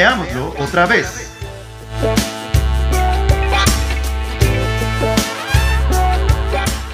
[0.00, 1.30] Veámoslo otra vez.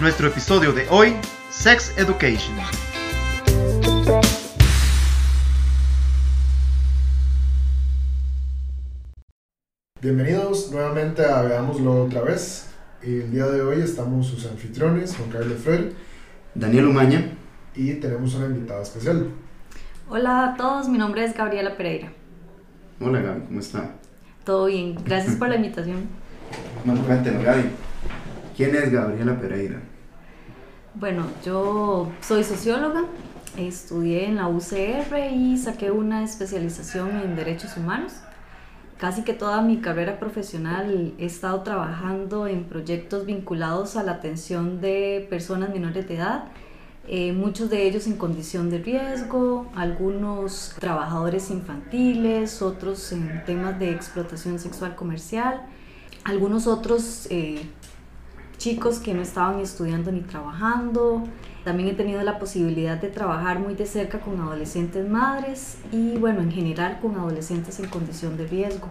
[0.01, 1.15] Nuestro episodio de hoy,
[1.49, 2.57] Sex Education.
[10.01, 12.71] Bienvenidos nuevamente a Veámoslo otra vez.
[13.05, 15.93] Y el día de hoy estamos sus anfitriones, Juan Carlos Fred,
[16.57, 17.37] Daniel Umaña.
[17.73, 19.29] y tenemos una invitada especial.
[20.09, 22.11] Hola a todos, mi nombre es Gabriela Pereira.
[22.99, 23.91] Hola Gaby, ¿cómo está?
[24.45, 26.09] Todo bien, gracias por la invitación.
[26.85, 27.65] Bueno, cuéntenos Gaby.
[28.57, 29.81] ¿Quién es Gabriela Pereira?
[30.95, 33.03] Bueno, yo soy socióloga,
[33.59, 38.13] estudié en la UCR y saqué una especialización en derechos humanos.
[38.99, 44.81] Casi que toda mi carrera profesional he estado trabajando en proyectos vinculados a la atención
[44.81, 46.45] de personas menores de edad,
[47.09, 53.91] eh, muchos de ellos en condición de riesgo, algunos trabajadores infantiles, otros en temas de
[53.91, 55.63] explotación sexual comercial,
[56.25, 57.63] algunos otros eh,
[58.59, 61.23] chicos que no estaban estudiando ni trabajando.
[61.65, 66.41] También he tenido la posibilidad de trabajar muy de cerca con adolescentes madres y bueno,
[66.41, 68.89] en general con adolescentes en condición de riesgo.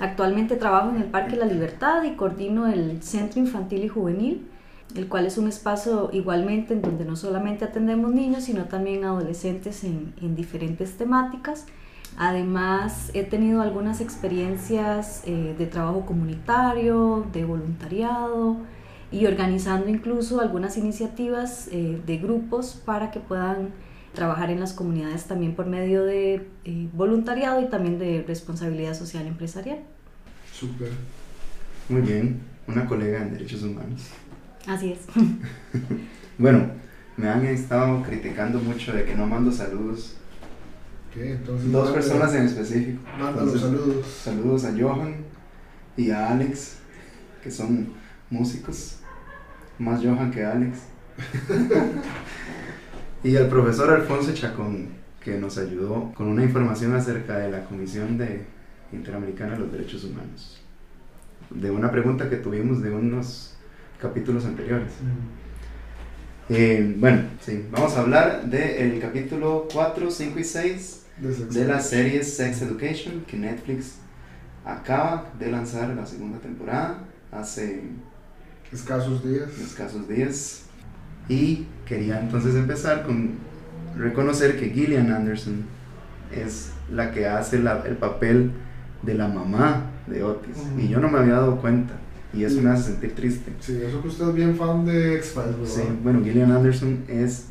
[0.00, 4.48] Actualmente trabajo en el Parque La Libertad y coordino el Centro Infantil y Juvenil,
[4.94, 9.84] el cual es un espacio igualmente en donde no solamente atendemos niños, sino también adolescentes
[9.84, 11.66] en, en diferentes temáticas.
[12.16, 18.58] Además, he tenido algunas experiencias eh, de trabajo comunitario, de voluntariado,
[19.10, 23.70] y organizando incluso algunas iniciativas eh, de grupos para que puedan
[24.12, 29.26] trabajar en las comunidades también por medio de eh, voluntariado y también de responsabilidad social
[29.26, 29.80] empresarial.
[30.52, 30.90] Súper.
[31.88, 34.08] Muy bien, una colega en derechos humanos.
[34.66, 35.00] Así es.
[36.36, 36.66] Bueno,
[37.16, 40.16] me han estado criticando mucho de que no mando saludos.
[41.12, 41.32] ¿Qué?
[41.34, 43.00] Entonces, Dos manda- personas en específico.
[43.18, 44.06] Manda los Entonces, saludos.
[44.06, 45.14] Saludos a Johan
[45.96, 46.78] y a Alex,
[47.40, 47.92] que son
[48.30, 48.98] músicos.
[49.78, 50.78] Más Johan que Alex.
[53.22, 54.88] y al profesor Alfonso Chacón,
[55.20, 58.44] que nos ayudó con una información acerca de la Comisión de
[58.92, 60.60] Interamericana de los Derechos Humanos.
[61.50, 63.53] De una pregunta que tuvimos de unos
[64.08, 64.92] capítulos anteriores.
[66.50, 71.80] Eh, bueno, sí, vamos a hablar del capítulo 4, 5 y 6 de de la
[71.80, 73.96] serie Sex Education que Netflix
[74.64, 76.98] acaba de lanzar la segunda temporada
[77.32, 77.82] hace
[78.72, 79.48] Escasos días.
[79.58, 80.62] escasos días.
[81.28, 83.36] Y quería entonces empezar con
[83.96, 85.64] reconocer que Gillian Anderson
[86.30, 88.50] es la que hace la- el papel
[89.02, 90.56] de la mamá de Otis.
[90.78, 91.94] Y yo no me había dado cuenta
[92.36, 93.52] y eso me hace sentir triste.
[93.60, 95.66] Sí, eso que usted es bien fan de X-Files, ¿verdad?
[95.66, 97.46] Sí, bueno, Gillian Anderson es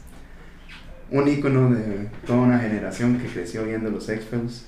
[1.11, 4.66] un ícono de toda una generación que creció viendo los X-Files.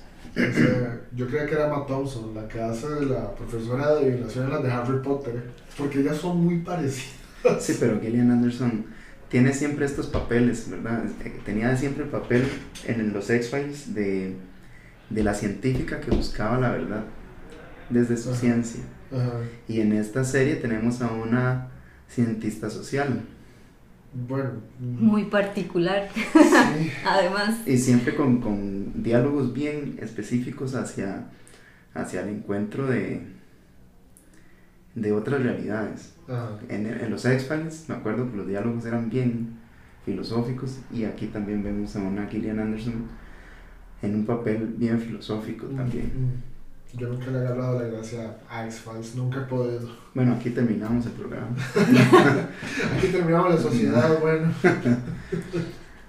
[1.14, 4.50] Yo creía que era Emma Thompson, la que hace de la profesora de adivinación en
[4.50, 5.42] las de Harry Potter,
[5.78, 7.14] porque ellas son muy parecidas.
[7.60, 8.86] Sí, pero Gillian Anderson
[9.28, 11.04] tiene siempre estos papeles, ¿verdad?
[11.24, 12.44] Eh, Tenía siempre el papel
[12.86, 14.34] en los X-Files de,
[15.10, 17.04] de la científica que buscaba la verdad
[17.88, 18.38] desde su Ajá.
[18.38, 18.80] ciencia.
[19.12, 19.40] Ajá.
[19.68, 21.68] Y en esta serie tenemos a una
[22.08, 23.22] cientista social.
[24.28, 24.50] Bueno.
[24.80, 26.90] mm, Muy particular, Sí.
[27.04, 27.66] además.
[27.66, 31.26] Y siempre con, con diálogos bien específicos hacia,
[31.94, 33.20] hacia el encuentro de,
[34.94, 36.14] de otras realidades.
[36.28, 36.58] Ajá.
[36.68, 39.58] En, en los X-Files, me acuerdo que los diálogos eran bien
[40.04, 43.06] filosóficos y aquí también vemos a una Gillian Anderson
[44.02, 46.06] en un papel bien filosófico también.
[46.06, 46.55] Mm,
[46.94, 49.88] Yo nunca le he agarrado la gracia a X-Files, nunca he podido.
[50.14, 51.48] Bueno, aquí terminamos el programa.
[52.96, 54.52] Aquí terminamos la sociedad, bueno.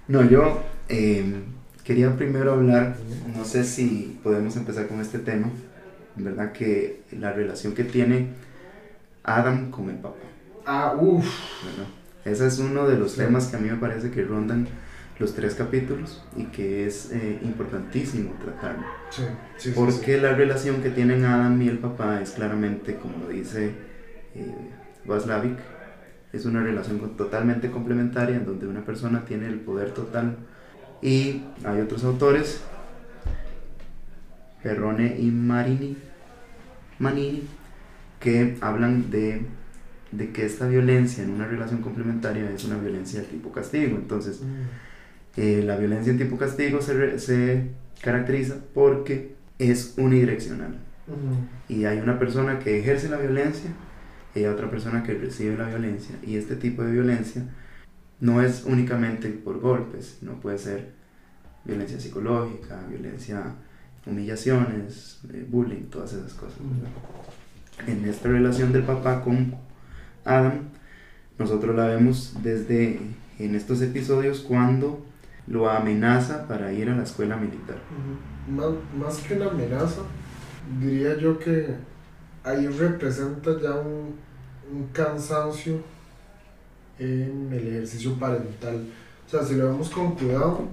[0.08, 1.42] No, yo eh,
[1.84, 2.96] quería primero hablar,
[3.36, 5.50] no sé si podemos empezar con este tema,
[6.16, 6.52] ¿verdad?
[6.52, 8.28] Que la relación que tiene
[9.24, 10.16] Adam con el papá,
[10.64, 11.26] Ah, uff.
[11.66, 11.90] ¿verdad?
[12.24, 13.18] Ese es uno de los Sí.
[13.18, 14.66] temas que a mí me parece que rondan
[15.18, 18.84] los tres capítulos y que es eh, importantísimo tratarlo.
[19.10, 19.22] Sí,
[19.56, 20.20] sí, sí, Porque sí.
[20.20, 23.72] la relación que tienen Adam y el papá es claramente, como lo dice
[24.34, 24.54] eh,
[25.04, 25.58] Václavic,
[26.32, 30.36] es una relación con- totalmente complementaria en donde una persona tiene el poder total.
[31.02, 32.62] Y hay otros autores,
[34.62, 35.96] Perrone y Marini,
[36.98, 37.44] Manini,
[38.20, 39.42] que hablan de,
[40.10, 43.96] de que esta violencia en una relación complementaria es una violencia de tipo castigo.
[43.96, 44.62] Entonces, Mm,
[45.40, 47.70] eh, la violencia en tipo castigo se, re- se
[48.02, 50.76] caracteriza porque es unidireccional.
[51.06, 51.72] ujú.
[51.74, 53.70] Y hay una persona que ejerce la violencia
[54.34, 56.14] y hay otra persona que recibe la violencia.
[56.26, 57.42] Y este tipo de violencia
[58.20, 60.92] no es únicamente por golpes, no puede ser
[61.64, 63.54] violencia psicológica, violencia
[64.06, 66.58] humillaciones, eh, bullying, todas esas cosas.
[67.86, 69.54] En esta relación del papá con
[70.24, 70.60] Adam,
[71.38, 72.98] nosotros la vemos desde
[73.38, 75.04] en estos episodios cuando
[75.48, 77.76] lo amenaza para ir a la escuela militar.
[78.48, 78.68] Más,
[78.98, 80.02] más que una amenaza,
[80.80, 81.74] diría yo que
[82.44, 84.14] ahí representa ya un,
[84.72, 85.80] un cansancio
[86.98, 88.86] en el ejercicio parental.
[89.26, 90.68] O sea, si lo vemos con cuidado,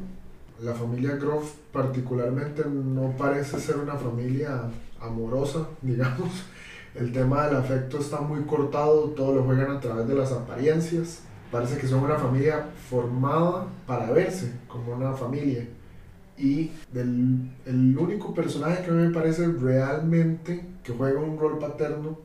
[0.61, 4.61] la familia Groff particularmente no parece ser una familia
[4.99, 6.31] amorosa, digamos.
[6.93, 11.23] El tema del afecto está muy cortado, todo lo juegan a través de las apariencias.
[11.51, 15.67] Parece que son una familia formada para verse como una familia.
[16.37, 21.59] Y del, el único personaje que a mí me parece realmente que juega un rol
[21.59, 22.19] paterno,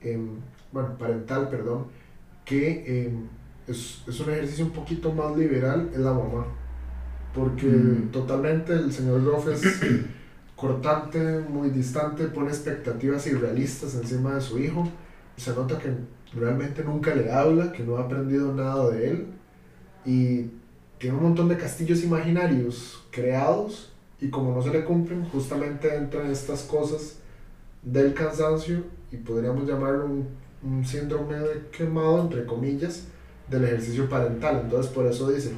[0.00, 0.30] em,
[0.72, 1.86] bueno, parental, perdón,
[2.44, 3.26] que em,
[3.66, 6.46] es, es un ejercicio un poquito más liberal, es la mamá
[7.34, 8.08] porque Mm.
[8.10, 9.62] totalmente el señor Groff es
[10.56, 14.88] cortante, muy distante, pone expectativas irrealistas encima de su hijo.
[15.36, 15.92] Se nota que
[16.34, 19.26] realmente nunca le habla, que no ha aprendido nada de él
[20.04, 20.50] y
[20.98, 26.30] tiene un montón de castillos imaginarios creados y como no se le cumplen, justamente entran
[26.30, 27.16] estas cosas
[27.82, 28.82] del cansancio
[29.12, 30.28] y podríamos llamarlo un,
[30.62, 33.04] un síndrome de quemado, entre comillas,
[33.48, 34.62] del ejercicio parental.
[34.64, 35.52] Entonces por eso dice,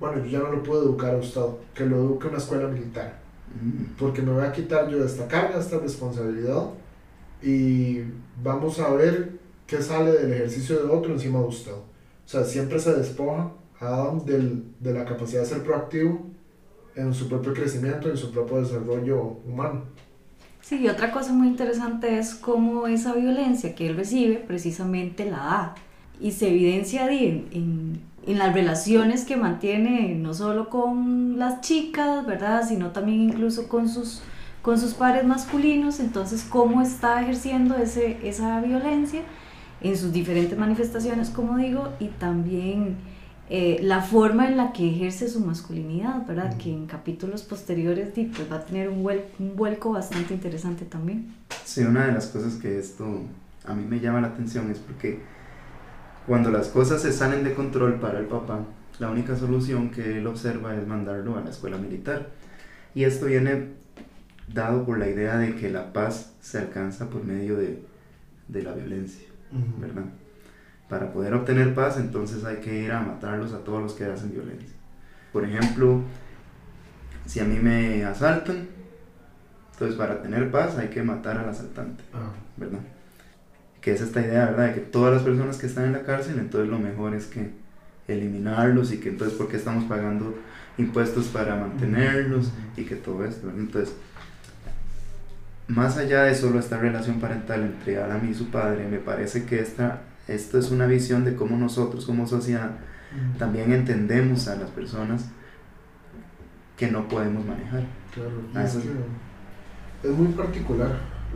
[0.00, 1.42] bueno, yo ya no lo puedo educar a usted,
[1.74, 3.94] que lo eduque una escuela militar, Mm.
[3.98, 6.64] porque me voy a quitar yo de esta carga, esta responsabilidad,
[7.42, 8.00] y
[8.42, 11.72] vamos a ver qué sale del ejercicio de otro encima de usted.
[11.72, 16.26] O sea, siempre se despoja a Adam del, de la capacidad de ser proactivo
[16.94, 19.82] en su propio crecimiento, en su propio desarrollo humano.
[20.62, 25.36] Sí, y otra cosa muy interesante es cómo esa violencia que él recibe precisamente la
[25.36, 25.74] da
[26.20, 32.26] y se evidencia en, en, en las relaciones que mantiene no solo con las chicas,
[32.26, 32.66] ¿verdad?
[32.66, 34.22] Sino también incluso con sus,
[34.62, 39.22] con sus pares masculinos, entonces cómo está ejerciendo ese, esa violencia
[39.80, 42.96] en sus diferentes manifestaciones, como digo, y también
[43.48, 46.50] eh, la forma en la que ejerce su masculinidad, ¿verdad?
[46.50, 46.58] Ujú.
[46.58, 51.34] Que en capítulos posteriores pues, va a tener un, vuel- un vuelco bastante interesante también.
[51.64, 53.22] Sí, una de las cosas que esto
[53.64, 55.20] a mí me llama la atención es porque
[56.26, 58.60] cuando las cosas se salen de control para el papá,
[58.98, 62.30] la única solución que él observa es mandarlo a la escuela militar.
[62.94, 63.74] Y esto viene
[64.52, 67.82] dado por la idea de que la paz se alcanza por medio de,
[68.48, 69.25] de la violencia,
[69.78, 70.04] ¿verdad?
[70.88, 74.32] Para poder obtener paz, entonces hay que ir a matarlos a todos los que hacen
[74.32, 74.76] violencia.
[75.32, 76.02] Por ejemplo,
[77.26, 78.68] si a mí me asaltan,
[79.72, 82.02] entonces para tener paz hay que matar al asaltante.
[82.14, 82.80] Ah, ¿verdad?
[83.80, 84.68] Que es esta idea, ¿verdad?
[84.68, 87.50] De que todas las personas que están en la cárcel, entonces lo mejor es que
[88.08, 90.38] eliminarlos y que entonces porque estamos pagando
[90.78, 93.62] impuestos para mantenerlos y que todo esto, ¿verdad?
[93.62, 93.94] Entonces,
[95.68, 99.60] más allá de solo esta relación parental entre Adam y su padre, me parece que
[99.60, 102.78] esta, esto es una visión de cómo nosotros como sociedad
[103.38, 105.26] también entendemos a las personas
[106.76, 107.84] que no podemos manejar.
[108.12, 110.90] Claro, Ah, es, que es muy particular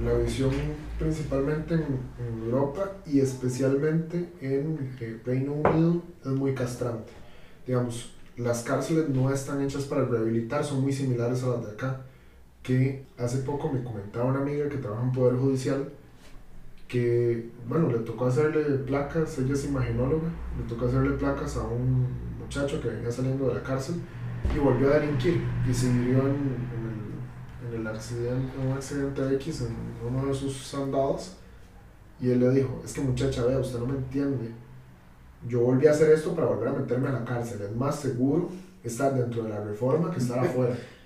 [0.04, 0.50] la visión
[0.98, 1.82] principalmente en,
[2.18, 7.12] en Europa y especialmente en eh, Reino Unido es muy castrante.
[7.66, 12.00] Digamos, las cárceles no están hechas para rehabilitar, son muy similares a las de acá.
[12.70, 15.88] Que hace poco me comentaba una amiga que trabaja en Poder Judicial
[16.86, 22.06] que, bueno, le tocó hacerle placas, ella es imaginóloga, le tocó hacerle placas a un
[22.38, 23.96] muchacho que venía saliendo de la cárcel
[24.54, 26.56] y volvió a delinquir y se hirió en,
[27.66, 31.38] el, en el accidente, en un accidente X en uno de sus andados
[32.20, 34.52] y él le dijo, es que muchacha, vea, usted no me entiende,
[35.48, 38.48] yo volví a hacer esto para volver a meterme a la cárcel, es más seguro
[38.84, 40.78] estar dentro de la reforma que estar afuera.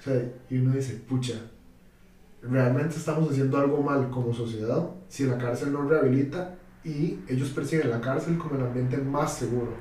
[0.00, 1.34] O sea, y uno dice, pucha,
[2.42, 7.90] realmente estamos haciendo algo mal como sociedad si la cárcel no rehabilita y ellos perciben
[7.90, 9.72] la cárcel como el ambiente más seguro.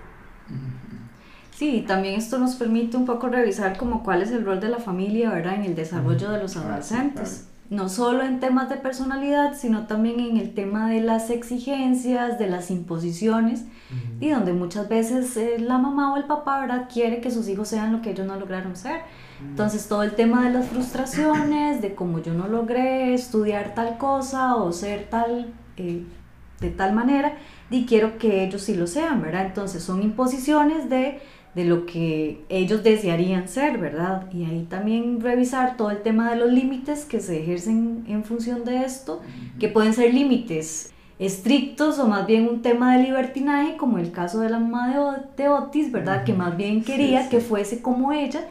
[1.55, 4.77] Sí, también esto nos permite un poco revisar como cuál es el rol de la
[4.79, 5.55] familia, ¿verdad?
[5.55, 7.47] En el desarrollo de los Ah, adolescentes.
[7.69, 12.47] No solo en temas de personalidad, sino también en el tema de las exigencias, de
[12.47, 13.65] las imposiciones,
[14.21, 16.87] y donde muchas veces eh, la mamá o el papá, ¿verdad?
[16.91, 19.01] Quiere que sus hijos sean lo que ellos no lograron ser.
[19.41, 24.55] Entonces todo el tema de las frustraciones, de cómo yo no logré estudiar tal cosa
[24.55, 26.03] o ser tal, eh,
[26.59, 27.33] de tal manera,
[27.69, 29.45] y quiero que ellos sí lo sean, ¿verdad?
[29.45, 31.19] Entonces son imposiciones de,
[31.53, 34.31] de lo que ellos desearían ser, ¿verdad?
[34.33, 38.63] Y ahí también revisar todo el tema de los límites que se ejercen en función
[38.63, 39.21] de esto,
[39.59, 44.39] que pueden ser límites estrictos o más bien un tema de libertinaje, como el caso
[44.39, 44.93] de la mamá
[45.35, 46.23] de, Otis, ¿verdad?
[46.23, 47.29] Que más bien quería sí.
[47.29, 48.41] que fuese como ella,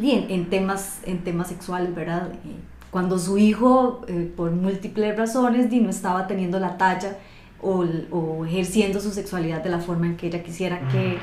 [0.00, 2.32] en, en temas, en temas sexuales, ¿verdad?
[2.44, 7.18] Eh, cuando su hijo, eh, por múltiples razones, di, no estaba teniendo la talla
[7.60, 11.18] o, o ejerciendo su sexualidad de la forma en que ella quisiera que,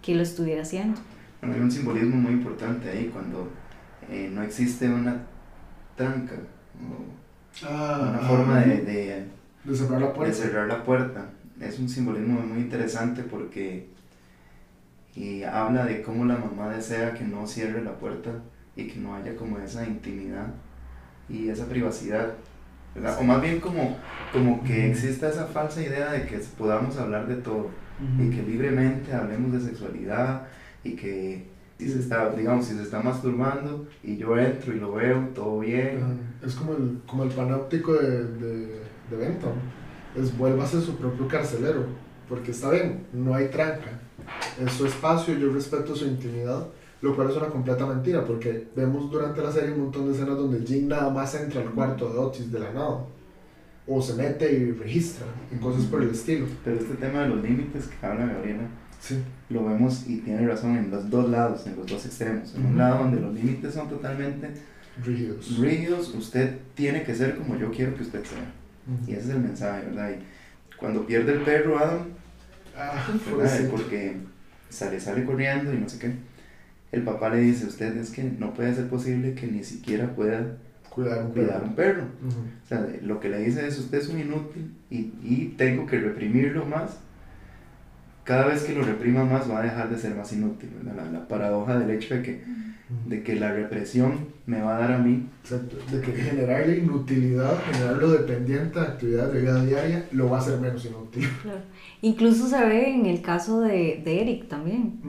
[0.00, 1.00] que lo estuviera haciendo.
[1.40, 3.58] Bueno, hay un simbolismo muy importante ahí cuando
[4.08, 5.26] eh, no existe una
[5.96, 6.36] tranca
[6.80, 7.20] o
[7.62, 9.28] Ah, una forma de, de,
[9.64, 10.32] de cerrar la de puerta.
[10.32, 11.30] cerrar la puerta.
[11.60, 13.91] Es un simbolismo muy interesante porque
[15.14, 18.30] y habla de cómo la mamá desea que no cierre la puerta
[18.76, 20.46] y que no haya como esa intimidad
[21.28, 22.34] y esa privacidad.
[22.94, 23.18] ¿verdad?
[23.20, 23.96] O más bien como,
[24.32, 27.70] como que exista esa falsa idea de que podamos hablar de todo
[28.18, 30.46] y que libremente hablemos de sexualidad
[30.82, 31.46] y que
[31.78, 35.60] si se está, digamos, si se está masturbando y yo entro y lo veo, todo
[35.60, 36.20] bien.
[36.44, 38.66] Es como el, como el panóptico de, de,
[39.10, 39.52] de Bentham.
[40.16, 41.86] Es vuélvase su propio carcelero.
[42.32, 44.00] Porque está bien, no hay tranca.
[44.64, 46.66] Es su espacio, yo respeto su intimidad.
[47.02, 48.24] Lo cual es una completa mentira.
[48.24, 51.72] Porque vemos durante la serie un montón de escenas donde Jin nada más entra al
[51.72, 53.04] cuarto de Otis de la nada.
[53.86, 55.26] O se mete y registra.
[55.54, 56.46] Y cosas por el estilo.
[56.64, 58.62] Pero este tema de los límites que habla Gabriela,
[58.98, 59.18] Sí.
[59.50, 62.54] lo vemos y tiene razón en los dos lados, en los dos extremos.
[62.54, 62.78] En un Ujú.
[62.78, 64.48] lado donde los límites son totalmente
[65.04, 65.58] Rígidos.
[65.58, 68.54] rígidos, usted tiene que ser como yo quiero que usted sea.
[68.86, 69.10] Ujú.
[69.10, 70.12] Y ese es el mensaje, ¿verdad?
[70.12, 72.06] Y cuando pierde el perro Adam,
[72.90, 73.70] Ah, pobrecito.
[73.70, 74.16] Porque
[74.70, 76.12] sale, sale corriendo y no sé qué.
[76.92, 80.58] El papá le dice, usted es que no puede ser posible que ni siquiera pueda
[80.90, 81.66] Cuidar un cuidar perro.
[81.68, 82.02] un perro.
[82.64, 85.98] O sea, lo que le dice es, usted es un inútil y, y tengo que
[85.98, 86.98] reprimirlo más.
[88.24, 90.70] Cada vez que lo reprima más va a dejar de ser más inútil.
[90.84, 92.44] La, la paradoja del hecho de que,
[93.06, 95.26] de que la represión me va a dar a mí.
[95.42, 100.40] Exacto, de que generarle inutilidad, generarlo dependiente de actividades de vida diaria, lo va a
[100.40, 101.28] hacer menos inútil.
[101.42, 101.60] Claro.
[102.02, 105.00] Incluso se ve en el caso de, de Eric también.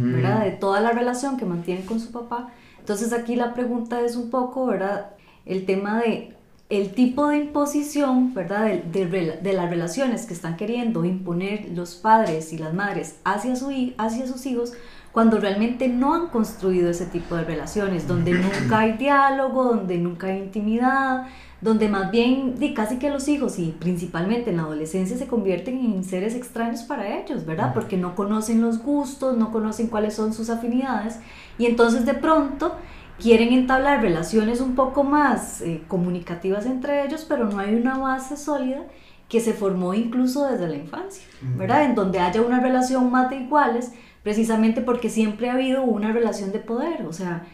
[0.00, 0.12] Mm.
[0.12, 0.44] ¿verdad?
[0.44, 2.52] De toda la relación que mantiene con su papá.
[2.78, 5.10] Entonces aquí la pregunta es un poco, ¿verdad?
[5.44, 6.32] El tema de
[6.68, 8.66] el tipo de imposición, ¿verdad?
[8.66, 13.54] De, de de las relaciones que están queriendo imponer los padres y las madres hacia,
[13.54, 14.72] su, hacia sus hijos
[15.16, 20.26] cuando realmente no han construido ese tipo de relaciones, donde nunca hay diálogo, donde nunca
[20.26, 21.28] hay intimidad,
[21.62, 26.04] donde más bien casi que los hijos y principalmente en la adolescencia se convierten en
[26.04, 27.72] seres extraños para ellos, ¿verdad?
[27.72, 31.18] Porque no conocen los gustos, no conocen cuáles son sus afinidades
[31.56, 32.74] y entonces de pronto
[33.18, 38.36] quieren entablar relaciones un poco más eh, comunicativas entre ellos, pero no hay una base
[38.36, 38.82] sólida
[39.30, 41.24] que se formó incluso desde la infancia,
[41.56, 41.84] ¿verdad?
[41.84, 43.92] En donde haya una relación más de iguales,
[44.26, 47.46] precisamente porque siempre ha habido una relación de poder, o sea,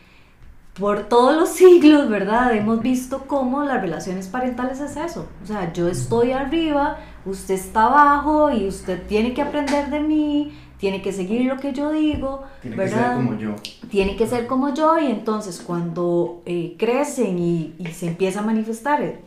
[0.73, 2.57] por todos los siglos, ¿verdad?
[2.57, 5.29] Hemos visto cómo las relaciones parentales es eso.
[5.43, 10.55] O sea, yo estoy arriba, usted está abajo y usted tiene que aprender de mí,
[10.79, 13.17] tiene que seguir lo que yo digo, Tiene que ¿verdad?
[13.19, 13.55] ser como yo.
[13.91, 18.45] tiene que ser como yo y entonces cuando eh, crecen y, y se empieza a
[18.45, 19.21] manifestar eh,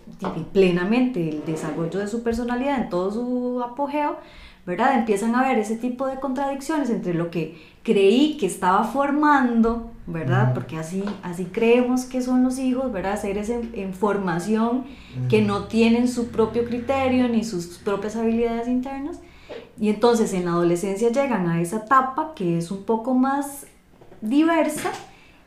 [0.52, 4.18] plenamente el desarrollo de su personalidad en todo su apogeo,
[4.66, 4.98] ¿verdad?
[4.98, 10.54] Empiezan a ver ese tipo de contradicciones entre lo que creí que estaba formando, ¿verdad?
[10.54, 13.22] Porque así, así creemos que son los hijos, ¿verdad?
[13.22, 14.86] Seres en, en formación
[15.30, 19.20] que no tienen su propio criterio ni sus propias habilidades internas.
[19.80, 23.68] Y entonces en la adolescencia llegan a esa etapa que es un poco más
[24.22, 24.92] diversa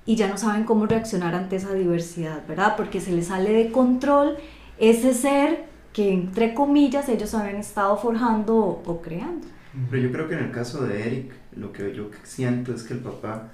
[0.06, 2.76] y ya no saben cómo reaccionar ante esa diversidad, ¿verdad?
[2.76, 4.36] Porque se les sale de control
[4.78, 5.66] ese ser
[5.98, 9.48] que entre comillas ellos habían estado forjando o, o creando.
[9.90, 12.94] Pero yo creo que en el caso de Eric, lo que yo siento es que
[12.94, 13.48] el papá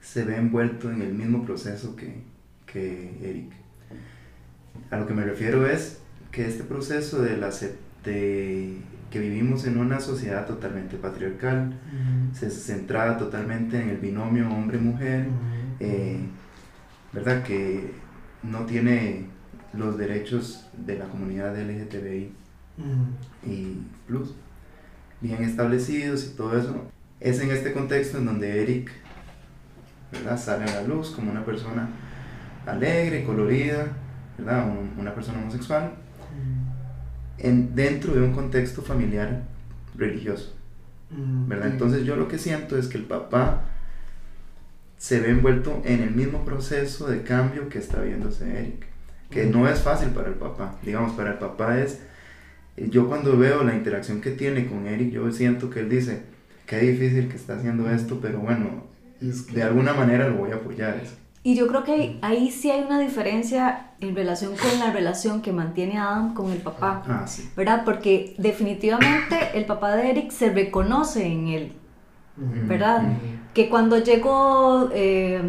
[0.00, 2.16] se ve envuelto en el mismo proceso que,
[2.66, 3.52] que Eric.
[4.90, 6.00] A lo que me refiero es
[6.32, 7.50] que este proceso de, la,
[8.02, 8.76] de
[9.12, 11.74] que vivimos en una sociedad totalmente patriarcal,
[12.32, 15.28] se centrada totalmente en el binomio hombre-mujer,
[15.78, 16.18] eh,
[17.12, 17.44] ¿verdad?
[17.44, 17.92] Que
[18.42, 19.32] no tiene
[19.76, 22.32] los derechos de la comunidad LGTBI
[23.46, 24.34] y plus
[25.20, 26.90] bien establecidos y todo eso.
[27.20, 28.90] Es en este contexto en donde Eric
[30.12, 30.38] ¿verdad?
[30.38, 31.88] sale a la luz como una persona
[32.66, 33.86] alegre, colorida,
[34.38, 34.68] ¿verdad?
[34.68, 35.92] Un- una persona homosexual,
[37.38, 39.42] en, dentro de un contexto familiar
[39.96, 40.54] religioso.
[41.16, 41.68] ¿verdad?
[41.68, 43.62] Entonces yo lo que siento es que el papá
[44.98, 48.86] se ve envuelto en el mismo proceso de cambio que está viéndose Eric,
[49.30, 52.00] que no es fácil para el papá, digamos, para el papá es,
[52.76, 56.22] yo cuando veo la interacción que tiene con Eric, yo siento que él dice,
[56.66, 58.84] qué difícil que está haciendo esto, pero bueno,
[59.20, 61.00] es que- de alguna manera lo voy a apoyar.
[61.46, 65.52] Y yo creo que ahí, sí hay una diferencia en relación con la relación que
[65.52, 67.02] mantiene Adam con el papá.
[67.06, 67.50] Ah, sí.
[67.54, 67.82] ¿verdad?
[67.84, 71.72] Porque definitivamente el papá de Eric se reconoce en él.
[72.36, 73.02] ¿verdad?
[73.04, 73.14] Ujú.
[73.52, 75.40] Que cuando llegó eh,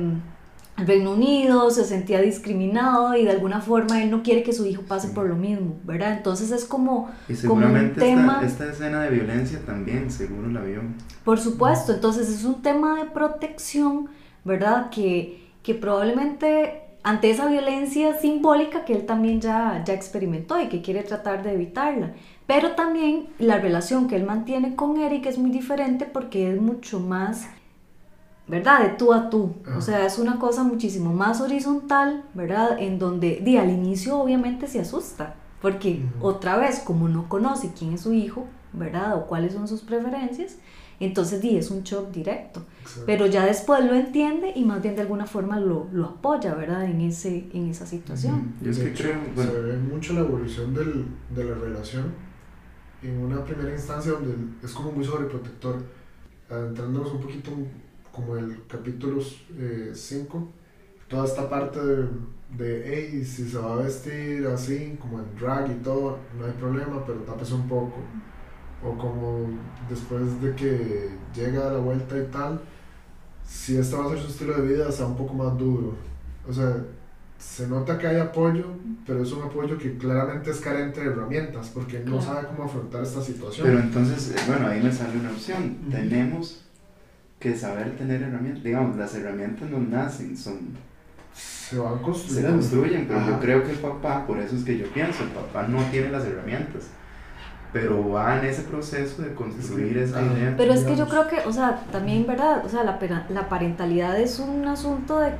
[0.78, 4.66] al Reino Unido, se sentía discriminado y de alguna forma él no quiere que su
[4.66, 6.14] hijo pase por lo mismo, ¿verdad?
[6.14, 8.42] Entonces es como, Y como un tema...
[8.44, 10.82] esta, esta escena de violencia también, seguro la vio.
[11.24, 14.10] Por supuesto, entonces es un tema de protección,
[14.44, 14.90] ¿verdad?
[14.90, 20.82] Que, que probablemente ante esa violencia simbólica que él también ya, ya experimentó y que
[20.82, 22.14] quiere tratar de evitarla.
[22.48, 27.00] Pero también la relación que él mantiene con Eric es muy diferente porque es mucho
[27.00, 27.48] más,
[28.48, 28.84] ¿verdad?
[28.84, 29.56] De tú a tú.
[29.76, 32.78] O sea, es una cosa muchísimo más horizontal, ¿verdad?
[32.80, 37.94] En donde, di, al inicio obviamente se asusta, porque otra vez, como no conoce quién
[37.94, 39.18] es su hijo, ¿verdad?
[39.18, 40.58] O cuáles son sus preferencias,
[41.00, 42.62] entonces di, es un shock directo.
[42.82, 43.04] Exacto.
[43.06, 46.86] Pero ya después lo entiende y más bien de alguna forma lo, lo apoya, ¿verdad?
[46.86, 48.54] En, ese, en esa situación.
[48.62, 51.56] Yo es De que hecho, creo, bueno, se ve mucho la evolución del, de la
[51.56, 52.14] relación
[53.02, 55.84] en una primera instancia donde es como muy sobreprotector,
[56.50, 57.52] adentrándonos un poquito
[58.16, 59.22] como el capítulo
[59.94, 60.48] 5,
[61.08, 62.08] toda esta parte de,
[62.58, 66.54] de, hey, si se va a vestir así, como en drag y todo, no hay
[66.54, 67.98] problema, pero tápese un poco.
[68.84, 69.50] O como
[69.90, 72.62] después de que llega a la vuelta y tal,
[73.48, 75.94] si este va a ser su estilo de vida, sea un poco más duro.
[76.48, 76.84] O sea,
[77.38, 78.66] se nota que hay apoyo,
[79.06, 82.22] pero es un apoyo que claramente es carente de herramientas, porque no Claro.
[82.22, 83.68] sabe cómo afrontar esta situación.
[83.68, 85.78] pero entonces, eh, bueno, ahí me sale una opción.
[85.82, 85.92] Ujú.
[85.92, 86.65] Tenemos
[87.40, 88.64] que saber tener herramientas.
[88.64, 90.60] Digamos, las herramientas no nacen, son
[91.34, 92.52] se van se construyendo.
[92.54, 93.40] construyen, pero yo Ajá.
[93.40, 96.24] creo que el papá, por eso es que yo pienso, el papá no tiene las
[96.24, 96.84] herramientas,
[97.74, 100.34] pero va en ese proceso de construir esa Ajá.
[100.34, 100.54] idea.
[100.56, 102.64] Pero es que yo creo que, o sea, también, ¿verdad?
[102.66, 103.00] O sea, la,
[103.30, 105.32] la parentalidad es un asunto de,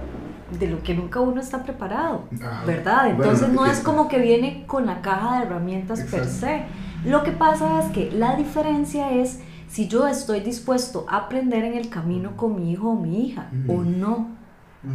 [0.60, 2.66] de lo que nunca uno está preparado, Ajá.
[2.66, 3.04] ¿verdad?
[3.16, 6.30] Bueno, Entonces no que- es como que viene con la caja de herramientas per Exacto.
[7.04, 7.10] se.
[7.10, 11.74] Lo que pasa es que la diferencia es si yo estoy dispuesto a aprender en
[11.74, 14.36] el camino con mi hijo o mi hija o no.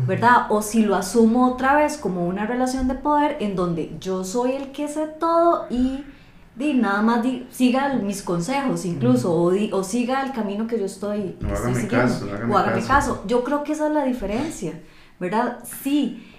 [0.06, 0.46] ¿verdad?
[0.50, 4.52] O si lo asumo otra vez como una relación de poder en donde yo soy
[4.52, 6.04] el que sé todo y
[6.54, 10.78] di, nada más di- siga mis consejos incluso o, di- o siga el camino que
[10.78, 12.86] yo estoy, No, estoy siguiendo caso, o hágame caso.
[12.88, 13.24] caso.
[13.26, 14.80] Yo creo que esa es la diferencia,
[15.18, 15.58] ¿verdad?
[15.82, 16.29] Sí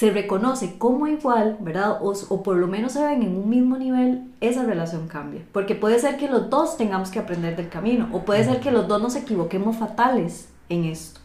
[0.00, 1.98] se reconoce como igual, ¿verdad?
[2.00, 5.42] O, o por lo menos se ven en un mismo nivel, esa relación cambia.
[5.52, 8.70] Porque puede ser que los dos tengamos que aprender del camino, o puede ser que
[8.70, 11.20] los dos nos equivoquemos fatales en esto,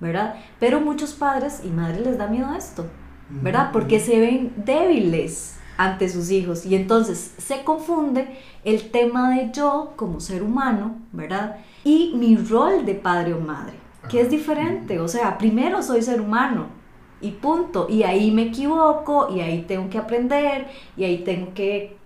[0.00, 0.36] ¿verdad?
[0.58, 2.86] Pero muchos padres y madres les da miedo a esto,
[3.28, 3.68] ¿verdad?
[3.74, 9.92] Porque se ven débiles ante sus hijos y entonces se confunde el tema de yo
[9.96, 11.56] como ser humano, ¿verdad?
[11.84, 13.74] Y mi rol de padre o madre,
[14.08, 16.83] que es diferente, o sea, primero soy ser humano
[17.24, 21.96] y punto, y ahí me equivoco y ahí tengo que aprender y ahí tengo que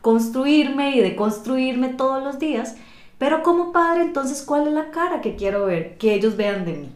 [0.00, 2.76] construirme y deconstruirme todos los días,
[3.18, 6.72] pero como padre entonces, ¿cuál es la cara que quiero ver, que ellos vean de
[6.72, 6.92] mí?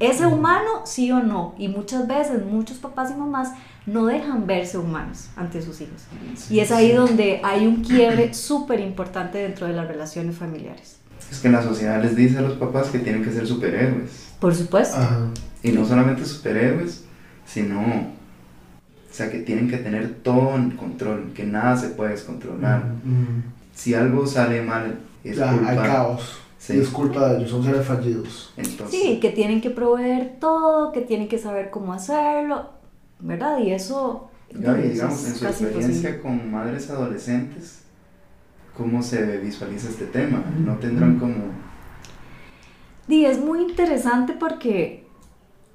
[0.00, 1.54] ¿Ese humano sí o no?
[1.56, 3.52] Y muchas veces muchos papás y mamás
[3.86, 6.02] no dejan verse humanos ante sus hijos.
[6.36, 6.96] Sí, Y es ahí sí.
[6.96, 10.98] donde hay un quiebre súper importante dentro de las relaciones familiares.
[11.30, 14.34] Es que la sociedad les dice a los papás que tienen que ser superhéroes.
[14.40, 14.96] Por supuesto.
[14.96, 15.28] Ajá.
[15.62, 17.04] Y no solamente superhéroes,
[17.52, 22.82] sino, o sea, que tienen que tener todo en control, que nada se puede descontrolar.
[23.74, 25.70] Si algo sale mal, es Ya, culpa.
[25.70, 26.38] hay caos.
[26.58, 26.74] Sí.
[26.76, 28.52] Y es culpa de ellos, son seres fallidos.
[28.56, 32.70] Entonces, Sí, que tienen que proveer todo, que tienen que saber cómo hacerlo,
[33.18, 33.58] ¿verdad?
[33.58, 36.20] Y eso, Gaby, digamos, es en su experiencia imposible.
[36.20, 37.82] con madres adolescentes,
[38.76, 40.44] ¿cómo se visualiza este tema?
[40.64, 41.34] ¿No tendrán como...
[43.08, 45.04] Y es muy interesante porque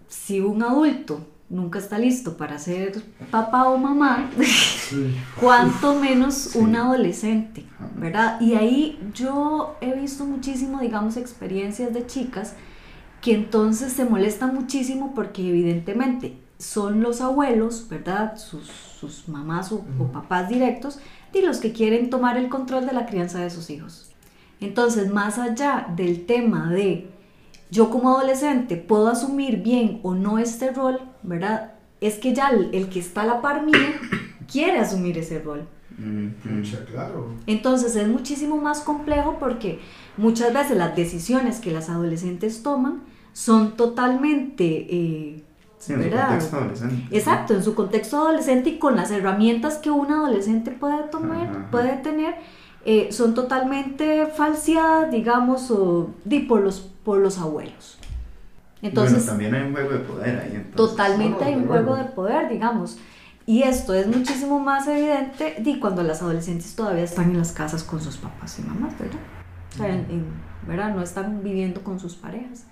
[0.07, 4.29] si un adulto nunca está listo para ser papá o mamá,
[5.39, 7.65] cuanto menos un adolescente.
[7.97, 8.39] ¿verdad?
[8.39, 12.53] Y ahí yo he visto muchísimo, digamos, experiencias de chicas
[13.21, 18.37] que entonces se molestan muchísimo porque evidentemente son los abuelos, ¿verdad?
[18.37, 20.99] Sus, sus mamás o, o papás directos,
[21.33, 24.11] y los que quieren tomar el control de la crianza de sus hijos.
[24.59, 27.09] Entonces, más allá del tema de
[27.69, 31.73] yo como adolescente puedo asumir bien o no este rol, ¿verdad?
[32.01, 33.99] Es que ya el, el que está a la par mía
[34.51, 35.67] quiere asumir ese rol.
[35.97, 37.33] mm, mm, claro.
[37.47, 39.79] Entonces es muchísimo más complejo porque
[40.17, 43.03] muchas veces las decisiones que las adolescentes toman
[43.33, 45.43] son totalmente, eh,
[45.77, 46.29] sí, en su ¿verdad?
[46.29, 47.17] contexto adolescente.
[47.17, 51.67] exacto, en su contexto adolescente y con las herramientas que un adolescente puede tomar, Ajá.
[51.71, 52.35] puede tener,
[52.85, 57.97] eh, son totalmente falseadas, digamos, o di, por los, por los abuelos.
[58.81, 60.51] Entonces, bueno, también hay un juego de poder ahí.
[60.55, 60.75] Entonces.
[60.75, 62.97] Totalmente hay un juego de poder, digamos.
[63.45, 67.83] Y esto es muchísimo más evidente di, cuando las adolescentes todavía están en las casas
[67.83, 69.19] con sus papás y mamás, ¿verdad?
[69.73, 70.25] O sea, en- en-
[70.67, 70.93] ¿verdad?
[70.93, 72.65] No están viviendo con sus parejas.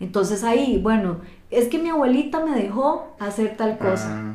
[0.00, 1.18] Entonces ahí, bueno,
[1.50, 4.08] es que mi abuelita me dejó hacer tal cosa.
[4.10, 4.34] Ah,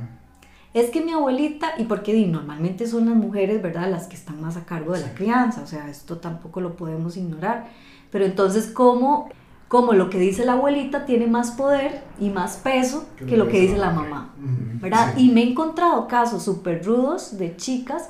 [0.76, 4.40] Es que mi abuelita, y porque di, normalmente son las mujeres, ¿verdad?, las que están
[4.40, 7.66] más a cargo de la crianza, o sea, esto tampoco lo podemos ignorar.
[8.12, 9.30] Pero entonces, ¿cómo,
[9.70, 13.62] cómo lo que dice la abuelita tiene más poder y más peso que lo que
[13.62, 14.34] dice la mamá?
[14.82, 15.14] ¿verdad?
[15.16, 15.28] sí.
[15.28, 18.10] Y me he encontrado casos súper rudos de chicas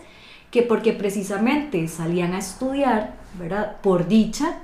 [0.50, 3.78] que porque precisamente salían a estudiar, ¿verdad?
[3.82, 4.58] Por dicha,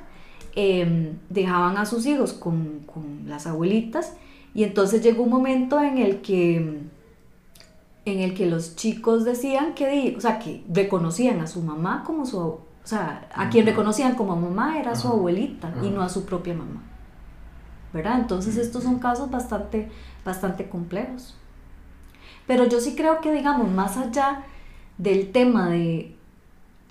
[0.56, 4.14] em, dejaban a sus hijos con, con las abuelitas
[4.56, 6.80] y entonces llegó un momento en el que
[8.06, 12.04] en el que los chicos decían que, di- o sea, que reconocían a su mamá
[12.06, 15.90] como su, o sea, a quien reconocían como mamá era su abuelita y Ajá.
[15.90, 16.84] no a su propia mamá.
[17.92, 18.20] ¿Verdad?
[18.20, 19.90] Entonces estos son casos bastante,
[20.24, 21.36] bastante complejos.
[22.46, 24.44] Pero yo sí creo que, digamos, más allá
[25.00, 26.16] del tema de,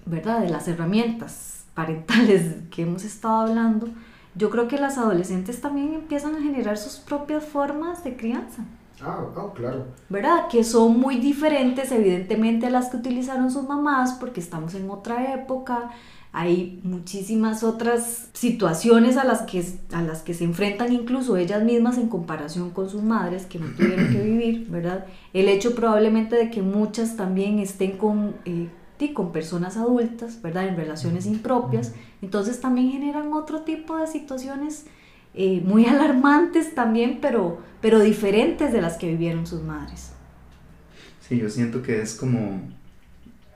[0.05, 0.41] ¿verdad?
[0.41, 3.89] De las herramientas parentales que hemos estado hablando,
[4.35, 8.65] yo creo que las adolescentes también empiezan a generar sus propias formas de crianza.
[9.03, 9.87] Ah, ah, claro.
[10.09, 10.49] ¿verdad?
[10.49, 15.35] Que son muy diferentes evidentemente a las que utilizaron sus mamás porque estamos en otra
[15.35, 15.91] época,
[16.33, 21.97] hay muchísimas otras situaciones a las que, a las que se enfrentan incluso ellas mismas
[21.97, 25.07] en comparación con sus madres que no tuvieron que vivir, ¿verdad?
[25.33, 30.67] El hecho probablemente de que muchas también estén con, eh, sí, con personas adultas, ¿verdad?
[30.67, 34.87] En relaciones impropias, entonces también generan otro tipo de situaciones
[35.35, 40.13] eh, muy alarmantes también, pero, pero diferentes de las que vivieron sus madres.
[41.21, 42.61] Sí, yo siento que es como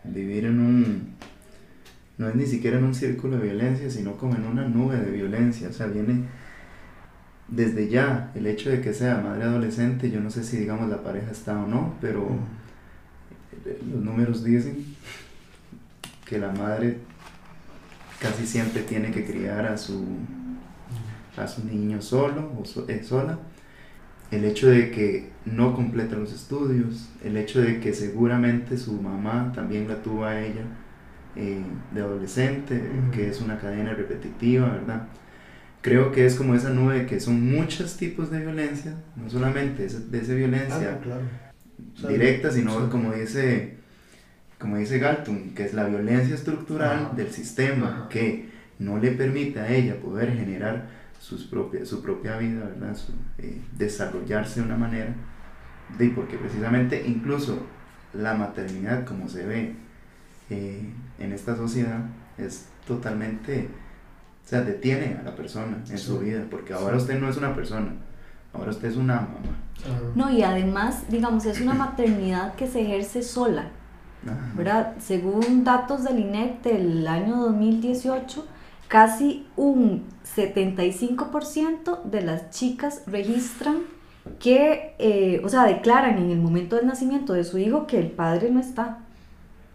[0.05, 1.15] vivir en un,
[2.17, 5.11] no es ni siquiera en un círculo de violencia, sino como en una nube de
[5.11, 5.69] violencia.
[5.69, 6.25] O sea, viene
[7.49, 11.03] desde ya el hecho de que sea madre adolescente, yo no sé si digamos la
[11.03, 12.29] pareja está o no, pero
[13.91, 14.85] los números dicen
[16.25, 16.99] que la madre
[18.21, 20.05] casi siempre tiene que criar a su,
[21.39, 23.39] a su niño solo o so- eh, sola.
[24.31, 29.53] El hecho de que no completa los estudios, el hecho de que seguramente su mamá
[29.55, 30.63] también la tuvo a ella
[31.37, 31.63] eh,
[31.95, 33.11] de adolescente, Ujú.
[33.13, 35.09] que es una cadena repetitiva, ¿verdad?
[35.81, 40.19] Creo que es como esa nube que son muchos tipos de violencia, no solamente de
[40.19, 41.23] esa violencia claro.
[41.95, 43.77] O sea, directa, sino como dice,
[44.59, 48.49] como dice Galton, que es la violencia estructural del sistema que
[48.79, 50.87] no le permite a ella poder generar
[51.19, 52.97] sus propias, su propia vida, ¿verdad?
[52.97, 55.15] Su, eh, desarrollarse de una manera,
[55.99, 57.59] de, porque precisamente incluso
[58.15, 59.77] la maternidad como se ve
[60.51, 62.01] eh, en esta sociedad
[62.39, 63.69] es totalmente,
[64.45, 67.55] o sea, detiene a la persona en su vida, porque ahora usted no es una
[67.55, 67.93] persona,
[68.53, 69.59] ahora usted es una mamá.
[70.15, 73.71] No, y además, digamos, es una maternidad que se ejerce sola,
[74.25, 74.53] Ajá.
[74.57, 74.95] ¿verdad?
[74.99, 78.45] Según datos del INEC del año 2018,
[78.89, 80.05] casi un
[80.37, 83.83] 75% de las chicas registran
[84.39, 88.11] que, eh, o sea, declaran en el momento del nacimiento de su hijo que el
[88.11, 88.99] padre no está.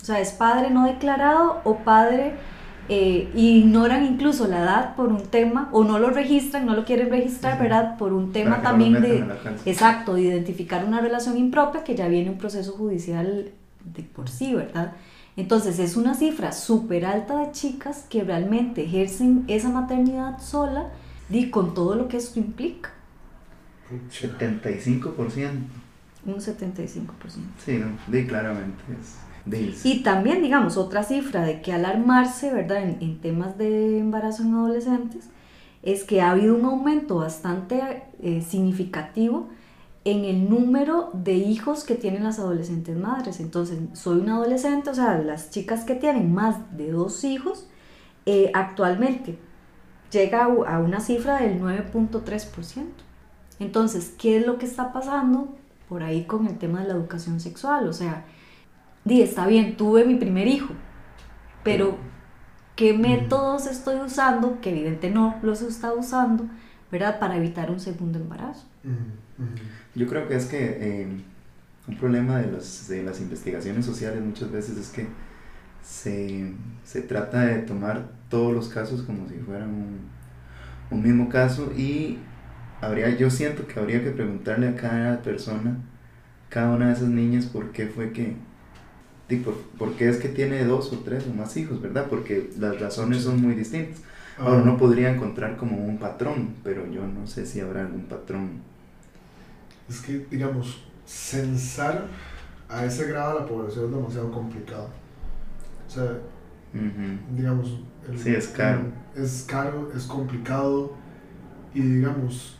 [0.01, 2.33] O sea, es padre no declarado o padre,
[2.89, 7.09] eh, ignoran incluso la edad por un tema, o no lo registran, no lo quieren
[7.09, 7.59] registrar.
[7.59, 7.97] ¿verdad?
[7.97, 9.25] Por un tema también de...
[9.65, 13.51] Exacto, de identificar una relación impropia que ya viene un proceso judicial
[13.83, 14.93] de por sí, ¿verdad?
[15.35, 20.89] Entonces es una cifra súper alta de chicas que realmente ejercen esa maternidad sola
[21.29, 22.91] y con todo lo que esto implica,
[23.89, 24.27] Pucha.
[24.27, 25.49] 75%.
[26.25, 27.07] un 75%.
[27.65, 28.81] Sí, no, di claramente.
[29.01, 32.83] Es, di, Y también, digamos, otra cifra de que alarmarse, ¿verdad?
[32.83, 35.29] En, en temas de embarazo en adolescentes,
[35.81, 39.49] es que ha habido un aumento bastante eh, significativo
[40.05, 43.39] en el número de hijos que tienen las adolescentes madres.
[43.39, 47.67] Entonces, soy una adolescente, o sea, las chicas que tienen más de dos hijos,
[48.25, 49.37] eh, actualmente
[50.11, 53.03] llega a una cifra del 9.3%.
[53.59, 55.55] Entonces, ¿qué es lo que está pasando
[55.87, 57.87] por ahí con el tema de la educación sexual?
[57.87, 58.25] O sea,
[59.05, 60.73] di, está bien, tuve mi primer hijo,
[61.63, 61.97] pero
[62.75, 64.59] ¿qué métodos estoy usando?
[64.59, 66.45] Que evidente no los está usando,
[66.91, 67.19] ¿verdad?
[67.19, 68.65] Para evitar un segundo embarazo.
[68.83, 69.43] Ujú.
[69.95, 70.57] Yo creo que es que
[71.03, 71.07] eh,
[71.87, 75.07] un problema de, los, de las investigaciones sociales muchas veces es que
[75.81, 76.53] se,
[76.83, 79.99] se trata de tomar todos los casos como si fueran un,
[80.91, 82.19] un mismo caso y
[82.81, 85.77] habría, yo siento que habría que preguntarle a cada persona,
[86.49, 88.37] cada una de esas niñas, por qué fue que,
[89.43, 92.07] por, por qué es que tiene dos o tres o más hijos, ¿verdad?
[92.09, 94.01] Porque las razones son muy distintas.
[94.43, 98.07] Ahora Ah, uno podría encontrar como un patrón, pero yo no sé si habrá algún
[98.07, 98.61] patrón.
[99.89, 102.07] Es que, digamos, censar
[102.69, 104.87] a ese grado a la población es demasiado complicado.
[105.87, 106.17] O sea,
[107.35, 107.79] digamos...
[108.09, 108.81] el- Sí, es caro.
[109.15, 110.93] Es caro, es complicado
[111.73, 112.57] Y digamos,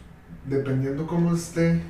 [0.47, 1.81] dependiendo cómo esté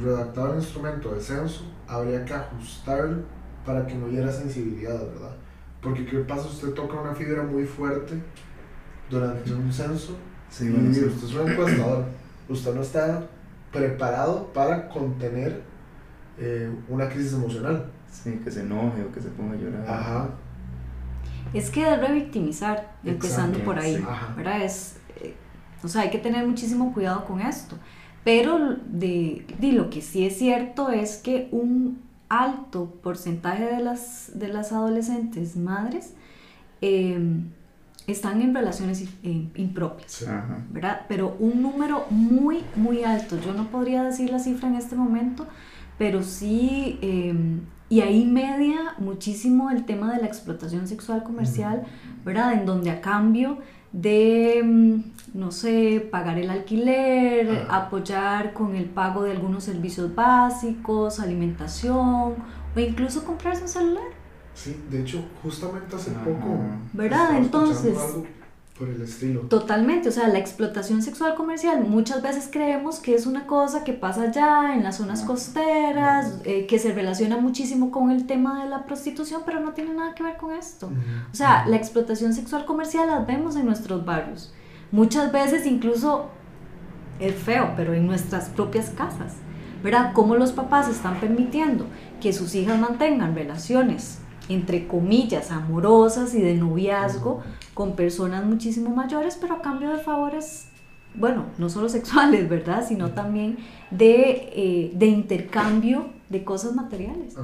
[0.00, 3.22] redactado el instrumento de censo, habría que ajustarlo
[3.66, 5.34] para que no hubiera sensibilidad, ¿verdad?
[5.82, 8.14] Porque qué pasa, usted toca una fibra muy fuerte
[9.10, 10.16] durante un censo
[10.50, 11.04] Sí, y bueno, sí.
[11.04, 12.04] usted es un encuestador,
[12.48, 13.26] usted no está
[13.72, 15.62] preparado para contener
[16.38, 17.92] eh, una crisis emocional.
[18.10, 19.84] Sí, que se enoje o que se ponga a llorar.
[19.86, 20.30] Ajá,
[21.52, 24.02] Es que es revictimizar, empezando por ahí, sí.
[24.06, 24.34] ajá.
[24.36, 24.62] ¿verdad?
[24.62, 25.34] Es, eh,
[25.82, 27.78] o sea, hay que tener muchísimo cuidado con esto.
[28.24, 34.32] Pero de, de lo que sí es cierto es que un alto porcentaje de las,
[34.38, 36.14] de las adolescentes madres
[36.82, 37.18] eh,
[38.08, 40.22] están en relaciones impropias.
[40.22, 40.64] Ajá.
[40.70, 41.02] ¿verdad?
[41.08, 43.38] Pero un número muy, muy alto.
[43.40, 45.46] Yo no podría decir la cifra en este momento,
[45.98, 47.34] pero sí, eh,
[47.90, 51.84] y ahí media muchísimo el tema de la explotación sexual comercial,
[52.24, 52.54] ¿verdad?
[52.54, 53.58] En donde a cambio
[53.92, 57.76] de, mm, no sé, pagar el alquiler, Ajá.
[57.86, 62.34] apoyar con el pago de algunos servicios básicos, alimentación,
[62.76, 64.17] o incluso comprarse un celular.
[64.58, 66.24] Sí, de hecho, justamente hace Ajá.
[66.24, 66.58] poco.
[66.92, 67.36] ¿Verdad?
[67.38, 68.26] Entonces- algo
[68.76, 69.40] por el estilo.
[69.42, 73.92] Totalmente, o sea, la explotación sexual comercial muchas veces creemos que es una cosa que
[73.92, 75.26] pasa allá en las zonas Ah.
[75.26, 79.94] costeras, eh, que se relaciona muchísimo con el tema de la prostitución, pero no tiene
[79.94, 80.86] nada que ver con esto.
[80.86, 80.94] Ujú.
[81.32, 84.52] O sea, la explotación sexual comercial las vemos en nuestros barrios.
[84.92, 86.30] Muchas veces incluso
[87.20, 89.34] es feo, pero en nuestras propias casas.
[89.82, 90.12] ¿Verdad?
[90.12, 91.86] Cómo los papás están permitiendo
[92.20, 97.42] que sus hijas mantengan relaciones, entre comillas, amorosas y de noviazgo
[97.74, 100.68] con personas muchísimo mayores, pero a cambio de favores,
[101.14, 102.84] bueno, no solo sexuales, ¿verdad?
[102.86, 103.58] Sino también
[103.90, 107.36] de, eh, de intercambio de cosas materiales.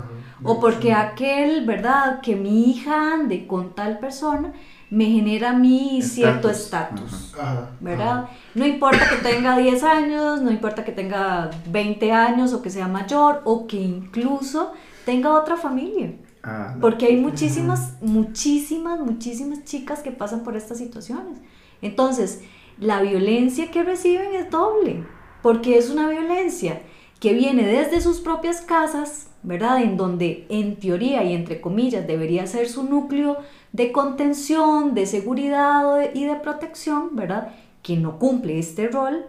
[0.42, 2.20] O porque aquel, ¿verdad?
[2.20, 4.52] Que mi hija ande con tal persona
[4.90, 7.70] me genera a mí cierto Estatus, Ajá.
[7.80, 8.28] ¿verdad?
[8.54, 12.86] No importa que tenga 10 años, no importa que tenga 20 años o que sea
[12.86, 14.72] mayor o que incluso
[15.04, 16.12] tenga otra familia.
[16.44, 21.38] Ah, Porque hay muchísimas, muchísimas, muchísimas chicas que pasan por estas situaciones.
[21.80, 22.42] Entonces,
[22.78, 25.04] la violencia que reciben es doble,
[25.42, 26.82] porque es una violencia
[27.18, 29.82] que viene desde sus propias casas, ¿verdad?
[29.82, 33.38] En donde en teoría y entre comillas debería ser su núcleo
[33.72, 37.52] de contención, de seguridad y de protección, ¿verdad?
[37.82, 39.24] Que no cumple este rol.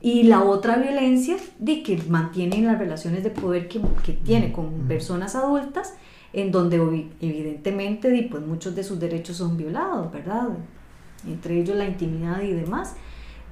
[0.00, 4.88] Y la otra violencia de que mantiene las relaciones de poder que, que tiene con
[4.88, 5.94] personas adultas,
[6.36, 6.76] en donde
[7.20, 10.48] evidentemente pues, muchos de sus derechos son violados, ¿verdad?
[11.26, 12.94] Entre ellos la intimidad y demás.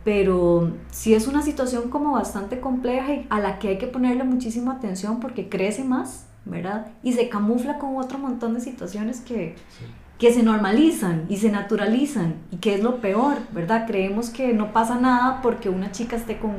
[0.04, 4.22] Pero sí es una situación como bastante compleja y a la que hay que ponerle
[4.24, 6.88] muchísima atención porque crece más, ¿verdad?
[7.02, 9.86] Y se camufla con otro montón de situaciones que, Sí.
[10.18, 13.86] que se normalizan y se naturalizan y que es lo peor, ¿verdad?
[13.86, 16.52] Creemos que no pasa nada porque una chica esté con,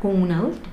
[0.00, 0.70] con un adulto.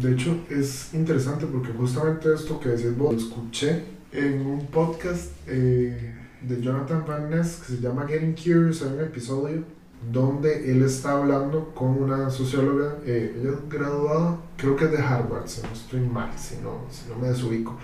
[0.00, 5.30] De hecho, es interesante porque justamente esto que decís vos lo escuché en un podcast
[5.46, 8.82] eh, de Jonathan Van Ness que se llama Getting Curious.
[8.82, 9.62] Hay un episodio
[10.10, 12.98] donde él está hablando con una socióloga.
[13.04, 16.86] eh, ella es graduada, creo que es de Harvard, si no estoy mal, si no,
[16.90, 17.76] si no me desubico.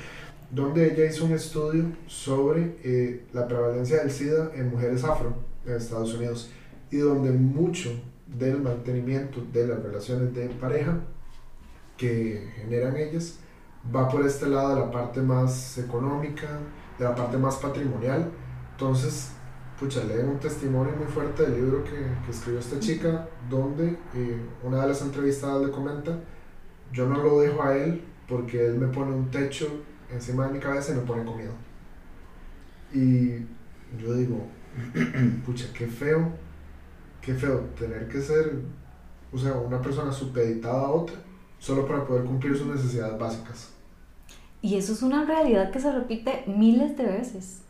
[0.51, 5.35] Donde ella hizo un estudio sobre eh, la prevalencia del SIDA en mujeres afro
[5.67, 6.51] en Estados Unidos
[6.91, 7.91] y donde mucho
[8.27, 11.01] del mantenimiento de las relaciones de pareja
[11.97, 13.39] que generan ellas
[13.95, 16.47] va por este lado de la parte más económica,
[16.99, 18.31] de la parte más patrimonial.
[18.73, 19.33] Entonces,
[19.79, 24.41] pucha, leen un testimonio muy fuerte del libro que, que escribió esta chica, donde eh,
[24.63, 26.19] una de las entrevistadas le comenta,
[26.93, 29.67] yo no lo dejo a él porque él me pone un techo
[30.13, 31.53] encima de mi cabeza y me pone comida.
[32.93, 33.47] Y
[33.99, 34.47] yo digo,
[35.47, 36.33] pucha, qué feo,
[37.21, 38.61] qué feo tener que ser,
[39.33, 41.17] o sea, una persona supeditada a otra
[41.59, 43.76] solo para poder cumplir sus necesidades básicas.
[44.67, 47.61] Y eso es una realidad que se repite miles de veces,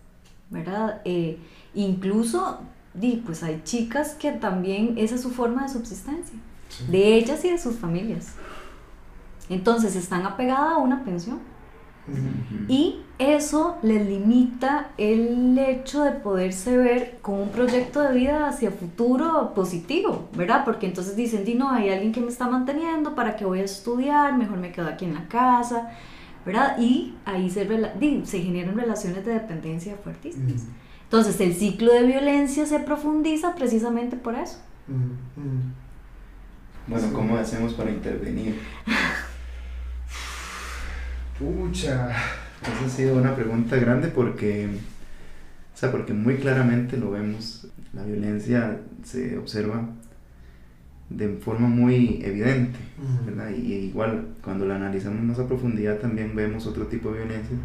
[0.48, 1.02] ¿verdad?
[1.04, 1.38] Eh,
[1.74, 2.58] incluso,
[2.94, 6.38] di, pues hay chicas que también esa es su forma de subsistencia,
[6.70, 6.84] Sí.
[6.88, 8.32] de ellas y de sus familias.
[9.50, 11.38] Entonces están apegadas a una pensión.
[12.68, 18.70] Y eso les limita el hecho de poderse ver con un proyecto de vida hacia
[18.70, 20.64] futuro positivo, ¿verdad?
[20.64, 23.64] Porque entonces dicen, di no, hay alguien que me está manteniendo, ¿para qué voy a
[23.64, 24.38] estudiar?
[24.38, 25.90] Mejor me quedo aquí en la casa,
[26.46, 26.78] ¿verdad?
[26.78, 27.68] Y ahí se,
[28.24, 30.62] se generan relaciones de dependencia fuertísimas.
[31.02, 34.58] Entonces el ciclo de violencia se profundiza precisamente por eso.
[36.86, 37.12] Bueno.
[37.12, 38.60] ¿cómo hacemos para intervenir?
[41.38, 42.10] Pucha.
[42.62, 48.04] Esa ha sido una pregunta grande porque, o sea, porque muy claramente lo vemos, la
[48.04, 49.88] violencia se observa
[51.10, 52.78] de forma muy evidente.
[53.24, 53.50] ¿verdad?
[53.50, 57.56] Y igual cuando la analizamos más a profundidad también vemos otro tipo de violencia,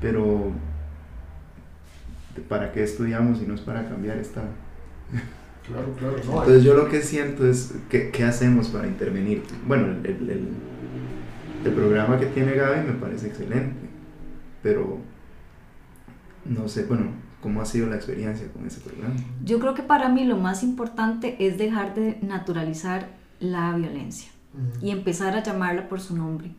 [0.00, 0.52] pero
[2.48, 4.42] ¿para qué estudiamos si no es para cambiar esta?
[5.66, 6.16] Claro, claro.
[6.26, 9.42] No, Entonces yo lo que siento es, ¿qué, qué hacemos para intervenir?
[9.68, 10.48] Bueno, el, el- el-
[11.64, 13.76] el programa que tiene Gaby me parece excelente,
[14.64, 14.98] pero
[16.46, 17.04] no sé, bueno,
[17.40, 19.14] ¿cómo ha sido la experiencia con ese programa?
[19.44, 23.08] Yo creo que para mí lo más importante es dejar de naturalizar
[23.40, 24.86] la violencia Ujú.
[24.86, 26.50] y empezar a llamarla por su nombre.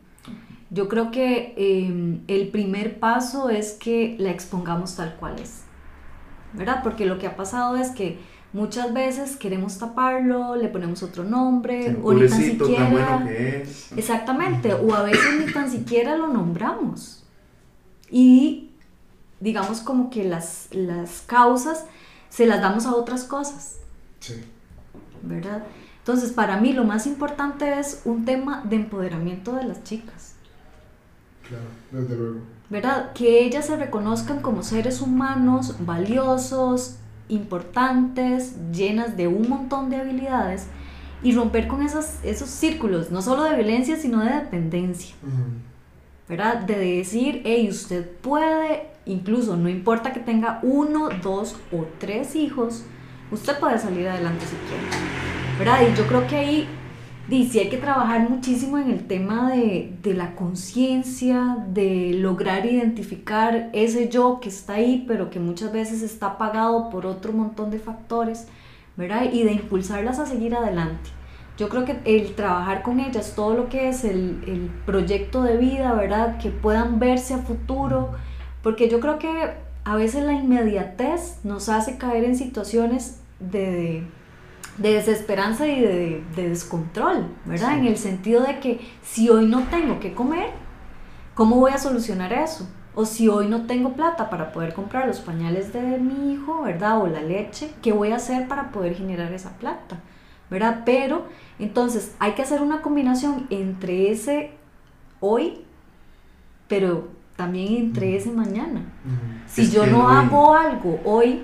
[0.70, 5.62] Yo creo que eh, el primer paso es que la expongamos tal cual es,
[6.54, 6.80] ¿verdad?
[6.82, 8.18] Porque lo que ha pasado es que
[8.54, 12.90] muchas veces queremos taparlo, le ponemos otro nombre, Sí, o ni tan pobrecito, tan siquiera...
[12.90, 13.92] bueno que es.
[13.96, 17.24] Exactamente, o a veces ni tan siquiera lo nombramos.
[18.10, 18.71] Y
[19.42, 21.84] digamos como que las, las causas
[22.28, 23.76] se las damos a otras cosas,
[24.20, 24.34] Sí,
[25.22, 25.64] ¿verdad?
[25.98, 30.34] Entonces, para mí lo más importante es un tema de empoderamiento de las chicas,
[31.48, 32.40] claro, desde luego.
[32.70, 33.12] ¿verdad?
[33.12, 36.96] Que ellas se reconozcan como seres humanos valiosos,
[37.28, 40.66] importantes, llenas de un montón de habilidades
[41.22, 45.14] y romper con esos, esos círculos, no solo de violencia, sino de dependencia.
[45.22, 45.42] Ujú.
[46.28, 46.62] ¿verdad?
[46.62, 52.84] De decir, hey, usted puede, incluso no importa que tenga uno, dos o tres hijos,
[53.30, 55.88] usted puede salir adelante si quiere, ¿verdad?
[55.90, 56.68] Y yo creo que ahí
[57.28, 62.66] di, sí hay que trabajar muchísimo en el tema de, de la conciencia, de lograr
[62.66, 67.70] identificar ese yo que está ahí, pero que muchas veces está apagado por otro montón
[67.70, 68.46] de factores,
[68.96, 69.32] ¿verdad?
[69.32, 71.10] Y de impulsarlas a seguir adelante.
[71.58, 75.58] Yo creo que el trabajar con ellas, todo lo que es el, el proyecto de
[75.58, 76.38] vida, ¿verdad?
[76.38, 78.12] Que puedan verse a futuro,
[78.62, 84.04] porque yo creo que a veces la inmediatez nos hace caer en situaciones de,
[84.78, 87.70] de desesperanza y de, de descontrol, ¿verdad?
[87.70, 87.80] Sí.
[87.80, 90.50] En el sentido de que si hoy no tengo que comer,
[91.34, 92.68] ¿cómo voy a solucionar eso?
[92.94, 97.00] O si hoy no tengo plata para poder comprar los pañales de mi hijo, ¿verdad?
[97.00, 99.98] O la leche, ¿qué voy a hacer para poder generar esa plata?
[100.50, 100.82] ¿Verdad?
[100.84, 101.26] Pero
[101.58, 104.52] entonces hay que hacer una combinación entre ese
[105.20, 105.64] hoy,
[106.68, 108.82] pero también entre ese mañana.
[109.46, 111.42] Si Es yo no hoy- hago algo hoy,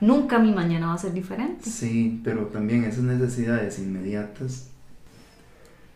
[0.00, 1.68] nunca mi mañana va a ser diferente.
[1.68, 4.70] Sí, pero también esas necesidades inmediatas,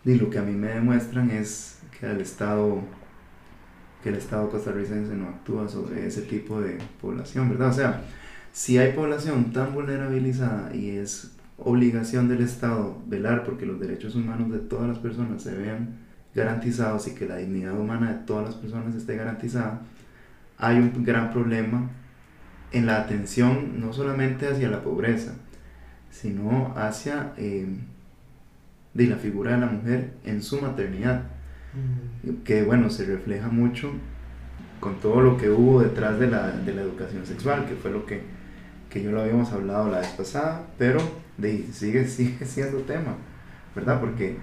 [0.04, 2.80] y lo que a mí me demuestran es que el Estado,
[4.02, 7.68] que el Estado costarricense no actúa sobre ese tipo de población, ¿verdad?
[7.68, 8.02] O sea,
[8.52, 14.50] si hay población tan vulnerabilizada y es obligación del Estado velar porque los derechos humanos
[14.50, 15.98] de todas las personas se vean
[16.34, 19.80] garantizados y que la dignidad humana de todas las personas esté garantizada,
[20.58, 21.90] hay un gran problema
[22.72, 25.34] en la atención no solamente hacia la pobreza,
[26.10, 27.66] sino hacia eh,
[28.94, 31.22] de la figura de la mujer en su maternidad,
[32.24, 32.42] Ujú.
[32.44, 33.92] que bueno, se refleja mucho
[34.80, 38.04] con todo lo que hubo detrás de la, de la educación sexual, que fue lo
[38.04, 38.20] que,
[38.90, 41.00] que yo lo habíamos hablado la vez pasada, pero
[41.38, 43.14] de, sigue, sigue siendo tema,
[43.74, 44.00] ¿verdad?
[44.00, 44.36] Porque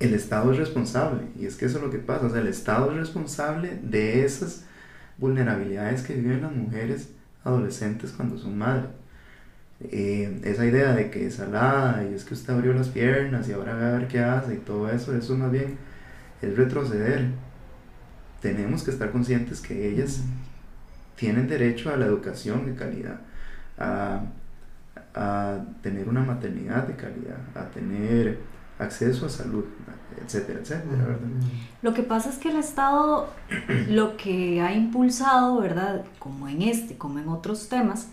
[0.00, 2.48] el Estado es responsable, y es que eso es lo que pasa, o sea, el
[2.48, 4.64] Estado es responsable de esas
[5.18, 7.10] vulnerabilidades que viven las mujeres
[7.44, 8.90] adolescentes cuando son madres.
[9.82, 13.52] Eh, esa idea de que es salada y es que usted abrió las piernas y
[13.52, 15.76] ahora va a ver qué hace y todo eso, eso más bien
[16.42, 17.28] es retroceder.
[18.40, 20.22] Tenemos que estar conscientes que ellas
[21.16, 23.20] tienen derecho a la educación de calidad,
[23.78, 24.22] a,
[25.14, 28.38] a tener una maternidad de calidad, a tener
[28.80, 29.64] acceso a salud,
[30.24, 31.18] etcétera, etcétera, ¿verdad?
[31.82, 33.28] Lo que pasa es que el Estado
[33.88, 36.04] lo que ha impulsado, ¿verdad?
[36.18, 38.08] Como en este, como en otros temas,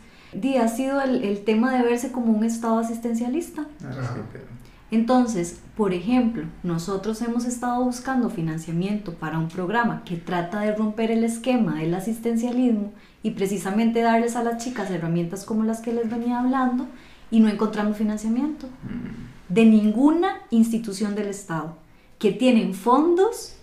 [0.62, 3.66] ha sido el, el tema de verse como un Estado asistencialista.
[3.84, 4.14] Ah, Ajá.
[4.16, 4.46] sí, pero-
[4.92, 11.12] Entonces, por ejemplo, nosotros hemos estado buscando financiamiento para un programa que trata de romper
[11.12, 16.10] el esquema del asistencialismo y precisamente darles a las chicas herramientas como las que les
[16.10, 16.86] venía hablando
[17.32, 21.78] y no encontramos financiamiento mm, de ninguna institución del Estado
[22.20, 23.54] que tienen fondos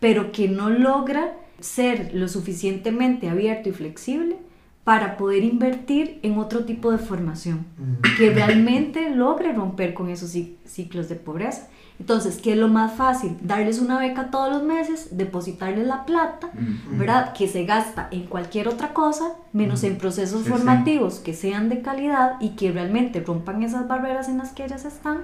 [0.00, 4.36] pero que no logra ser lo suficientemente abierto y flexible
[4.84, 7.64] para poder invertir en otro tipo de formación
[8.18, 11.68] que realmente logre romper con esos cic- ciclos de pobreza.
[11.98, 13.36] Entonces, ¿qué es lo más fácil?
[13.40, 16.98] Darles una beca todos los meses, depositarles la plata, mm.
[16.98, 17.32] ¿verdad?
[17.32, 20.50] Que se gasta en cualquier otra cosa, menos en procesos Sí, sí.
[20.50, 24.84] formativos que sean de calidad y que realmente rompan esas barreras en las que ellas
[24.84, 25.22] están.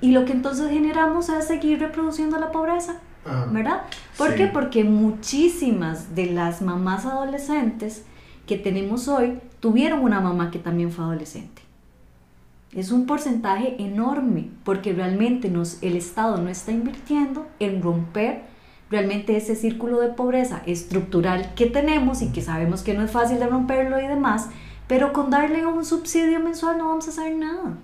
[0.00, 2.94] Y lo que entonces generamos es seguir reproduciendo la pobreza.
[3.24, 3.46] Ajá.
[3.52, 3.82] ¿verdad?
[4.18, 4.34] ¿Por Sí.
[4.36, 4.46] qué?
[4.48, 8.02] Porque muchísimas de las mamás adolescentes
[8.46, 11.61] que tenemos hoy tuvieron una mamá que también fue adolescente.
[12.74, 18.44] Es un porcentaje enorme porque realmente nos, el Estado no está invirtiendo en romper
[18.90, 23.38] realmente ese círculo de pobreza estructural que tenemos y que sabemos que no es fácil
[23.40, 24.48] de romperlo y demás,
[24.86, 27.76] pero con darle un subsidio mensual no vamos a hacer nada.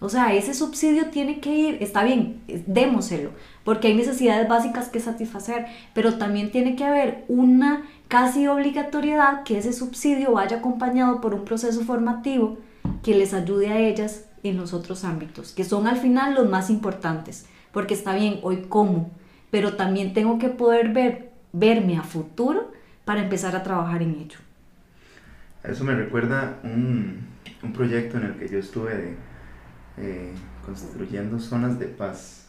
[0.00, 3.30] O sea, ese subsidio tiene que ir, está bien, démoselo,
[3.64, 9.58] porque hay necesidades básicas que satisfacer, pero también tiene que haber una casi obligatoriedad que
[9.58, 12.58] ese subsidio vaya acompañado por un proceso formativo
[13.02, 16.70] que les ayude a ellas en los otros ámbitos, que son al final los más
[16.70, 19.10] importantes, porque está bien, hoy como,
[19.50, 22.70] pero también tengo que poder ver, verme a futuro
[23.04, 24.38] para empezar a trabajar en ello.
[25.64, 27.26] Eso me recuerda un,
[27.62, 29.16] un proyecto en el que yo estuve
[29.96, 30.32] eh,
[30.64, 32.46] construyendo zonas de paz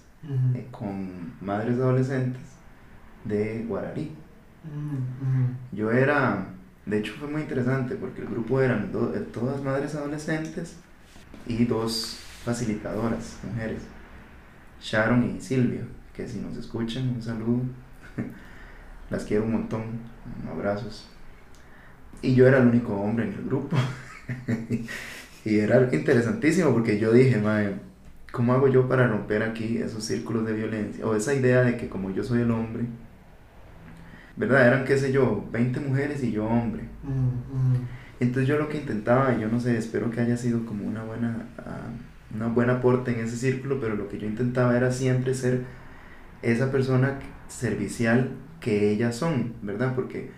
[0.53, 2.41] eh, con madres adolescentes
[3.25, 4.11] de Guararí.
[5.71, 6.47] Yo era,
[6.89, 10.77] de hecho fue muy interesante porque el grupo eran eh, todas madres adolescentes
[11.47, 13.81] y dos facilitadoras, mujeres,
[14.81, 15.81] Sharon y Silvia,
[16.15, 17.61] que si nos escuchan, un saludo,
[19.09, 19.83] las quiero un montón,
[20.49, 21.07] abrazos.
[22.21, 23.77] Y yo era el único hombre en el grupo.
[25.45, 27.75] y era interesantísimo porque yo dije, madre,
[28.31, 31.05] ¿cómo hago yo para romper aquí esos círculos de violencia?
[31.05, 32.85] O esa idea de que como yo soy el hombre,
[34.39, 34.65] ¿verdad?
[34.65, 36.83] Eran, qué sé yo, 20 mujeres y yo hombre.
[38.21, 41.45] Entonces yo lo que intentaba, yo no sé, espero que haya sido como una buena,
[41.59, 45.63] uh, una buena aporte en ese círculo, pero lo que yo intentaba era siempre ser
[46.41, 47.19] esa persona
[47.49, 48.31] servicial
[48.61, 49.93] que ellas son, ¿verdad?
[49.93, 50.31] Porque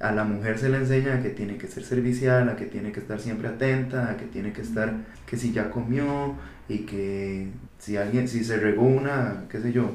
[0.00, 3.00] a la mujer se le enseña que tiene que ser servicial, a que tiene que
[3.00, 4.94] estar siempre atenta, a que tiene que estar,
[5.26, 6.36] que si ya comió
[6.68, 7.48] y que
[7.78, 9.90] si alguien, si se regó una, qué sé yo,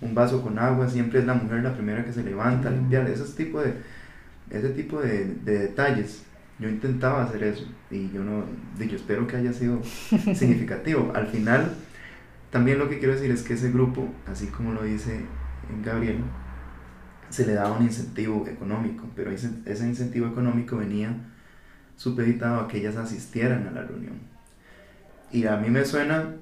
[0.00, 3.08] un vaso con agua, siempre es la mujer la primera que se levanta a limpiar,
[3.08, 3.74] ese tipo de,
[4.50, 6.22] ese tipo de, de detalles.
[6.58, 8.44] Yo intentaba hacer eso y yo no,
[8.78, 9.82] yo espero que haya sido
[10.34, 11.12] significativo.
[11.14, 11.72] Al final,
[12.50, 15.20] también lo que quiero decir es que ese grupo, así como lo dice
[15.84, 16.18] Gabriel,
[17.28, 21.16] se le daba un incentivo económico, pero ese, ese incentivo económico venía
[21.96, 24.20] supeditado a que ellas asistieran a la reunión.
[25.32, 26.36] Y a mí me suena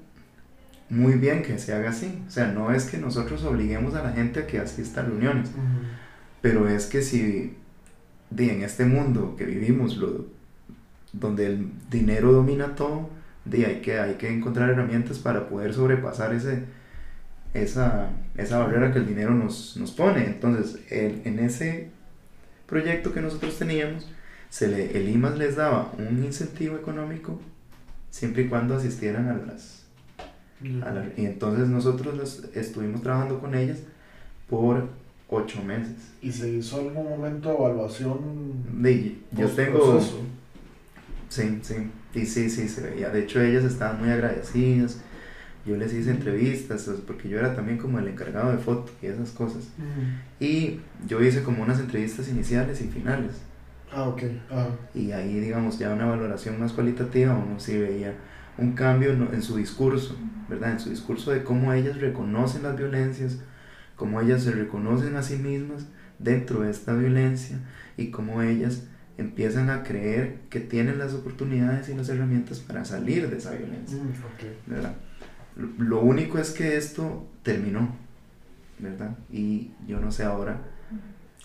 [0.89, 2.23] muy bien que se haga así.
[2.27, 5.51] O sea, no es que nosotros obliguemos a la gente a que asista a reuniones,
[6.41, 7.57] pero es que si
[8.37, 10.25] en este mundo que vivimos, lo,
[11.11, 13.09] donde el dinero domina todo,
[13.45, 16.63] de, hay, que, hay que encontrar herramientas para poder sobrepasar ese,
[17.53, 20.25] esa, esa barrera que el dinero nos, nos pone.
[20.25, 21.91] Entonces, en ese
[22.65, 24.09] proyecto que nosotros teníamos,
[24.49, 27.41] se le, el IMAS les daba un incentivo económico
[28.09, 29.82] siempre y cuando asistieran a las...
[30.63, 33.79] y entonces nosotros estuvimos trabajando con ellas
[34.49, 34.87] por
[35.29, 36.13] ocho meses.
[36.21, 38.19] ¿Y se hizo algún momento de evaluación?
[38.81, 39.99] De, yo tengo...
[41.29, 41.75] Sí, sí,
[42.13, 43.09] y sí, sí, se veía.
[43.09, 44.99] De hecho, ellas estaban muy agradecidas
[45.65, 49.31] yo les hice entrevistas, porque yo era también como el encargado de foto y esas
[49.31, 49.69] cosas.
[50.39, 53.41] Y yo hice como unas entrevistas iniciales y finales.
[53.89, 54.23] Ah, ok.
[54.93, 58.13] Y ahí, digamos, ya una valoración más cualitativa, uno sí veía
[58.57, 60.15] un cambio en su discurso,
[60.49, 60.73] ¿verdad?
[60.73, 63.39] En su discurso de cómo ellas reconocen las violencias,
[63.95, 65.87] cómo ellas se reconocen a sí mismas
[66.19, 67.57] dentro de esta violencia
[67.97, 68.83] y cómo ellas
[69.17, 73.97] empiezan a creer que tienen las oportunidades y las herramientas para salir de esa violencia,
[74.65, 74.95] ¿verdad?
[75.55, 77.95] Lo único es que esto terminó,
[78.79, 79.15] ¿verdad?
[79.31, 80.61] Y yo no sé ahora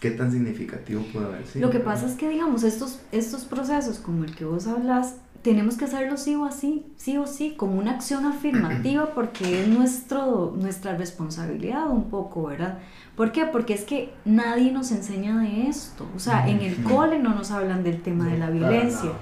[0.01, 1.67] qué tan significativo puede haber sido.
[1.67, 5.17] Lo que pasa es que, digamos, estos, estos procesos como el que vos hablas,
[5.49, 9.67] tenemos que hacerlo sí o así, sí o sí, como una acción afirmativa porque es
[9.69, 12.81] nuestro, nuestra responsabilidad un poco, ¿verdad?
[13.17, 13.47] ¿Por qué?
[13.47, 16.07] Porque es que nadie nos enseña de esto.
[16.15, 19.13] O sea, en el cole no nos hablan del tema de la violencia.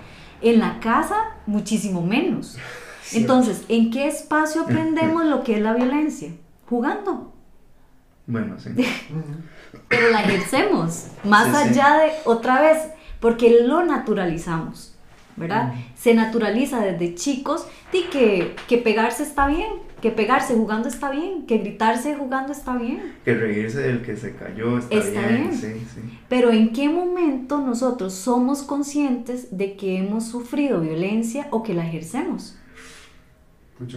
[0.43, 1.15] En la casa,
[1.47, 2.59] muchísimo menos.
[3.13, 6.33] Entonces, ¿en qué espacio aprendemos lo que es la violencia?
[6.69, 7.33] Jugando.
[8.27, 8.71] Bueno, sí.
[9.89, 12.79] Pero la ejercemos, más allá de otra vez,
[13.21, 14.96] porque lo naturalizamos,
[15.37, 15.75] ¿verdad?
[15.95, 19.69] Se naturaliza desde chicos y que, que pegarse está bien,
[20.01, 23.15] que pegarse jugando está bien, que gritarse jugando está bien.
[23.25, 25.53] Que reírse del que se cayó está, bien.
[25.53, 26.19] Sí, sí.
[26.29, 31.87] Pero ¿en qué momento nosotros somos conscientes de que hemos sufrido violencia o que la
[31.87, 32.59] ejercemos?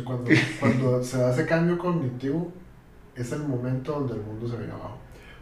[0.03, 0.29] cuando,
[0.59, 2.51] cuando se da ese cambio cognitivo,
[3.15, 4.97] es el momento donde el mundo se viene abajo.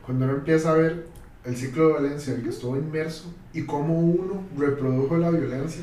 [0.06, 1.08] Cuando uno empieza a ver
[1.48, 5.82] el ciclo de violencia en el que estuvo inmerso y cómo uno reprodujo la violencia,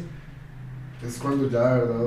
[1.03, 2.07] es cuando ya de verdad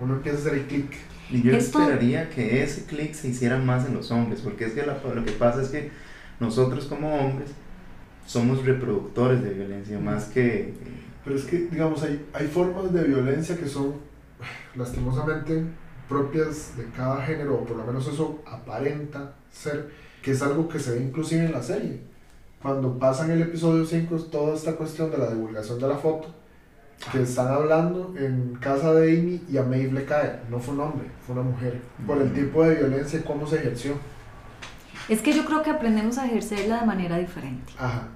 [0.00, 0.92] uno empieza a hacer el clic.
[1.30, 4.84] Y yo esperaría que ese clic se hiciera más en los hombres, porque es que
[4.84, 5.90] lo que pasa es que
[6.40, 7.50] nosotros como hombres
[8.26, 10.74] somos reproductores de violencia más que...
[11.24, 13.94] Pero es que, digamos, hay, hay formas de violencia que son
[14.74, 15.64] lastimosamente
[16.06, 19.90] propias de cada género, o por lo menos eso aparenta ser,
[20.22, 22.09] que es algo que se ve inclusive en la serie.
[22.62, 26.28] Cuando pasan el episodio 5, toda esta cuestión de la divulgación de la foto,
[27.10, 30.80] que están hablando en casa de Amy y a Maeve le cae, no fue un
[30.80, 33.94] hombre, fue una mujer, por el tipo de violencia y cómo se ejerció.
[35.08, 37.72] Es que yo creo que aprendemos a ejercerla de manera diferente.
[37.78, 38.08] Ajá.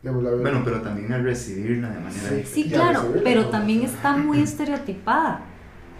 [0.00, 2.18] Digamos, la Bueno, pero también al recibirla de manera Sí.
[2.36, 2.50] diferente.
[2.50, 5.40] Sí, claro, pero también está muy estereotipada,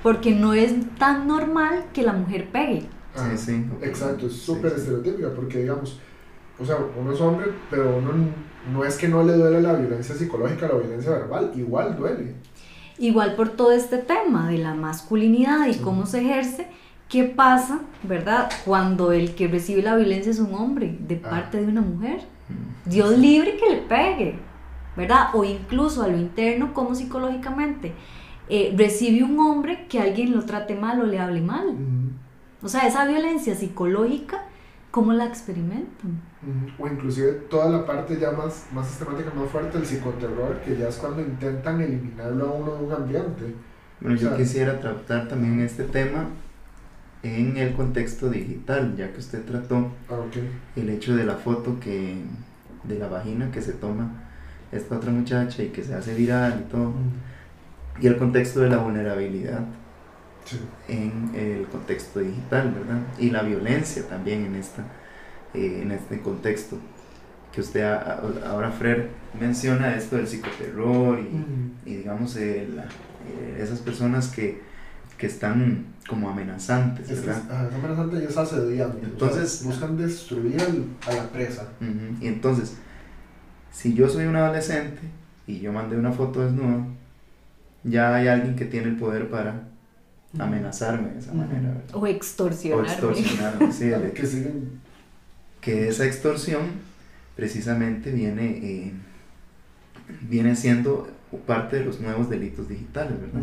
[0.05, 2.85] porque no es tan normal que la mujer pegue.
[3.17, 3.37] Ajá.
[3.37, 3.67] Sí, sí.
[3.83, 4.77] Exacto, es Sí, súper sí.
[4.77, 5.99] estereotípica porque digamos,
[6.61, 8.13] o sea, uno es hombre, pero uno
[8.73, 12.35] no es que no le duele la violencia psicológica, la violencia verbal, igual duele.
[12.99, 16.69] Igual por todo este tema de la masculinidad y cómo se ejerce,
[17.09, 18.51] ¿qué pasa, verdad?
[18.65, 21.31] Cuando el que recibe la violencia es un hombre de Ah.
[21.31, 22.21] parte de una mujer.
[22.49, 22.89] Mm.
[22.91, 24.39] Dios libre que le pegue,
[24.97, 25.29] ¿verdad?
[25.35, 27.93] O incluso a lo interno, como psicológicamente,
[28.49, 31.77] eh, recibe un hombre que alguien lo trate mal o le hable mal.
[32.63, 34.45] O sea, esa violencia psicológica,
[34.91, 36.21] ¿cómo la experimentan?
[36.79, 40.89] O inclusive toda la parte ya más, más sistemática, más fuerte, el psicoterror, que ya
[40.89, 43.55] es cuando intentan eliminarlo a uno de un ambiente.
[44.01, 46.27] Bueno, yo O sea- quisiera tratar también este tema
[47.23, 50.37] en el contexto digital, ya que usted trató Ah, ok.
[50.77, 52.17] el hecho de la foto que
[52.85, 54.11] de la vagina que se toma
[54.71, 56.93] esta otra muchacha y que se hace viral y todo,
[58.01, 59.61] y el contexto de la vulnerabilidad
[60.45, 60.59] Sí.
[60.89, 63.01] en el contexto digital, ¿verdad?
[63.19, 64.85] Y la violencia también en, esta,
[65.55, 66.79] eh, en este contexto.
[67.53, 69.05] Que usted a- a- ahora, Fred,
[69.41, 71.21] menciona esto del psicoterror
[71.87, 74.61] y, digamos, eh, la- eh, esas personas que,
[75.17, 77.39] que están como amenazantes, ¿verdad?
[77.47, 78.97] es, ajá, es amenazante y es asediante.
[78.99, 81.69] o sea, Entonces- buscan destruir al- a la presa.
[81.81, 82.75] Ujú, Y entonces,
[83.71, 85.01] si yo soy un adolescente
[85.47, 86.85] y yo mandé una foto desnuda,
[87.85, 89.69] ya hay alguien que tiene el poder para
[90.39, 91.83] amenazarme de esa manera, ¿verdad?
[91.95, 92.89] O O extorsionarme.
[92.91, 94.81] extorsionarme, sí, Que siguen.
[95.65, 96.63] Que esa extorsión
[97.37, 98.93] precisamente viene, eh,
[100.29, 101.09] viene siendo
[101.47, 103.43] parte de los nuevos delitos digitales, ¿verdad?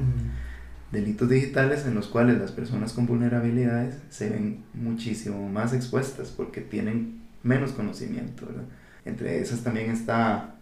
[0.92, 6.62] Delitos digitales en los cuales las personas con vulnerabilidades se ven muchísimo más expuestas porque
[6.62, 8.66] tienen menos conocimiento, ¿verdad?
[9.04, 10.56] Entre esas también está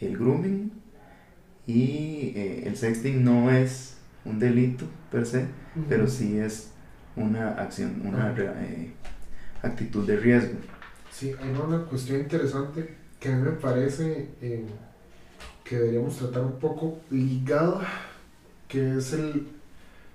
[0.00, 0.72] el grooming
[1.66, 5.46] y eh, el sexting no es un delito per se,
[5.88, 6.70] pero sí es
[7.16, 8.92] una acción, una eh,
[9.62, 10.58] actitud de riesgo.
[11.12, 14.64] Sí, hay una cuestión interesante que a mí me parece eh,
[15.62, 17.86] que deberíamos tratar un poco ligada,
[18.66, 19.46] que es el,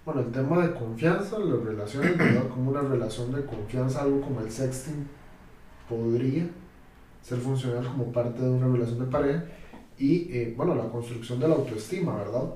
[0.04, 2.50] bueno, el tema de confianza, las relaciones, ¿verdad?
[2.50, 5.08] Como una relación de confianza, algo como el sexting
[5.88, 6.48] podría
[7.22, 9.44] ser funcional como parte de una relación de pareja
[10.00, 12.54] y, eh, bueno, la construcción de la autoestima, ¿verdad?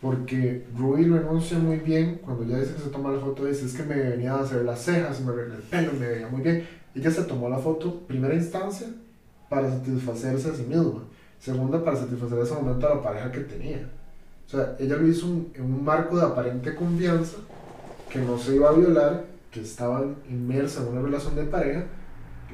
[0.00, 3.66] Porque Ruby lo enuncia muy bien cuando ya dice que se toma la foto, dice
[3.66, 6.40] es que me venía a hacer las cejas, me arreglé el pelo, me veía muy
[6.42, 6.83] bien.
[6.94, 8.86] Ella se tomó la foto, primera instancia,
[9.48, 11.02] para satisfacerse a sí misma.
[11.38, 13.90] Segunda, para satisfacer ese momento a la pareja que tenía.
[14.46, 17.38] O sea, ella lo hizo un- en un marco de aparente confianza,
[18.10, 21.84] que no se iba a violar, que estaban inmersa en una relación de pareja.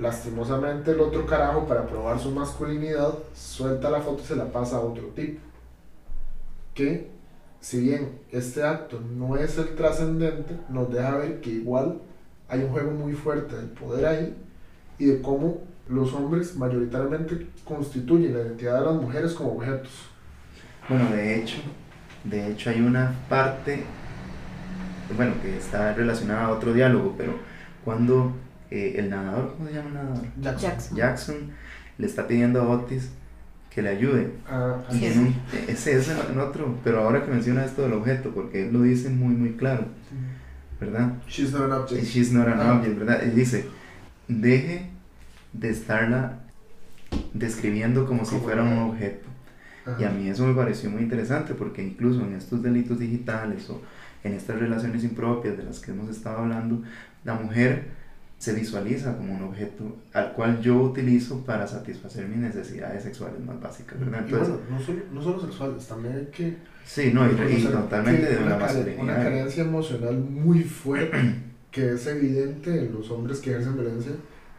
[0.01, 4.77] Lastimosamente el otro carajo, para probar su masculinidad, suelta la foto y se la pasa
[4.77, 5.41] a otro tipo.
[6.75, 7.11] Que,
[7.61, 12.01] si bien este acto no es el trascendente, nos deja ver que igual
[12.51, 14.35] hay un juego muy fuerte del poder ahí
[14.99, 19.91] y de cómo los hombres mayoritariamente constituyen la identidad de las mujeres como objetos.
[20.89, 21.57] Bueno, de hecho,
[22.25, 23.85] de hecho hay una parte,
[25.17, 27.35] bueno, que está relacionada a otro diálogo, pero
[27.85, 28.33] cuando
[28.71, 30.25] eh, el nadador, ¿cómo se llama el nadador?
[30.61, 30.97] Jackson.
[30.97, 31.37] Jackson
[31.99, 33.11] le está pidiendo a Otis
[33.71, 34.33] que le ayude.
[34.49, 35.07] Ah, Y Sí.
[35.07, 35.35] en un-
[35.69, 39.09] ese es en otro, pero ahora que menciona esto del objeto, porque él lo dice
[39.11, 39.87] muy, muy claro,
[40.81, 41.13] ¿verdad?
[41.29, 42.05] She's not an object.
[42.05, 42.73] She's not an Ah.
[42.75, 43.23] object, ¿verdad?
[43.23, 43.67] Él dice,
[44.29, 44.87] deje
[45.53, 46.39] de estarla
[47.35, 48.91] describiendo como si fuera un objeto.
[48.91, 49.29] objeto.
[49.87, 50.01] Ajá.
[50.01, 53.81] Y a mí eso me pareció muy interesante porque incluso en estos delitos digitales o
[54.23, 56.83] en estas relaciones impropias de las que hemos estado hablando,
[57.25, 57.89] la mujer
[58.41, 59.85] se visualiza como un objeto
[60.15, 64.21] al cual yo utilizo para satisfacer mis necesidades sexuales más básicas, ¿verdad?
[64.27, 67.65] Y Entonces, bueno, no solo, no solo sexuales, también hay que sí, no, y, y
[67.65, 69.05] totalmente de una masculinidad.
[69.05, 71.35] una carencia emocional muy fuerte
[71.71, 74.13] que es evidente en los hombres que ejercen violencia,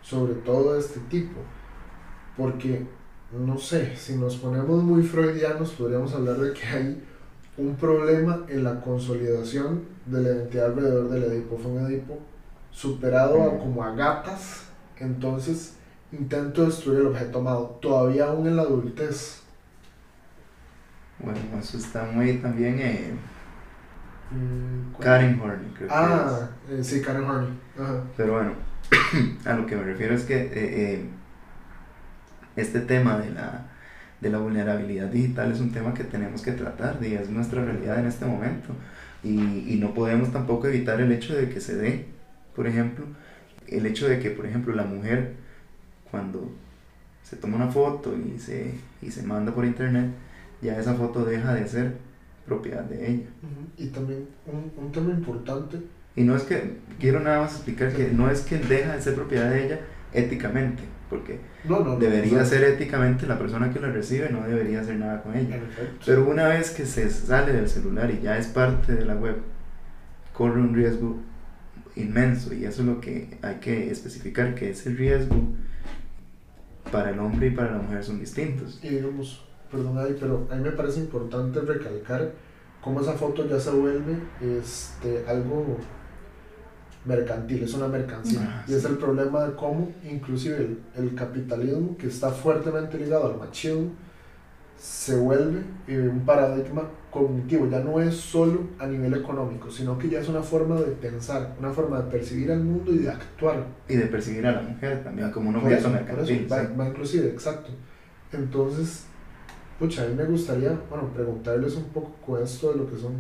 [0.03, 1.41] sobre todo de este tipo.
[2.37, 2.85] Porque,
[3.33, 7.03] no sé, si nos ponemos muy freudianos, podríamos hablar de que hay
[7.57, 11.57] un problema en la consolidación de la identidad alrededor del Edipo.
[11.57, 12.19] Fue un Edipo
[12.71, 14.65] superado a, como a gatas,
[14.97, 15.75] entonces
[16.11, 19.41] intento destruir el objeto amado, todavía aún en la adultez.
[21.19, 23.13] Bueno, eso está muy también eh,
[24.31, 24.95] Mm.
[24.99, 25.99] Karen Horney, creo que es.
[25.99, 27.49] Ah, eh, sí, Karen Horney.
[27.77, 28.03] Ajá.
[28.15, 28.53] Pero bueno,
[29.45, 31.05] a lo que me refiero es que eh, eh,
[32.55, 33.65] este tema de la,
[34.21, 37.99] de la vulnerabilidad digital es un tema que tenemos que tratar y es nuestra realidad
[37.99, 38.73] en este momento.
[39.23, 42.07] Y, y no podemos tampoco evitar el hecho de que se dé,
[42.55, 43.05] por ejemplo,
[43.67, 45.33] el hecho de que, por ejemplo, la mujer
[46.09, 46.51] cuando
[47.23, 50.11] se toma una foto y se, y se manda por internet,
[50.61, 51.93] ya esa foto deja de ser
[52.45, 53.27] propiedad de ella.
[53.77, 55.77] Y también un, un tema importante,
[56.15, 59.15] Y no es que, quiero nada más explicar que no es que deja de ser
[59.15, 59.79] propiedad de ella
[60.13, 64.81] éticamente, porque no, no, no, debería ser éticamente la persona que la recibe, no debería
[64.81, 65.55] hacer nada con ella.
[65.55, 66.05] en efecto.
[66.05, 69.37] Pero una vez que se sale del celular y ya es parte de la web,
[70.33, 71.17] corre un riesgo
[72.01, 75.35] inmenso y eso es lo que hay que especificar, que ese riesgo
[76.91, 78.79] para el hombre y para la mujer son distintos.
[78.83, 82.33] Y digamos, perdón ahí, pero a mí me parece importante recalcar
[82.81, 85.77] cómo esa foto ya se vuelve este, algo
[87.05, 88.41] mercantil, es una mercancía.
[88.43, 88.87] Ah, y es sí.
[88.87, 93.91] el problema de cómo inclusive el, el capitalismo, que está fuertemente ligado al machismo,
[94.77, 100.09] se vuelve eh, un paradigma cognitivo, ya no es solo a nivel económico, sino que
[100.09, 103.65] ya es una forma de pensar, una forma de percibir al mundo y de actuar.
[103.87, 106.47] Y de percibir a la mujer también como un objeto mercantil.
[106.51, 106.67] va, sí.
[106.79, 107.69] va inclusive, exacto.
[108.31, 109.05] Entonces,
[109.77, 113.13] pucha, a mí me gustaría, bueno, preguntarles un poco con esto de lo que son,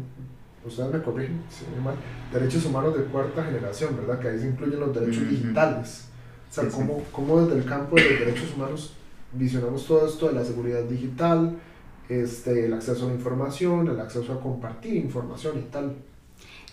[0.65, 1.95] ustedes me corrigen si estoy mal,
[2.31, 4.19] derechos humanos de cuarta generación, ¿verdad?
[4.19, 6.07] Que ahí se incluyen los derechos digitales.
[6.49, 6.75] O sea, Sí, sí.
[6.77, 8.93] cómo, cómo desde el campo de los derechos humanos
[9.33, 11.57] visionamos todo esto de la seguridad digital,
[12.11, 15.95] este, el acceso a la información, el acceso a compartir información y tal.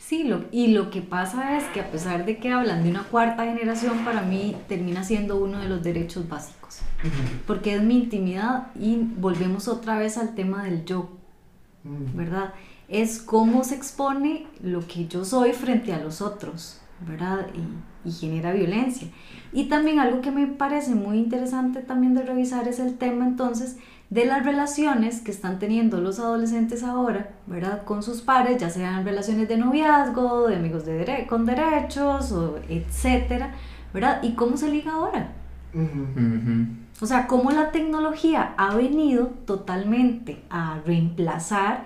[0.01, 3.05] Sí, lo, y lo que pasa es que a pesar de que hablan de una
[3.05, 6.81] cuarta generación, para mí termina siendo uno de los derechos básicos,
[7.47, 11.11] porque es mi intimidad y volvemos otra vez al tema del yo.
[12.15, 12.55] ¿verdad?
[12.89, 17.47] Es cómo se expone lo que yo soy frente a los otros, ¿verdad?
[17.55, 19.09] Y, y genera violencia.
[19.53, 23.77] Y también algo que me parece muy interesante también de revisar es el tema entonces
[24.11, 27.85] de las relaciones que están teniendo los adolescentes ahora, ¿verdad?
[27.85, 32.59] Con sus pares, ya sean relaciones de noviazgo, de amigos de dere- con derechos, o
[32.69, 33.53] etcétera,
[33.93, 34.23] ¿verdad?
[34.23, 35.33] Y cómo se liga ahora.
[35.75, 36.67] Ujú.
[37.01, 41.85] O sea, cómo la tecnología ha venido totalmente a reemplazar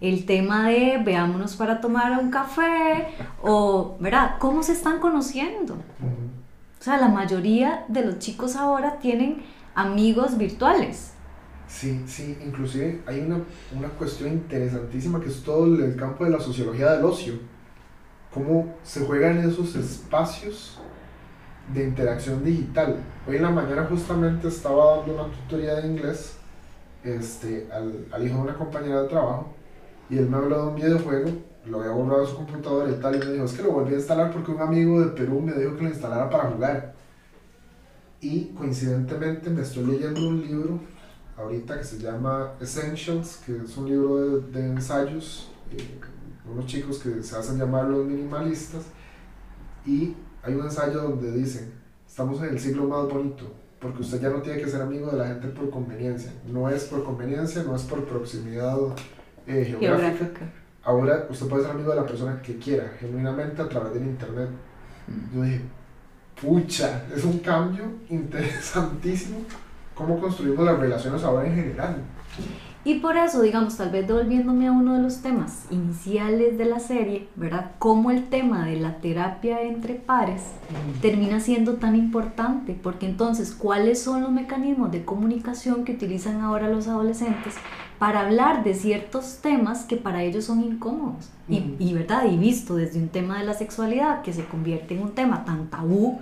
[0.00, 3.08] el tema de veámonos para tomar un café
[3.42, 4.36] o, ¿verdad?
[4.38, 5.74] ¿Cómo se están conociendo?
[5.74, 9.42] O sea, la mayoría de los chicos ahora tienen
[9.74, 11.13] amigos virtuales.
[11.74, 13.40] Sí, sí, inclusive hay una,
[13.76, 17.34] una cuestión interesantísima que es todo el, campo de la sociología del ocio.
[18.32, 20.78] Cómo se juegan esos espacios
[21.72, 23.02] de interacción digital.
[23.26, 26.36] Hoy en la mañana justamente estaba dando una tutoría de inglés
[27.02, 29.52] este, al, al hijo de una compañera de trabajo
[30.08, 31.30] y él me habló de un videojuego,
[31.66, 33.94] lo había borrado de su computadora y tal, y me dijo, es que lo volví
[33.94, 36.94] a instalar porque un amigo de Perú me dijo que lo instalara para jugar.
[38.20, 40.93] Y coincidentemente me estoy leyendo un libro
[41.36, 45.98] ahorita que se llama Essentials, que es un libro de, de ensayos, eh,
[46.50, 48.82] unos chicos que se hacen llamar los minimalistas,
[49.86, 51.72] y hay un ensayo donde dicen,
[52.06, 55.18] estamos en el siglo más bonito, porque usted ya no tiene que ser amigo de
[55.18, 58.78] la gente por conveniencia, no es por conveniencia, no es por proximidad
[59.46, 60.52] eh, geográfica, Geográfica.
[60.84, 64.48] ahora usted puede ser amigo de la persona que quiera, genuinamente a través del internet.
[65.06, 65.34] Mm.
[65.34, 65.60] Yo dije,
[66.40, 69.38] pucha, es un cambio interesantísimo
[69.94, 71.96] cómo construimos las relaciones ahora en general.
[72.86, 76.80] Y por eso, digamos, tal vez devolviéndome a uno de los temas iniciales de la
[76.80, 77.70] serie, ¿verdad?
[77.78, 80.42] Cómo el tema de la terapia entre pares
[81.00, 86.68] termina siendo tan importante, porque entonces, ¿cuáles son los mecanismos de comunicación que utilizan ahora
[86.68, 87.54] los adolescentes
[87.98, 91.30] para hablar de ciertos temas que para ellos son incómodos?
[91.48, 92.26] Y, y, ¿verdad?
[92.30, 95.68] Y visto desde un tema de la sexualidad que se convierte en un tema tan
[95.68, 96.20] tabú,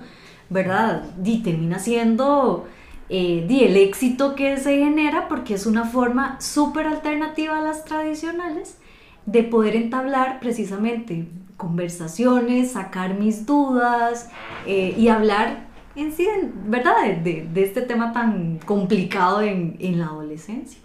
[0.49, 1.07] ¿verdad?
[1.25, 2.67] Y termina siendo
[3.13, 7.85] eh, di, el éxito que se genera porque es una forma súper alternativa a las
[7.85, 8.79] tradicionales
[9.27, 14.31] de poder entablar precisamente conversaciones, sacar mis dudas
[14.65, 16.95] eh, y hablar en sí, ¿verdad?
[17.05, 20.81] De, de- de este tema tan complicado en, en la adolescencia.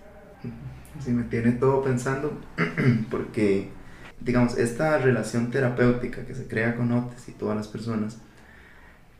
[1.00, 2.42] Sí, me tiene todo pensando
[3.12, 3.78] porque,
[4.20, 8.20] digamos, esta relación terapéutica que se crea con Otis y todas las personas,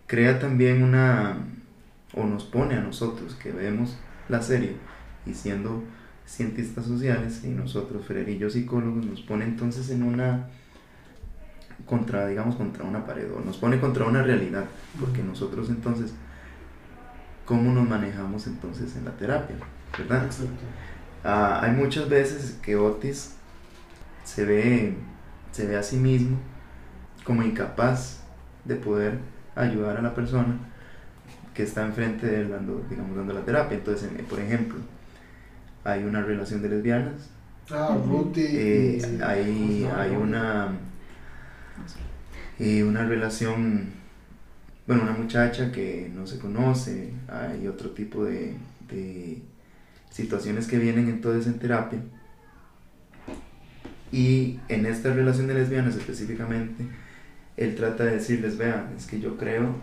[0.06, 1.38] crea también una,
[2.18, 3.98] o nos pone a nosotros que vemos
[4.30, 4.76] la serie
[5.26, 5.84] y siendo
[6.26, 10.50] cientistas sociales y nosotros, Fer y yo psicólogos, nos pone entonces en una,
[11.86, 14.66] contra, digamos, contra una pared, o nos pone contra una realidad,
[15.00, 16.14] porque nosotros entonces,
[17.46, 19.56] ¿cómo nos manejamos entonces en la terapia?
[19.98, 20.26] ¿Verdad?
[20.26, 20.64] Exacto.
[21.24, 23.36] Ah, hay muchas veces que Otis
[24.24, 24.96] se ve,
[25.52, 26.38] se ve a sí mismo
[27.24, 28.24] como incapaz
[28.66, 29.20] de poder
[29.56, 30.58] ayudar a la persona
[31.58, 33.80] que está enfrente de él dando, digamos, dando la terapia.
[33.80, 34.78] Entonces, por ejemplo,
[35.84, 37.32] hay una relación de lesbianas,
[37.72, 38.46] Ah, Ruti.
[38.48, 40.68] eh, hay, ¿cómo se hay una,
[42.60, 43.88] eh, una relación,
[44.86, 48.54] bueno, una muchacha que no se conoce, hay otro tipo de,
[48.90, 49.42] de
[50.12, 52.00] situaciones que vienen entonces en terapia.
[54.12, 56.86] Y en esta relación de lesbianas específicamente,
[57.58, 59.76] él trata de decirles, vean, es que yo creo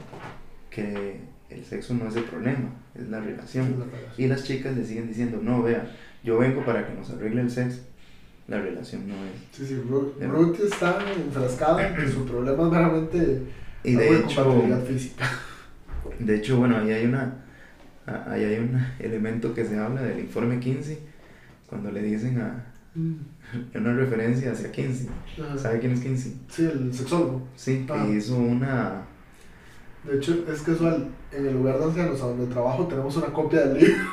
[0.71, 3.85] que el sexo no es el problema, es la relación.
[4.19, 5.91] Y las chicas le siguen diciendo, no, vea,
[6.23, 7.81] yo vengo para que nos arregle el sexo,
[8.49, 9.33] la relación no es.
[9.53, 9.81] Sí, sí,
[10.21, 10.27] Ya.
[10.29, 13.43] Ruti está enfrascada en que su problema es meramente
[13.83, 15.31] Y de hecho, física.
[16.19, 17.35] de hecho, bueno, ahí hay una,
[18.27, 20.99] ahí hay un elemento que se habla del informe 15,
[21.69, 22.67] cuando le dicen a
[23.75, 25.09] una referencia hacia 15.
[25.43, 25.59] Ajá.
[25.59, 26.33] ¿Sabe quién es 15?
[26.49, 27.49] Sí, el sexólogo.
[27.57, 28.05] Sí, Ah.
[28.07, 29.03] que hizo una,
[30.07, 33.61] De hecho, es casual, en el lugar de ancianos a donde trabajo tenemos una copia
[33.67, 34.05] del libro.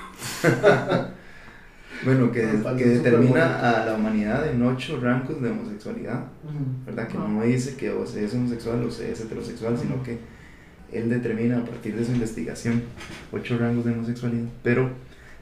[2.05, 2.47] bueno, que,
[2.77, 6.23] que determina a la humanidad en ocho rangos de homosexualidad.
[6.85, 7.07] ¿verdad?
[7.07, 7.27] Que Ah.
[7.27, 10.19] no dice que o se es homosexual o se es heterosexual, sino que
[10.91, 12.83] él determina a partir de su investigación
[13.31, 14.49] ocho rangos de homosexualidad.
[14.63, 14.89] Pero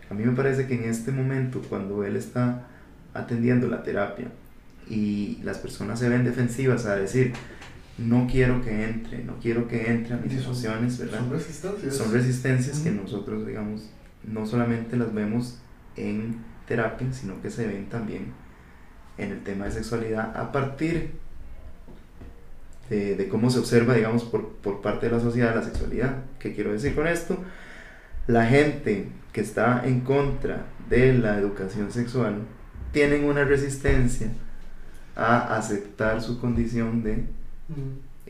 [0.10, 2.68] a mí me parece que en este momento, cuando él está
[3.14, 4.28] atendiendo la terapia
[4.90, 7.34] y las personas se ven defensivas a decir,
[8.00, 11.20] no quiero que entre, no quiero que entre a mis situaciones, ¿verdad?
[11.20, 11.96] Son resistencias.
[11.96, 13.90] Son resistencias que nosotros, digamos,
[14.24, 15.60] no solamente las vemos
[15.96, 16.38] en
[16.68, 18.34] terapia, sino que se ven también
[19.18, 21.12] en el tema de sexualidad a partir
[22.90, 26.24] de, de cómo se observa, digamos, por, por parte de la sociedad la sexualidad.
[26.40, 27.38] ¿Qué quiero decir con esto?
[28.28, 32.44] La gente que está en contra de la educación sexual
[32.92, 34.32] tienen una resistencia
[35.16, 37.26] a aceptar su condición de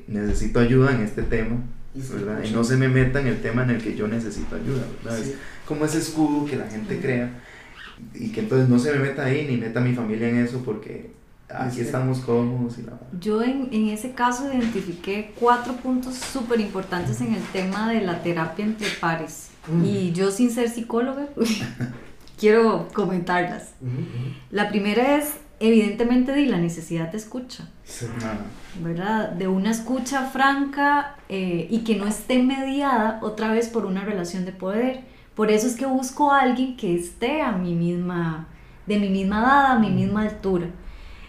[0.07, 1.57] Necesito ayuda en este tema
[1.95, 2.43] Y ¿verdad?
[2.43, 5.19] Y no se me meta en el tema en el que yo necesito ayuda, ¿verdad?
[5.23, 5.31] Sí.
[5.31, 5.35] Es
[5.65, 7.31] como ese escudo que la gente crea
[8.13, 10.61] y que entonces no se me meta ahí ni meta a mi familia en eso
[10.63, 11.11] porque
[11.49, 11.81] aquí Sí.
[11.81, 12.93] estamos cómodos y la...
[13.19, 18.21] Yo en, en ese caso identifiqué cuatro puntos súper importantes en el tema de la
[18.23, 19.49] terapia entre pares.
[19.67, 19.83] Mm.
[19.85, 21.27] Y yo sin ser psicóloga,
[22.39, 23.73] quiero comentarlas.
[23.81, 24.33] Ujú, ujú.
[24.51, 27.69] La primera es, evidentemente, de la necesidad de escucha.
[27.83, 28.05] Sí.
[28.81, 29.31] ¿verdad?
[29.31, 34.45] De una escucha franca eh, y que no esté mediada otra vez por una relación
[34.45, 35.01] de poder.
[35.35, 38.47] Por eso es que busco a alguien que esté a mi misma,
[38.85, 40.67] de mi misma edad, a mi misma altura.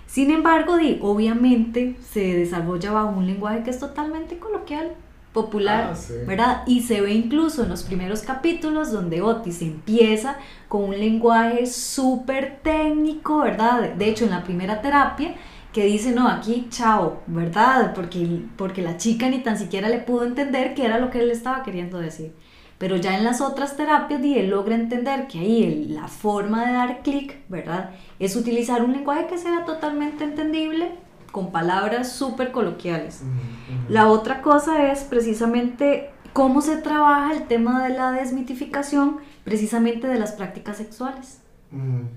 [0.06, 4.92] Sin embargo, di, obviamente se desarrolla bajo un lenguaje que es totalmente coloquial,
[5.32, 6.14] popular, Ah, sí.
[6.26, 6.62] ¿verdad?
[6.66, 10.36] Y se ve incluso en los primeros capítulos donde Otis empieza
[10.68, 13.94] con un lenguaje súper técnico, ¿verdad?
[13.94, 15.34] De- hecho, en la primera terapia,
[15.72, 17.94] que dice, no, aquí chao, ¿verdad?
[17.94, 21.30] Porque, porque la chica ni tan siquiera le pudo entender qué era lo que él
[21.30, 22.32] estaba queriendo decir.
[22.78, 26.72] Pero ya en las otras terapias, él logra entender que ahí el- la forma de
[26.72, 27.90] dar clic, ¿verdad?
[28.18, 30.90] Es utilizar un lenguaje que sea totalmente entendible
[31.30, 33.22] con palabras súper coloquiales.
[33.22, 33.92] Ujú, ujú.
[33.92, 40.18] La otra cosa es precisamente cómo se trabaja el tema de la desmitificación precisamente de
[40.18, 41.40] las prácticas sexuales,
[41.72, 42.08] Ujú.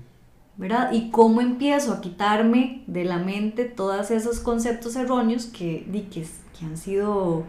[0.56, 0.92] ¿verdad?
[0.92, 6.26] Y cómo empiezo a quitarme de la mente todos esos conceptos erróneos que, que,
[6.58, 7.44] que han sido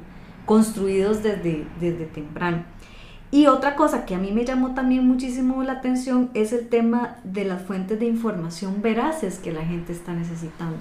[0.46, 2.64] construidos desde, desde temprano.
[3.32, 7.18] Y otra cosa que a mí me llamó también muchísimo la atención es el tema
[7.24, 10.78] de las fuentes de información veraces que la gente está necesitando.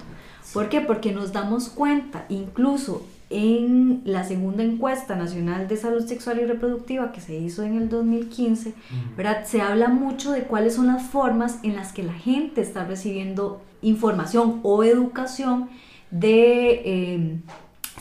[0.55, 0.79] ¿Por qué?
[0.79, 7.11] Porque nos damos cuenta, incluso en la segunda encuesta nacional de salud sexual y reproductiva
[7.11, 8.73] que se hizo en el 2015,
[9.17, 9.43] ¿verdad?
[9.45, 13.61] Se habla mucho de cuáles son las formas en las que la gente está recibiendo
[13.81, 15.67] información o educación
[16.09, 17.39] de eh,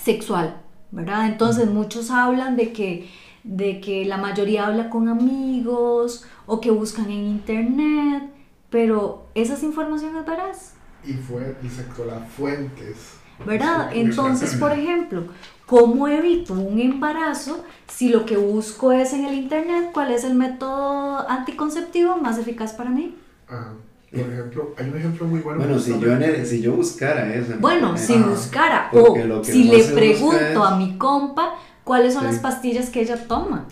[0.00, 0.57] sexual,
[0.92, 1.26] ¿verdad?
[1.26, 3.11] Entonces muchos hablan de que,
[3.42, 8.30] de que la mayoría habla con amigos o que buscan en internet,
[8.70, 10.74] pero esas informaciones veraz.
[11.07, 12.96] Y fue, y sacó las fuentes.
[13.44, 13.90] ¿verdad?
[13.92, 15.24] Entonces, por ejemplo,
[15.66, 20.34] ¿cómo evito un embarazo si lo que busco es en el internet cuál es el
[20.34, 23.16] método anticonceptivo más eficaz para mí?
[23.48, 23.72] Ajá.
[24.12, 25.59] Por ejemplo, hay un ejemplo muy bueno.
[25.59, 27.55] Bueno, si yo, justamente- ne- si yo buscara eso...
[27.55, 31.55] en Bueno, si buscara o si le pregunto es- a mi compa
[31.85, 32.28] cuáles son Sí.
[32.32, 33.66] las pastillas que ella toma.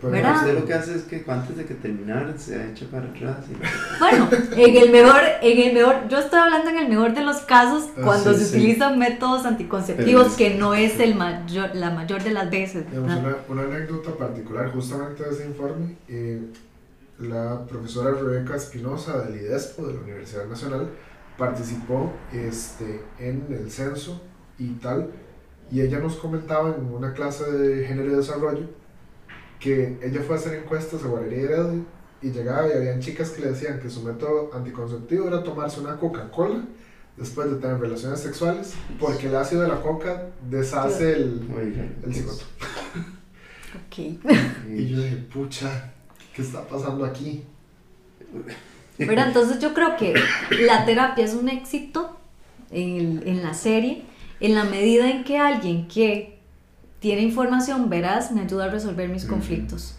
[0.00, 0.36] Por ¿Verdad?
[0.36, 3.38] Usted lo que hace es que antes de que terminar se ha hecho para atrás
[3.50, 3.98] y...
[3.98, 7.38] Bueno, en el mejor, en el mejor, yo estoy hablando en el mejor de los
[7.38, 8.58] casos Ah, cuando sí, se sí.
[8.58, 12.84] utilizan métodos anticonceptivos es- que no es el mayor, la mayor de las veces.
[12.90, 16.42] Digamos, una, una anécdota particular justamente de ese informe, eh,
[17.20, 20.88] la profesora Rebeca Espinosa del IDESPO, de la Universidad Nacional,
[21.38, 24.20] participó este, en el censo
[24.58, 25.08] y tal,
[25.70, 28.66] y ella nos comentaba en una clase de género y desarrollo
[29.60, 31.66] que ella fue a hacer encuestas a Heredia
[32.22, 35.96] y llegaba y habían chicas que le decían que su método anticonceptivo era tomarse una
[35.96, 36.64] Coca-Cola
[37.16, 41.22] después de tener relaciones sexuales porque el ácido de la coca deshace el,
[41.56, 42.44] el pues, cigoto.
[43.86, 43.98] Ok.
[44.70, 45.92] Y yo dije, pucha,
[46.34, 47.44] ¿qué está pasando aquí?
[48.98, 50.14] Pero entonces yo creo que
[50.66, 52.16] la terapia es un éxito
[52.70, 54.04] en, el- en la serie
[54.40, 56.38] en la medida en que alguien que
[57.00, 59.96] tiene información veraz me ayuda a resolver mis conflictos.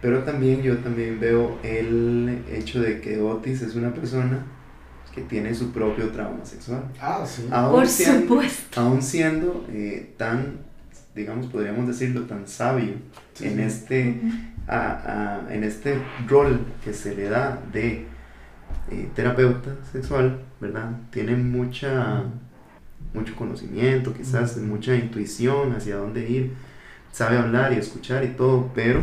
[0.00, 4.44] Pero también yo también veo el hecho de que Otis es una persona
[5.14, 6.84] que tiene su propio trauma sexual.
[7.00, 7.46] Ah, sí.
[7.50, 8.80] Aún Por siendo, supuesto.
[8.80, 10.58] aún siendo eh, tan,
[11.14, 12.94] digamos, podríamos decirlo, tan sabio
[13.34, 13.62] Sí, en, sí.
[13.62, 14.20] este,
[14.66, 15.98] a- a- en este
[16.28, 18.06] rol que se le da de
[18.90, 20.90] eh, terapeuta sexual, ¿verdad?
[21.10, 22.24] Tiene mucha,
[23.14, 26.52] mucho conocimiento, quizás mucha intuición hacia dónde ir,
[27.12, 29.02] sabe hablar y escuchar y todo, pero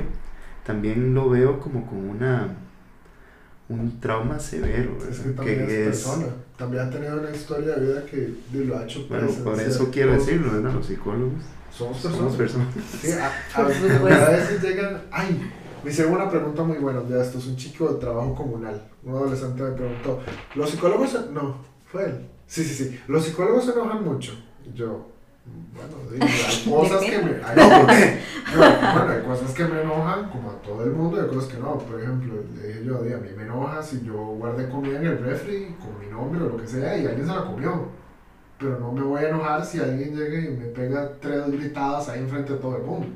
[0.66, 2.56] también lo veo como con una
[3.70, 6.26] un trauma severo, Es que también es, es- persona.
[6.58, 10.14] También ha tenido una historia de vida que lo ha hecho bueno, por eso quiero
[10.14, 10.74] decirlo, ¿verdad?
[10.74, 12.68] Los psicólogos Somos somos personas.
[12.74, 13.00] personas.
[13.00, 13.32] Sí, a,
[13.62, 14.26] a veces, supuesto.
[14.26, 15.40] a veces llegan, ay,
[15.84, 19.14] me hicieron una pregunta muy buena de esto, es un chico de trabajo comunal, un
[19.16, 20.20] adolescente me preguntó,
[20.56, 21.58] ¿los psicólogos, se-" no,
[21.92, 22.20] fue él,
[22.50, 24.34] sí, sí, sí, los psicólogos se enojan mucho,
[24.76, 25.08] yo,
[25.74, 28.20] bueno, digo, hay cosas que me, hay, No, ¿por qué?
[28.54, 31.46] no, bueno, hay cosas que me enojan como a todo el mundo y hay cosas
[31.54, 34.68] que no, por ejemplo, le dije yo, "Di, a mí me enoja si yo guardé
[34.70, 37.46] comida en el refri con mi nombre o lo que sea y alguien se la
[37.46, 37.88] comió,
[38.60, 42.20] pero no me voy a enojar si alguien llega y me pega tres gritadas ahí
[42.20, 43.08] enfrente de todo el mundo.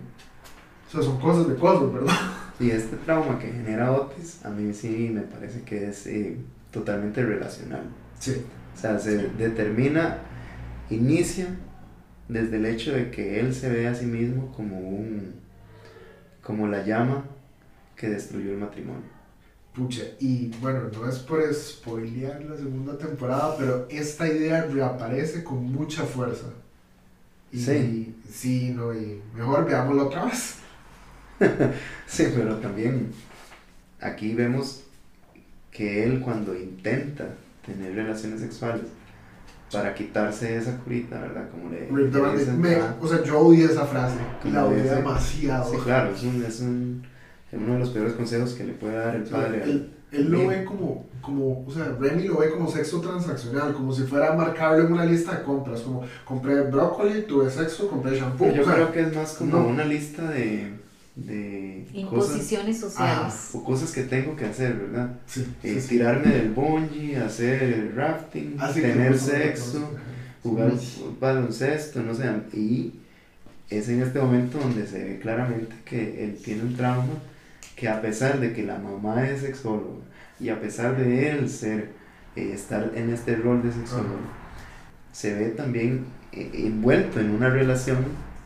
[0.87, 2.13] O sea, son cosas de cosas, ¿verdad?
[2.59, 6.37] Y este trauma que genera Otis, a mí sí me parece que es eh,
[6.71, 7.83] totalmente relacional.
[8.19, 8.45] Sí.
[8.73, 10.19] O sea, se determina,
[10.89, 11.47] inicia
[12.27, 15.35] desde el hecho de que él se ve a sí mismo como un,
[16.41, 17.25] como la llama
[17.95, 19.13] que destruyó el matrimonio.
[19.73, 25.71] Pucha, y bueno, no es por spoilear la segunda temporada, pero esta idea reaparece con
[25.71, 26.47] mucha fuerza.
[27.51, 28.15] Y, Sí.
[28.29, 30.55] Sí, no, y mejor veámoslo otra vez.
[32.07, 33.11] Sí, pero también
[33.99, 34.83] aquí vemos
[35.71, 37.35] que él cuando intenta
[37.65, 38.83] tener relaciones sexuales
[39.71, 41.49] para quitarse esa curita, ¿verdad?
[41.49, 41.87] Como le,
[42.53, 44.17] Me- o sea, yo odié esa frase.
[44.51, 45.71] La odié demasiado.
[45.71, 47.03] Sí, claro, es, un, es un-
[47.53, 49.63] uno de los peores consejos que le puede dar el padre.
[49.63, 53.91] él, él lo ve como, como, o sea, Remy lo ve como sexo transaccional, como
[53.93, 58.15] si fuera a marcarlo en una lista de compras, como compré brócoli, tuve sexo, compré
[58.19, 58.45] shampoo.
[58.45, 59.67] Pero yo o sea, creo que es más como no.
[59.67, 60.73] una lista de,
[61.15, 63.49] de cosas, Imposiciones sociales.
[63.53, 65.11] o cosas que tengo que hacer, ¿verdad?
[65.27, 65.87] sí, Eh, sí, sí.
[65.89, 70.01] tirarme del bungee, hacer el rafting, Así que tener sexo, cosas.
[70.41, 71.05] jugar Sí.
[71.19, 72.23] baloncesto, no sé.
[72.53, 72.93] Y
[73.69, 77.13] es en este momento donde se ve claramente que él tiene un trauma
[77.75, 80.03] que a pesar de que la mamá es sexóloga
[80.39, 81.89] y a pesar de él ser,
[82.35, 84.17] eh, estar en este rol de sexólogo,
[85.11, 87.97] se ve también eh, envuelto en una relación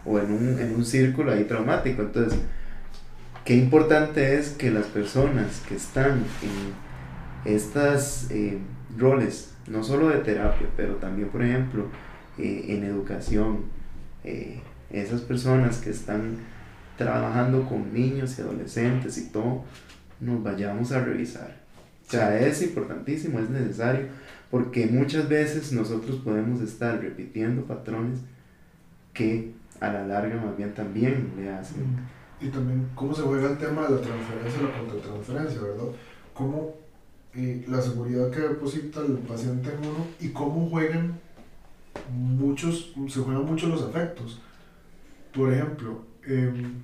[0.05, 2.01] o en un, en un círculo ahí traumático.
[2.01, 2.37] Entonces,
[3.47, 8.27] qué importante es que las personas que están en estos
[8.97, 11.85] roles, no solo de terapia, pero también, por ejemplo,
[12.37, 13.59] eh, en educación,
[14.25, 14.59] eh,
[14.91, 16.39] esas personas que están
[16.97, 19.63] trabajando con niños y adolescentes y todo,
[20.19, 21.55] nos vayamos a revisar.
[22.05, 24.07] O sea, es importantísimo, es necesario,
[24.51, 28.19] porque muchas veces nosotros podemos estar repitiendo patrones
[29.13, 32.16] que a la larga más bien también le hacen.
[32.39, 35.85] Y también cómo se juega el tema de la transferencia y la contratransferencia, ¿verdad?
[36.33, 36.75] Cómo
[37.33, 41.19] eh, la seguridad que deposita el paciente en uno y cómo juegan
[42.11, 44.39] muchos, se juegan mucho los efectos.
[45.33, 46.83] Por ejemplo, em,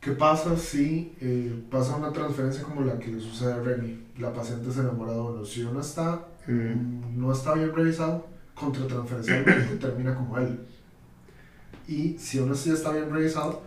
[0.00, 4.06] ¿qué pasa si eh, pasa una transferencia como la que le sucede a Remy?
[4.18, 5.44] La paciente se enamora de uno.
[5.44, 10.60] Si uno está, Mm, mm, no está bien revisado, contratransferencialmente termina como él.
[11.86, 13.62] Y si uno sí está bien revisado,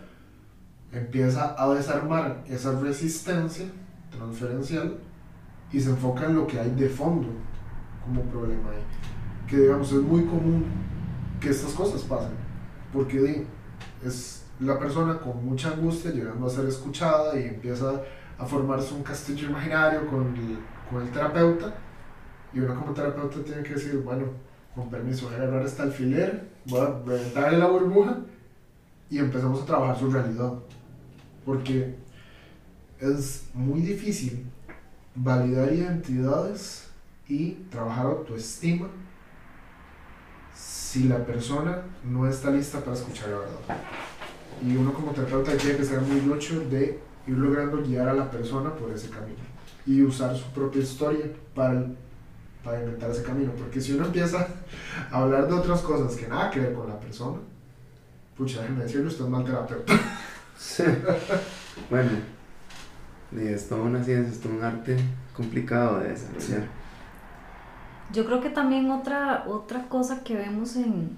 [0.98, 3.66] empieza a desarmar esa resistencia
[4.10, 4.98] transferencial
[5.72, 7.28] y se enfoca en lo que hay de fondo
[8.04, 8.82] como problema ahí.
[9.48, 10.64] Que digamos es muy común
[11.40, 12.32] que estas cosas pasen,
[12.92, 13.46] porque
[14.04, 18.02] es la persona con mucha angustia llegando a ser escuchada y empieza
[18.38, 20.58] a formarse un castillo imaginario con el,
[20.90, 21.74] con el terapeuta
[22.52, 24.26] y uno como terapeuta tiene que decir, bueno,
[24.74, 28.18] con permiso, voy a agarrar este alfiler, voy a reventarle la burbuja
[29.10, 30.52] y empezamos a trabajar su realidad.
[31.44, 31.94] Porque
[33.00, 34.46] es muy difícil
[35.14, 36.88] validar identidades
[37.28, 38.88] y trabajar autoestima
[40.54, 43.58] si la persona no está lista para escuchar la verdad.
[44.64, 48.30] Y uno como terapeuta tiene que ser muy mucho de ir logrando guiar a la
[48.30, 49.38] persona por ese camino
[49.86, 51.86] y usar su propia historia para,
[52.62, 53.52] para inventar ese camino.
[53.58, 54.46] Porque si uno empieza
[55.10, 57.38] a hablar de otras cosas que nada que ver con la persona,
[58.36, 59.92] pucha, déjenme decirlo, usted es mal terapeuta.
[61.90, 62.10] bueno,
[63.32, 64.96] y es toda una ciencia, es todo un arte
[65.34, 66.68] complicado de desarrollar.
[68.12, 71.10] Yo creo que también otra, otra cosa que vemos en,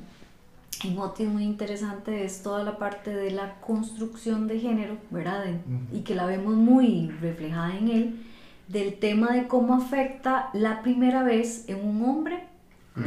[0.85, 5.45] en Otis muy interesante es toda la parte de la construcción de género, ¿verdad?
[5.93, 8.27] Y que la vemos muy reflejada en él,
[8.69, 12.45] del tema de cómo afecta la primera vez en un hombre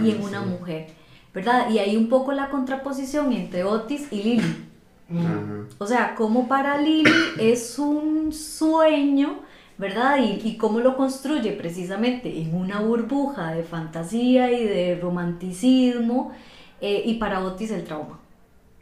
[0.04, 0.88] y en una mujer,
[1.34, 1.70] ¿verdad?
[1.72, 4.69] Y hay un poco la contraposición entre Otis y Lily.
[5.80, 9.40] O sea, como para Lily es un sueño,
[9.78, 10.18] ¿verdad?
[10.20, 16.34] Y, y, cómo lo construye precisamente en una burbuja de fantasía y de romanticismo,
[16.82, 18.20] eh, y para Otis el trauma,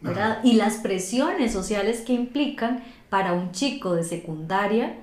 [0.01, 0.39] ¿verdad?
[0.43, 4.95] Y las presiones sociales que implican para un chico de secundaria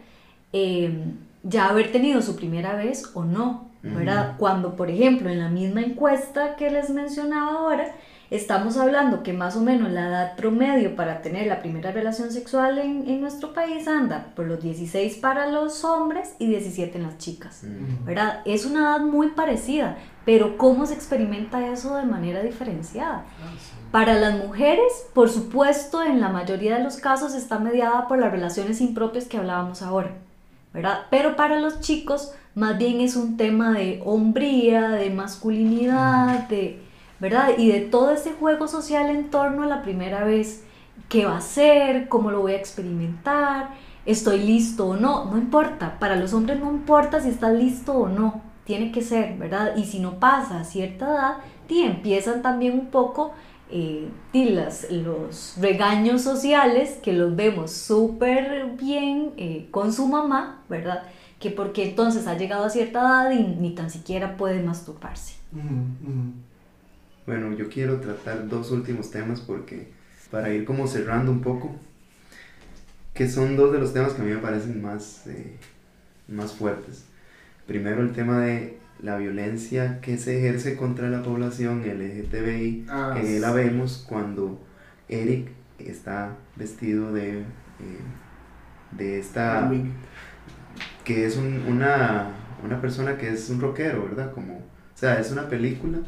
[0.53, 1.05] eh,
[1.43, 4.37] ya haber tenido su primera vez o no, ¿verdad?
[4.39, 7.93] Cuando, por ejemplo, en la misma encuesta que les mencionaba ahora,
[8.31, 12.79] Estamos hablando que más o menos la edad promedio para tener la primera relación sexual
[12.79, 17.18] en, en nuestro país anda por los 16 para los hombres y 17 en las
[17.18, 17.62] chicas,
[18.05, 18.41] ¿verdad?
[18.47, 23.25] Es una edad muy parecida, pero ¿cómo se experimenta eso de manera diferenciada?
[23.41, 23.53] Ah,
[23.93, 28.33] para las mujeres, por supuesto, en la mayoría de los casos está mediada por las
[28.33, 30.12] relaciones impropias que hablábamos ahora,
[30.72, 31.03] ¿verdad?
[31.11, 36.84] Pero para los chicos, más bien es un tema de hombría, de masculinidad, de
[37.21, 37.51] ¿verdad?
[37.57, 40.65] Y de todo ese juego social en torno a la primera vez,
[41.09, 42.09] ¿qué va a ser?
[42.09, 43.71] ¿Cómo lo voy a experimentar?
[44.07, 45.25] ¿Estoy listo o no?
[45.27, 49.37] No importa, para los hombres no importa si estás listo o no, tiene que ser,
[49.39, 49.77] ¿verdad?
[49.77, 51.37] Y si no pasa a cierta edad,
[51.69, 53.33] empiezan también un poco
[53.71, 61.05] eh, los regaños sociales que los vemos súper bien eh, con su mamá, ¿verdad?
[61.39, 65.35] Que porque entonces ha llegado a cierta edad y ni tan siquiera puede masturbarse.
[67.27, 69.89] Bueno, yo quiero tratar dos últimos temas porque
[70.31, 71.75] para ir como cerrando un poco,
[73.14, 75.57] que son dos de los temas que a mí me parecen más, eh,
[76.29, 77.05] más fuertes.
[77.66, 83.39] Primero el tema de la violencia que se ejerce contra la población LGTBI, ah, que
[83.41, 84.61] la vemos cuando
[85.09, 85.49] Eric
[85.79, 87.45] está vestido de, eh,
[88.93, 89.70] de esta...
[91.05, 92.29] que es una,
[92.64, 94.33] una persona que es un rockero, ¿verdad?
[94.33, 94.62] Como
[94.95, 95.99] o sea, es una película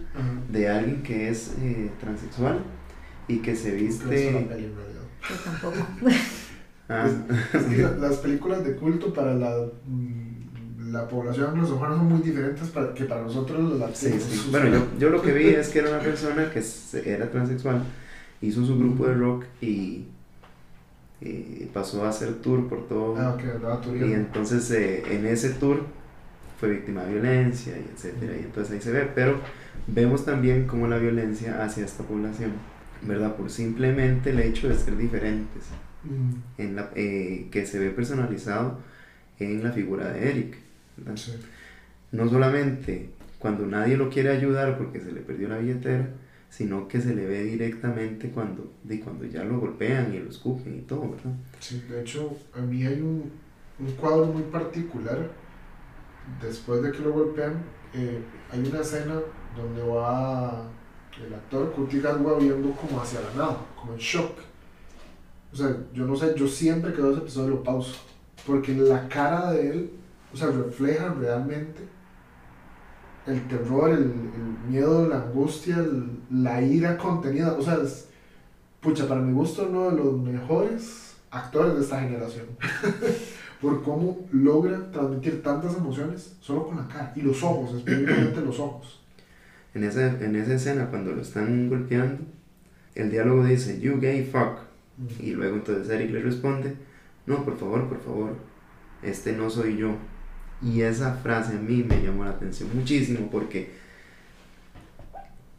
[0.49, 2.61] de alguien que es eh, transexual
[3.27, 4.05] y que se viste...
[4.05, 5.03] No es una peli realidad.
[5.29, 5.77] Yo tampoco.
[6.89, 7.09] ah.
[7.99, 13.07] las películas de culto para la, mm, la población anglosajona son muy diferentes para, que
[13.07, 14.23] para nosotros los latinos.
[14.23, 14.49] Sí, sí.
[14.53, 16.63] Bueno, yo, yo lo que vi es que era una persona que
[17.05, 17.83] era transexual,
[18.41, 20.05] hizo su grupo de rock y
[21.73, 23.17] pasó a hacer tour por todo.
[23.19, 25.83] Ah, ok, Y entonces eh, en ese tour
[26.59, 29.41] fue víctima de violencia y etcétera, y entonces ahí se ve, pero
[29.87, 32.53] vemos también cómo la violencia hacia esta población,
[33.03, 33.37] ¿verdad?
[33.37, 35.65] Por simplemente el hecho de ser diferentes,
[36.05, 36.61] mm.
[36.63, 38.81] en la, eh, que se ve personalizado
[39.39, 40.57] en la figura de Eric,
[42.13, 46.09] No solamente cuando nadie lo quiere ayudar porque se le perdió la billetera,
[46.49, 50.79] sino que se le ve directamente cuando, de cuando ya lo golpean y lo escupen
[50.79, 51.35] y todo, ¿verdad?
[51.61, 53.31] Sí, de hecho, a mí hay un,
[53.79, 55.29] un cuadro muy particular
[56.41, 57.65] después de que lo golpean,
[57.95, 59.21] eh, hay una escena
[59.57, 60.69] donde va
[61.25, 64.39] el actor Curtis Gatwa viendo como hacia la nada, como en shock.
[65.53, 67.97] O sea, yo no sé, yo siempre que veo ese episodio lo pauso,
[68.47, 69.91] porque la cara de él,
[70.33, 71.89] o sea, refleja realmente
[73.27, 74.13] el terror, el,
[74.69, 75.85] miedo, la angustia,
[76.31, 77.53] la ira contenida.
[77.55, 78.09] O sea, es,
[78.81, 82.47] pucha, para mi gusto, uno de los mejores actores de esta generación.
[83.61, 88.59] por cómo logra transmitir tantas emociones solo con la cara y los ojos, especialmente los
[88.61, 89.01] ojos.
[89.75, 92.25] En esa, en esa escena, cuando lo están golpeando,
[92.95, 94.61] el diálogo dice, You gay fuck.
[95.21, 96.75] Y luego entonces Eric le responde,
[97.27, 98.37] No, por favor, por favor,
[99.03, 99.97] este no soy yo.
[100.63, 103.73] Y esa frase a mí me llamó la atención muchísimo porque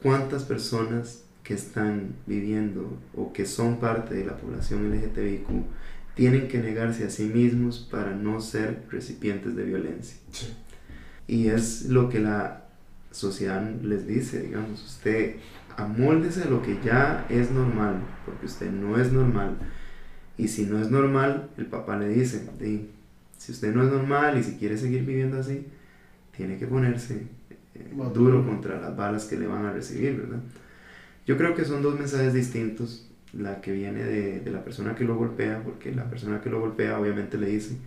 [0.02, 5.48] cuántas personas que están viviendo o que son parte de la población LGTBIQ
[6.18, 10.18] tienen que negarse a sí mismos para no ser recipientes de violencia.
[11.28, 12.66] Y es lo que la
[13.12, 15.36] sociedad les dice, digamos, usted
[15.78, 19.58] amóldese a lo que ya es normal, porque usted no es normal.
[20.38, 22.50] Y si no es normal, el papá le dice,
[23.38, 25.68] si usted no es normal y si quiere seguir viviendo así,
[26.36, 27.28] tiene que ponerse
[27.76, 28.44] eh, duro.
[28.46, 30.40] contra las balas que le van a recibir, ¿verdad?
[31.28, 35.04] Yo creo que son dos mensajes distintos, la que viene de, de la persona que
[35.04, 37.78] lo golpea, porque la persona que lo golpea obviamente le dice,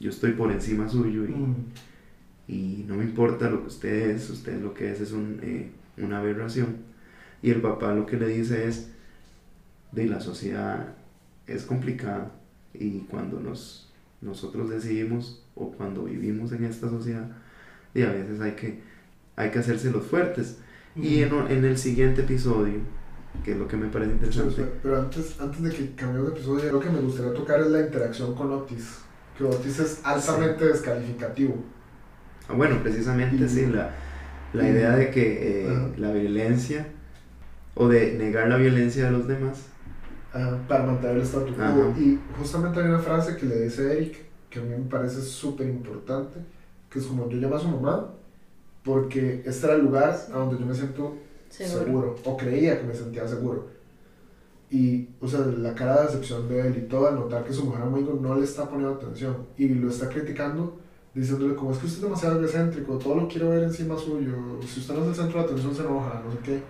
[0.00, 1.54] yo estoy por encima suyo y, Mm,
[2.48, 5.70] y no me importa lo que usted es, usted lo que es es un, eh,
[5.98, 6.78] una aberración.
[7.42, 8.90] Y el papá lo que le dice es,
[9.92, 10.94] de la sociedad
[11.46, 12.32] es complicada
[12.74, 17.28] y cuando nos, nosotros decidimos o cuando vivimos en esta sociedad,
[17.94, 18.80] y a veces hay que,
[19.36, 20.58] hay que hacerse los fuertes.
[20.96, 22.80] Y en, en el siguiente episodio,
[23.44, 26.36] que es lo que me parece interesante, pero- Pero antes, antes de que cambiemos de
[26.38, 28.98] episodio, lo que me gustaría tocar es la interacción con Otis.
[29.38, 31.56] Que Otis es altamente descalificativo.
[32.48, 33.90] Ah, bueno, precisamente Y- sí, la,
[34.52, 36.86] la y- idea de que eh, la violencia
[37.74, 39.66] o de negar la violencia de los demás.
[40.34, 41.94] ah, para mantener el statu quo.
[41.98, 44.16] Y justamente hay una frase que le dice Eric,
[44.48, 46.38] que a mí me parece súper importante,
[46.90, 48.10] que es como yo llamo a su mamá,
[48.84, 51.16] porque este era el lugar a donde yo me siento
[51.50, 52.16] seguro.
[52.24, 53.68] o creía que me sentía seguro.
[54.70, 57.64] Y, o sea, la cara de decepción de él y todo al notar que su
[57.64, 60.78] mujer amigo no le está poniendo atención y lo está criticando,
[61.12, 64.32] diciéndole como es que usted es demasiado egocéntrico, todo lo quiero ver encima suyo,
[64.64, 66.62] si usted no es el centro de atención se enoja, no sé qué.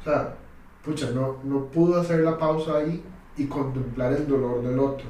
[0.00, 0.36] O sea,
[0.84, 3.02] pucha, no, no pudo hacer la pausa ahí
[3.36, 5.06] y contemplar el dolor del otro.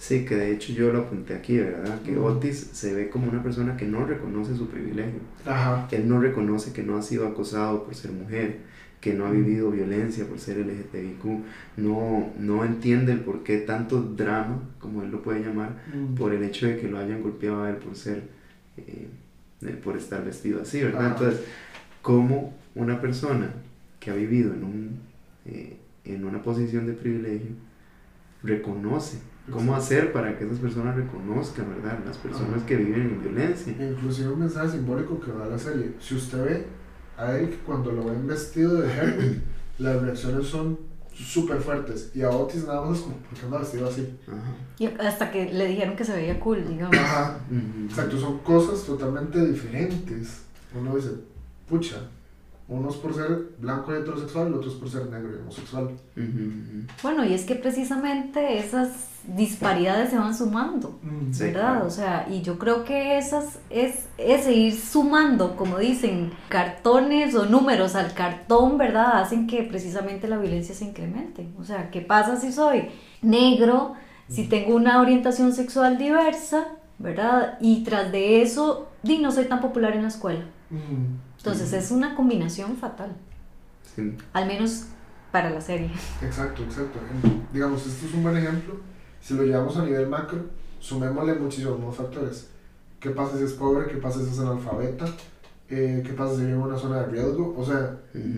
[0.00, 2.00] Sí, que de hecho yo lo apunté aquí, ¿verdad?
[2.00, 2.16] Que.
[2.16, 5.20] Otis se ve como una persona que no reconoce su privilegio.
[5.44, 5.86] Ajá.
[5.90, 8.60] Él no reconoce que no ha sido acosado por ser mujer,
[9.02, 11.24] que no ha vivido violencia por ser LGTBIQ,
[11.76, 15.76] no, no entiende el por qué tanto drama, como él lo puede llamar,
[16.16, 18.22] por el hecho de que lo hayan golpeado a él por ser,
[18.78, 19.06] eh,
[19.60, 21.08] eh, por estar vestido así, ¿verdad?
[21.08, 21.16] Ajá.
[21.18, 21.40] Entonces,
[22.00, 23.52] como una persona
[23.98, 25.00] que ha vivido en, un,
[25.44, 25.76] eh,
[26.06, 27.50] en una posición de privilegio
[28.42, 29.18] reconoce
[29.50, 31.98] cómo hacer para que esas personas reconozcan, ¿verdad?
[32.06, 32.66] Las personas Ajá.
[32.66, 33.72] que viven en violencia.
[33.72, 35.92] Inclusive un mensaje simbólico que da la serie.
[36.00, 36.66] Si usted ve
[37.16, 39.42] a Eric cuando lo ven vestido de Hermit,
[39.78, 40.78] las reacciones son
[41.14, 42.10] súper fuertes.
[42.14, 44.18] Y a Otis nada más es como, ¿por qué anda vestido así?
[44.26, 44.54] Ajá.
[44.78, 46.96] Y hasta que le dijeron que se veía cool, digamos.
[46.96, 47.38] Ajá.
[47.84, 50.42] Exacto, son cosas totalmente diferentes.
[50.74, 51.10] Uno dice,
[51.68, 51.96] pucha,
[52.68, 55.90] uno es por ser blanco y heterosexual, el otro es por ser negro y homosexual.
[57.02, 60.98] Bueno, y es que precisamente esas disparidades se van sumando.
[61.32, 61.72] Sí, ¿verdad?
[61.74, 61.86] claro.
[61.86, 67.46] O sea, y yo creo que esas es, es ir sumando, como dicen, cartones o
[67.46, 69.20] números al cartón, ¿verdad?
[69.22, 71.48] Hacen que precisamente la violencia se incremente.
[71.58, 72.88] O sea, ¿qué pasa si soy
[73.22, 73.94] negro,
[74.28, 76.68] si tengo una orientación sexual diversa,
[76.98, 77.58] ¿verdad?
[77.60, 80.44] Y tras de eso, di, no soy tan popular en la escuela.
[81.36, 83.16] Entonces es una combinación fatal,
[83.94, 84.14] Sí.
[84.32, 84.86] al menos
[85.32, 85.90] para la serie.
[86.22, 86.98] Exacto, exacto.
[87.52, 88.80] Digamos, esto es un buen ejemplo.
[89.20, 90.40] Si lo llevamos a nivel macro,
[90.80, 92.48] sumémosle muchísimos factores.
[92.98, 93.86] ¿Qué pasa si es pobre?
[93.86, 95.06] ¿Qué pasa si es analfabeta?
[95.68, 97.54] Eh, ¿Qué pasa si vive en una zona de riesgo?
[97.56, 98.28] O sea, Ujú,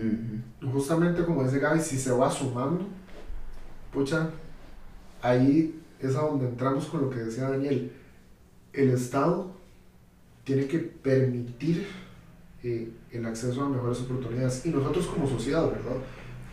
[0.61, 0.71] ujú.
[0.71, 2.85] justamente como dice Gaby, si se va sumando,
[3.91, 4.29] pucha,
[5.21, 7.91] ahí es a donde entramos con lo que decía Daniel.
[8.73, 9.51] El Estado
[10.43, 11.87] tiene que permitir
[12.63, 15.97] eh, el acceso a mejores oportunidades y nosotros como sociedad, ¿verdad?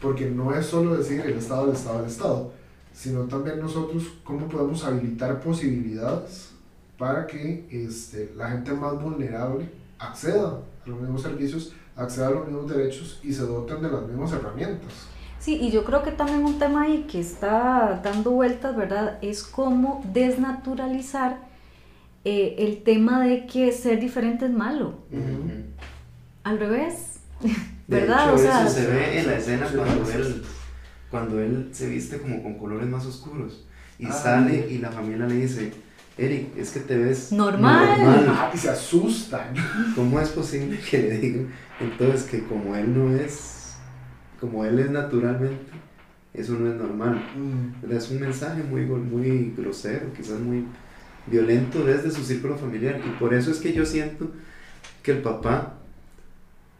[0.00, 2.52] Porque no es solo decir el Estado, el Estado, el Estado,
[3.00, 6.50] sino también nosotros cómo podemos habilitar posibilidades
[6.98, 12.46] para que este, la gente más vulnerable acceda a los mismos servicios, acceda a los
[12.46, 14.92] mismos derechos y se doten de las mismas herramientas.
[15.38, 19.16] Sí, y yo creo que también un tema ahí que está dando vueltas, ¿verdad?
[19.22, 21.38] Es cómo desnaturalizar
[22.26, 24.92] eh, el tema de que ser diferente es malo.
[26.44, 28.24] Al revés, De ¿verdad?
[28.26, 30.12] hecho, o sea, eso se ve en la escena cuando sí.
[30.16, 30.42] él,
[31.10, 33.64] cuando él se viste como con colores más oscuros
[33.98, 34.12] y Ah.
[34.12, 35.72] sale y la familia le dice,
[36.16, 37.88] Eric, es que te ves Normal".
[38.28, 39.54] Ah, y se asustan.
[39.94, 41.48] ¿Cómo es posible que le digan
[41.80, 43.74] entonces que como él no es,
[44.38, 45.72] como él es naturalmente,
[46.32, 47.22] eso no es normal?
[47.36, 50.64] Mm, Es un mensaje muy, muy grosero, quizás muy
[51.26, 53.00] violento desde su círculo familiar.
[53.04, 54.30] Y por eso es que yo siento
[55.02, 55.74] que el papá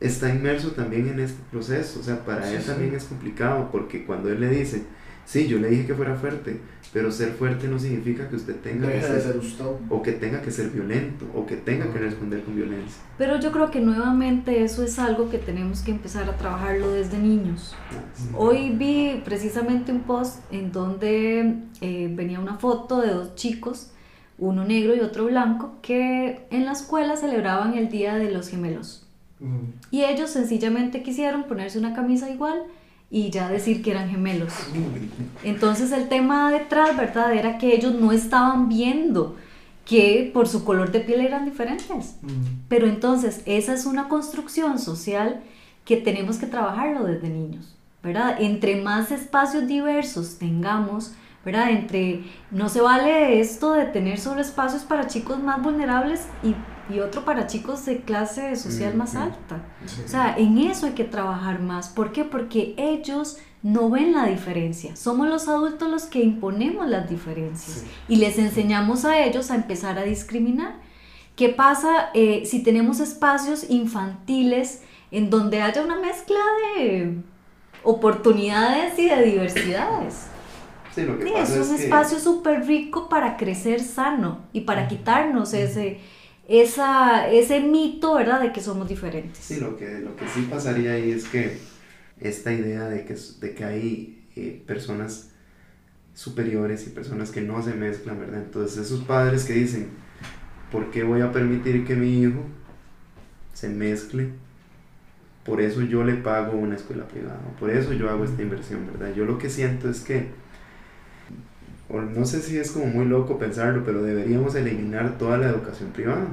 [0.01, 2.01] está inmerso también en este proceso.
[2.01, 2.67] O sea, para Sí, él sí.
[2.69, 4.83] también es complicado porque cuando él le dice,
[5.27, 6.61] sí, yo le dije que fuera fuerte,
[6.93, 9.65] pero ser fuerte no significa que usted tenga que Deja de ser, ser usted.
[9.91, 11.99] o que tenga que ser violento, o que tenga que Ujú.
[12.01, 13.01] responder con violencia.
[13.17, 17.19] pero yo creo que nuevamente eso es algo que tenemos que empezar a trabajarlo desde
[17.19, 17.77] niños.
[18.37, 23.93] Hoy vi precisamente un post en donde eh, venía una foto de dos chicos,
[24.39, 29.07] uno negro y otro blanco, que en la escuela celebraban el Día de los Gemelos.
[29.41, 32.63] Mm, Y ellos sencillamente quisieron ponerse una camisa igual
[33.11, 34.53] y ya decir que eran gemelos.
[35.43, 37.35] Entonces el tema detrás, ¿verdad?
[37.35, 39.37] Era que ellos no estaban viendo
[39.85, 42.17] que por su color de piel eran diferentes.
[42.23, 42.67] Mm.
[42.69, 45.41] Pero entonces esa es una construcción social
[45.85, 48.41] que tenemos que trabajarlo desde niños, ¿verdad?
[48.41, 51.13] Entre más espacios diversos tengamos,
[51.45, 51.71] ¿verdad?
[51.71, 52.23] Entre,
[52.53, 56.55] no se vale esto de tener solo espacios para chicos más vulnerables y,
[56.93, 59.63] y otro para chicos de clase social más alta.
[59.87, 60.03] Sí.
[60.05, 61.89] O sea, en eso hay que trabajar más.
[61.89, 62.25] ¿Por qué?
[62.25, 64.97] Porque ellos no ven la diferencia.
[64.97, 67.87] Somos los adultos los que imponemos las diferencias Sí.
[68.09, 70.75] y les enseñamos a ellos a empezar a discriminar.
[71.37, 76.39] ¿Qué pasa eh, si tenemos espacios infantiles en donde haya una mezcla
[76.77, 77.19] de
[77.83, 80.27] oportunidades y de diversidades?
[80.95, 84.39] Sí, lo que Sí, pasa es es un que- espacio súper rico para crecer sano
[84.53, 86.01] y para quitarnos ese,
[86.51, 89.39] esa, ese mito, ¿verdad?, de que somos diferentes.
[89.39, 91.59] Sí, lo que, lo que sí pasaría ahí es que
[92.19, 95.31] esta idea de que, de que hay eh, personas
[96.13, 98.43] superiores y personas que no se mezclan, ¿verdad?
[98.43, 99.91] Entonces esos padres que dicen,
[100.73, 102.43] ¿por qué voy a permitir que mi hijo
[103.55, 104.31] se mezcle?
[105.45, 109.15] Por eso yo le pago una escuela privada, por eso yo hago esta inversión, ¿verdad?
[109.15, 110.29] Yo lo que siento es que,
[111.93, 115.91] o no sé si es como muy loco pensarlo, pero deberíamos eliminar toda la educación
[115.91, 116.29] privada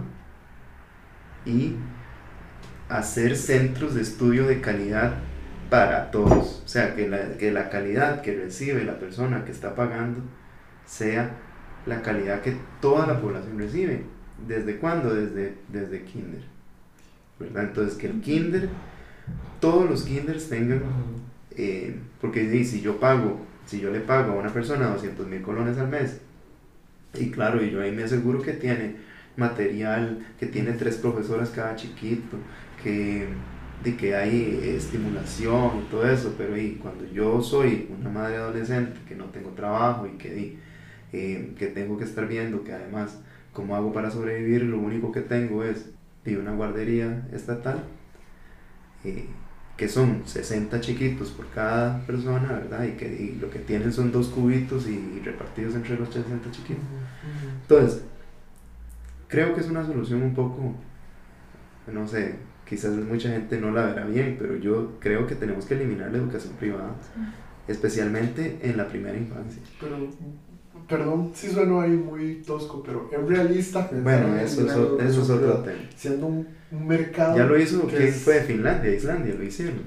[1.46, 1.76] y
[2.90, 5.16] hacer centros de estudio de calidad
[5.70, 6.62] para todos.
[6.64, 10.22] O sea, que la, que la calidad que recibe la persona que está pagando
[10.86, 11.32] sea
[11.86, 14.04] la calidad que toda la población recibe.
[14.48, 15.14] ¿Desde cuándo?
[15.14, 16.44] Desde, desde kinder.
[17.40, 17.64] ¿Verdad?
[17.64, 18.70] Entonces, que el kinder,
[19.60, 20.82] todos los kinders tengan,
[21.52, 25.78] eh, porque si yo pago, si yo le pago a una persona 200 mil colones
[25.78, 26.22] al mes,
[27.14, 28.96] y claro, y yo ahí me aseguro que tiene
[29.36, 32.38] material, que tiene tres profesoras cada chiquito,
[32.82, 33.28] que,
[33.84, 39.00] de que hay estimulación y todo eso, pero y cuando yo soy una madre adolescente
[39.08, 40.60] que no tengo trabajo y que, di,
[41.14, 43.20] eh, que tengo que estar viendo que además,
[43.54, 44.64] ¿cómo hago para sobrevivir?
[44.64, 45.90] Lo único que tengo es
[46.24, 47.84] de una guardería estatal,
[49.04, 49.28] eh,
[49.78, 52.84] que son 60 chiquitos por cada persona, ¿verdad?
[52.86, 56.52] Y que y lo que tienen son dos cubitos y, y repartidos entre los 60
[56.52, 56.84] chiquitos.
[57.62, 58.02] Entonces,
[59.28, 60.74] creo que es una solución un poco,
[61.92, 62.36] no sé,
[62.68, 66.18] quizás mucha gente no la verá bien, pero yo creo que tenemos que eliminar la
[66.18, 66.96] educación privada,
[67.68, 69.62] especialmente en la primera infancia.
[69.80, 70.10] Pero,
[70.88, 74.98] perdón si sueno ahí muy tosco, pero es realista Bueno, en eso es, eliminar o-
[74.98, 75.78] la eso es otro tema.
[75.96, 77.38] Siendo un, un mercado.
[77.38, 78.42] Ya lo hizo, que ¿quién es- fue?
[78.42, 79.82] Finlandia, Islandia, lo hicieron.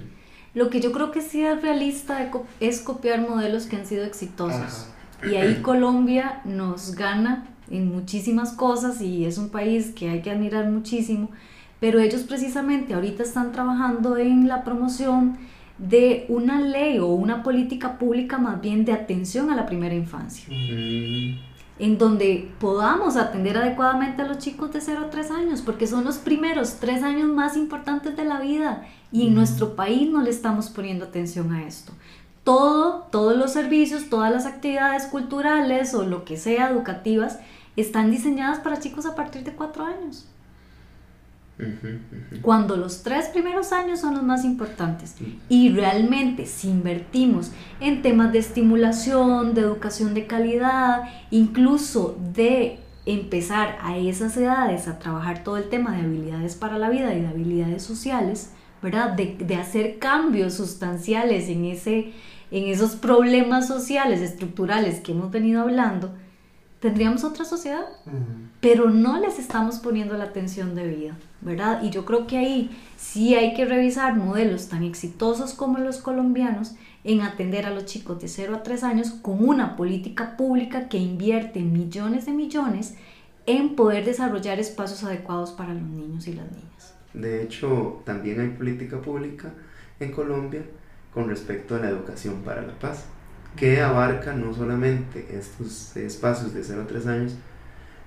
[0.55, 4.89] Lo que yo creo que sí es realista es copiar modelos que han sido exitosos.
[5.22, 5.31] Ajá.
[5.31, 10.31] Y ahí Colombia nos gana en muchísimas cosas y es un país que hay que
[10.31, 11.31] admirar muchísimo,
[11.78, 15.39] pero ellos precisamente ahorita están trabajando en la promoción
[15.81, 20.44] de una ley o una política pública más bien de atención a la primera infancia,
[20.51, 21.39] Mm,
[21.78, 26.05] en donde podamos atender adecuadamente a los chicos de 0 a 3 años, porque son
[26.05, 29.36] los primeros 3 años más importantes de la vida y en Mm.
[29.36, 31.93] nuestro país no le estamos poniendo atención a esto.
[32.44, 37.39] Todo, todos los servicios, todas las actividades culturales o lo que sea educativas
[37.77, 40.27] están diseñadas para chicos a partir de 4 años,
[42.43, 45.16] cuando los tres primeros años son los más importantes.
[45.49, 47.51] Y realmente si invertimos
[47.81, 54.99] en temas de estimulación, de educación de calidad, incluso de empezar a esas edades a
[54.99, 59.12] trabajar todo el tema de habilidades para la vida y de habilidades sociales, ¿verdad?
[59.12, 62.12] De, de hacer cambios sustanciales en, ese,
[62.51, 66.15] en esos problemas sociales, estructurales que hemos venido hablando,
[66.81, 68.16] tendríamos otra sociedad Ujú.
[68.61, 71.82] pero no les estamos poniendo la atención debida, ¿verdad?
[71.82, 76.74] Y yo creo que ahí sí hay que revisar modelos tan exitosos como los colombianos
[77.05, 80.98] en atender a los chicos de 0 a 3 años con una política pública que
[80.98, 82.94] invierte millones de millones
[83.47, 86.94] en poder desarrollar espacios adecuados para los niños y las niñas.
[87.15, 89.52] De hecho, también hay política pública
[89.98, 90.62] en Colombia
[91.12, 93.07] con respecto a la educación para la paz,
[93.56, 97.35] que abarca no solamente estos espacios de 0 a 3 años,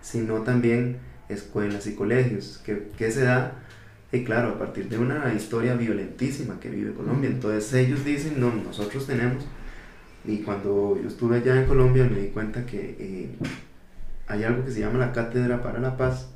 [0.02, 0.98] sino también
[1.30, 3.53] escuelas y colegios, que, que se da,
[4.11, 7.30] y claro, a partir de una historia violentísima que vive Colombia.
[7.30, 9.45] Entonces ellos dicen, no, nosotros tenemos,
[10.26, 13.30] y cuando yo estuve allá en Colombia me di cuenta que eh,
[14.28, 16.30] hay algo que se llama la Cátedra para la Paz,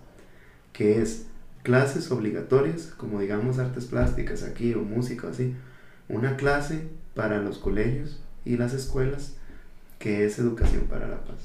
[0.74, 1.28] que es
[1.64, 5.56] clases obligatorias, como digamos artes plásticas aquí o música así,
[6.10, 9.34] una clase para los colegios y las escuelas
[10.00, 11.38] que es educación para la paz.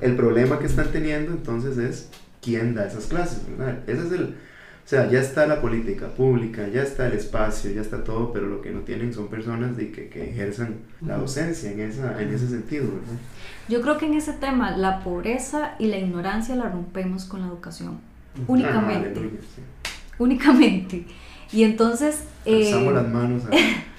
[0.00, 2.08] El problema que están teniendo entonces es
[2.42, 3.78] quién da esas clases, ¿verdad?
[3.86, 7.80] Ese es el O sea, ya está la política pública, ya está el espacio, ya
[7.80, 10.74] está todo, pero lo que no tienen son personas de que, que ejerzan
[11.06, 13.18] la docencia en, esa, en ese sentido, ¿verdad?
[13.68, 17.46] Yo creo que en ese tema la pobreza y la ignorancia la rompemos con la
[17.46, 17.98] educación,
[18.36, 19.62] Ah, únicamente, aleluya, sí.
[20.18, 21.06] únicamente.
[21.52, 23.50] Y entonces, eh, Alzamos las manos a-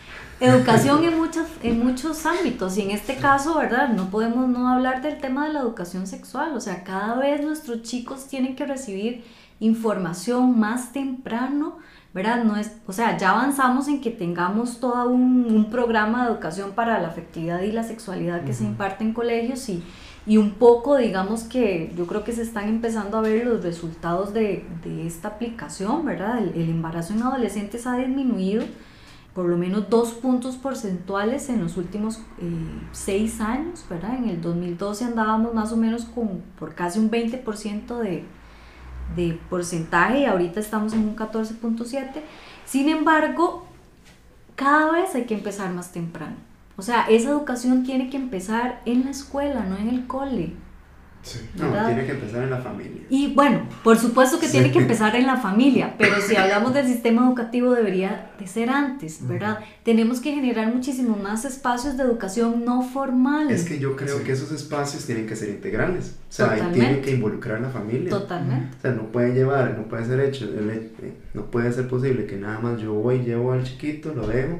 [0.46, 3.90] educación en, muchos en muchos ámbitos y en este caso, ¿verdad?
[3.90, 7.82] No podemos no hablar del tema de la educación sexual, o sea, cada vez nuestros
[7.82, 9.24] chicos tienen que recibir
[9.60, 11.78] información más temprano,
[12.14, 12.44] ¿verdad?
[12.44, 16.72] No es, o sea, ya avanzamos en que tengamos todo un, un programa de educación
[16.72, 19.84] para la afectividad y la sexualidad que se imparte en colegios y,
[20.26, 24.34] y un poco, digamos que yo creo que se están empezando a ver los resultados
[24.34, 26.40] de, de esta aplicación, ¿verdad?
[26.40, 28.64] El, el embarazo en adolescentes ha disminuido
[29.36, 34.16] por lo menos dos puntos porcentuales en los últimos eh, seis años, ¿verdad?
[34.16, 38.24] En el 2012 andábamos más o menos con, por casi un 20% de,
[39.18, 42.22] de porcentaje y ahorita estamos en un 14.7.
[42.66, 43.66] Sin embargo,
[44.56, 46.38] cada vez hay que empezar más temprano.
[46.78, 50.54] O sea, esa educación tiene que empezar en la escuela, no en el cole.
[51.26, 51.40] Sí.
[51.56, 53.02] No, tiene que empezar en la familia.
[53.10, 54.52] Y bueno, por supuesto que Sí.
[54.54, 58.70] tiene que empezar en la familia, pero si hablamos del sistema educativo debería de ser
[58.70, 59.58] antes, ¿verdad?
[59.84, 63.50] Tenemos que generar muchísimo más espacios de educación no formal.
[63.50, 64.24] Es que yo creo Sí.
[64.24, 66.16] que esos espacios tienen que ser integrales.
[66.30, 66.80] O sea, ahí Totalmente.
[66.86, 68.10] tienen que involucrar a la familia.
[68.12, 68.78] Totalmente.
[68.78, 70.92] O sea, no puede llevar, no puede ser hecho, eh,
[71.34, 74.60] no puede ser posible que nada más yo voy, llevo al chiquito, lo dejo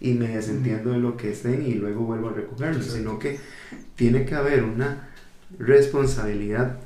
[0.00, 3.40] y me desentiendo de lo que estén y luego vuelvo a recogerlo, sino que
[3.96, 5.08] tiene que haber una
[5.58, 6.78] responsabilidad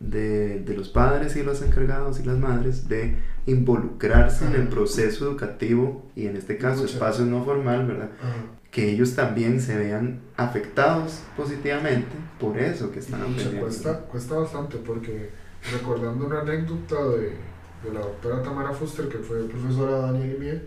[0.00, 3.16] de, de los padres y los encargados y las madres de
[3.46, 6.94] involucrarse en el proceso educativo y en este caso Mucha.
[6.94, 8.10] espacio no formal, ¿verdad?
[8.20, 8.34] Ajá.
[8.70, 12.10] Que ellos también se vean afectados positivamente
[12.40, 13.60] por eso que están aprendiendo.
[13.60, 15.30] cuesta, cuesta bastante porque
[15.72, 17.36] recordando una anécdota de,
[17.84, 20.62] de la doctora Tamara Fuster, que fue profesora de Daniel y mía,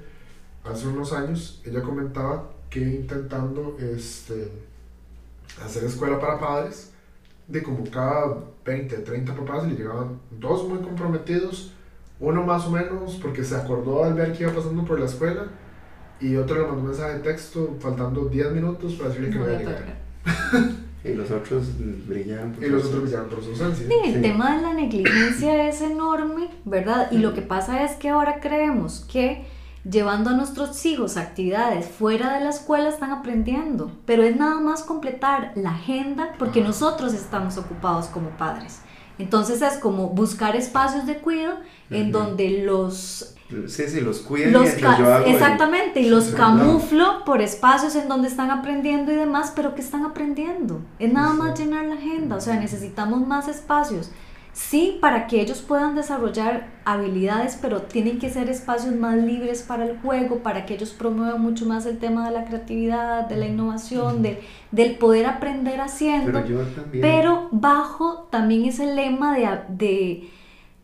[0.63, 4.51] hace unos años, ella comentaba que intentando este,
[5.63, 6.91] hacer escuela para padres,
[7.47, 11.71] de como cada 20, 30 papás le llegaban dos muy comprometidos,
[12.19, 15.45] uno más o menos porque se acordó al ver que iba pasando por la escuela
[16.19, 19.45] y otro le mandó un mensaje de texto faltando 10 minutos para decirle que No
[19.45, 19.97] iba a llegar.
[21.03, 21.63] Y los otros
[22.05, 22.51] brillan.
[22.51, 23.87] por Y los otros brillaron por su ausencia.
[23.87, 24.21] Sí, el Sí.
[24.21, 27.09] tema de la negligencia es enorme, ¿verdad?
[27.11, 29.45] Y lo que pasa es que ahora creemos que
[29.89, 34.59] llevando a nuestros hijos a actividades fuera de la escuela están aprendiendo, pero es nada
[34.59, 38.79] más completar la agenda porque nosotros estamos ocupados como padres.
[39.19, 41.57] Entonces es como buscar espacios de cuidado
[41.89, 43.33] en donde los
[43.67, 48.09] Sí, sí, los cuiden los yo hago el- exactamente, y los camuflo por espacios en
[48.09, 50.81] donde están aprendiendo y demás, pero que están aprendiendo.
[50.99, 54.11] Es nada más llenar la agenda, o sea, necesitamos más espacios.
[54.57, 59.85] Sí, para que ellos puedan desarrollar habilidades, pero tienen que ser espacios más libres para
[59.85, 63.45] el juego, para que ellos promuevan mucho más el tema de la creatividad, de la
[63.45, 67.01] innovación, de, del poder aprender haciendo Pero yo también.
[67.03, 70.29] pero bajo también ese lema de, de,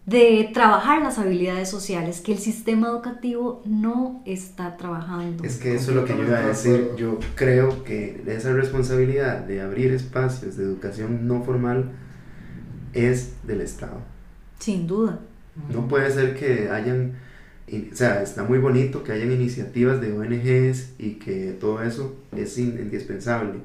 [0.06, 5.44] de trabajar las habilidades sociales, que el sistema educativo no está trabajando.
[5.44, 6.92] Es que eso es lo que yo iba a decir.
[6.96, 11.92] Yo creo que esa responsabilidad de abrir espacios de educación no formal
[12.94, 14.00] es del Estado.
[14.60, 15.20] Sin duda.
[15.72, 17.14] No puede ser que hayan,
[17.72, 22.58] o sea, está muy bonito que hayan iniciativas de ONGs y que todo eso es
[22.58, 23.60] in- indispensable,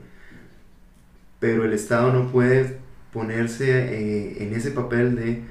[1.40, 2.76] pero el Estado no puede
[3.12, 5.42] ponerse eh, en ese papel de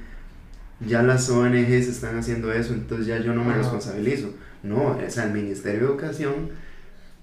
[0.85, 4.31] ya las ONGs están haciendo eso, entonces ya yo no me responsabilizo.
[4.63, 6.49] No, o sea, el Ministerio de Educación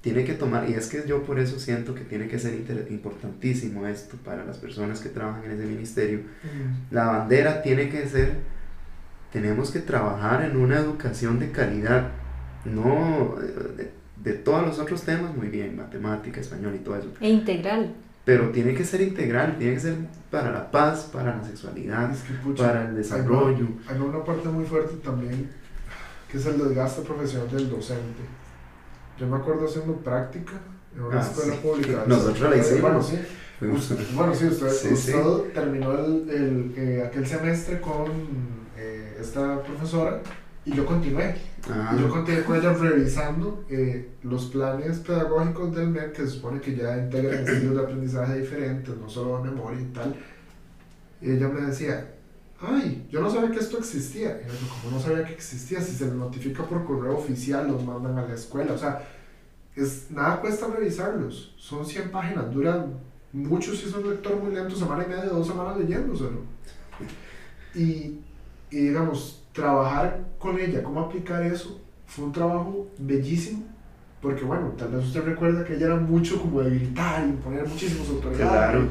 [0.05, 2.87] tiene que tomar, y es que yo por eso siento que tiene que ser inter-
[2.91, 6.21] importantísimo esto para las personas que trabajan en ese ministerio,
[6.91, 8.35] la bandera tiene que ser,
[9.33, 12.11] tenemos que trabajar en una educación de calidad,
[12.67, 13.45] no eh,
[13.79, 17.95] de, de todos los otros temas, muy bien, matemática, español y todo eso, E integral.
[18.27, 19.95] pero tiene que ser integral, tiene que ser
[20.31, 23.69] para la paz, para la sexualidad, Es que, pucha, para el desarrollo.
[23.89, 25.49] Hay una parte muy fuerte también,
[26.31, 28.23] que es el desgaste profesional del docente.
[29.19, 30.53] Yo me acuerdo haciendo práctica
[30.95, 31.61] en una Ah, escuela sí.
[31.63, 32.05] pública.
[32.07, 32.81] Nosotros la hicimos.
[32.81, 33.19] Bueno, sí.
[33.61, 35.15] Fuimos- Usted- bueno, sí, usted, Sí,
[35.55, 38.07] terminó el, el, eh, aquel semestre con
[38.77, 40.21] eh, esta profesora
[40.65, 41.37] y yo continué.
[41.71, 46.29] Ah, Y yo continué con ella revisando eh, los planes pedagógicos del MEC que se
[46.31, 50.17] supone que ya integran estilos de aprendizaje diferentes, no solo de memoria y tal.
[51.23, 52.14] Y ella me decía,
[52.67, 54.41] ay, yo no sabía que esto existía.
[54.43, 55.81] Y yo, ¿cómo no sabía que existía?
[55.81, 58.73] Si se les notifica por correo oficial, los mandan a la escuela.
[58.73, 59.07] O sea,
[59.77, 61.55] es, nada cuesta revisarlos.
[61.59, 62.95] Son 100 páginas, duran
[63.33, 66.43] mucho si es un lector muy lento, semana y media, dos semanas leyéndoselo.
[67.75, 68.21] Y,
[68.71, 73.65] y digamos, trabajar con ella, cómo aplicar eso, fue un trabajo bellísimo,
[74.21, 77.67] porque bueno, tal vez usted recuerda que ella era mucho como de gritar y imponer
[77.67, 78.51] muchísimos autoridades.
[78.51, 78.89] Claro.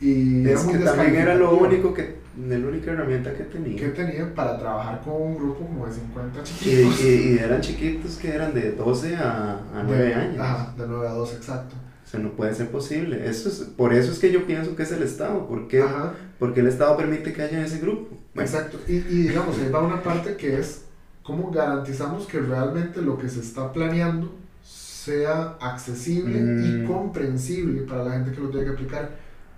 [0.00, 3.76] Y Es que también era lo único que, la única herramienta que tenía.
[3.76, 7.00] que tenía para trabajar con un grupo como de 50 Y, chiquitos.
[7.04, 10.38] y- y eran chiquitos que eran de 12 a, a 9 De- años.
[10.40, 11.74] Ajá, de 9 a 12, exacto.
[12.04, 13.28] O sea, no puede ser posible.
[13.28, 15.46] Eso es, por eso es que yo pienso que es el Estado.
[15.48, 15.82] ¿Por qué?
[15.82, 18.16] Ajá, Porque el Estado permite que haya ese grupo.
[18.34, 18.78] Bueno, exacto.
[18.86, 20.82] Y, y digamos, ahí va una parte que es
[21.22, 24.32] cómo garantizamos que realmente lo que se está planeando
[24.62, 26.86] sea accesible y Mm.
[26.86, 29.10] comprensible para la gente que lo tiene que aplicar.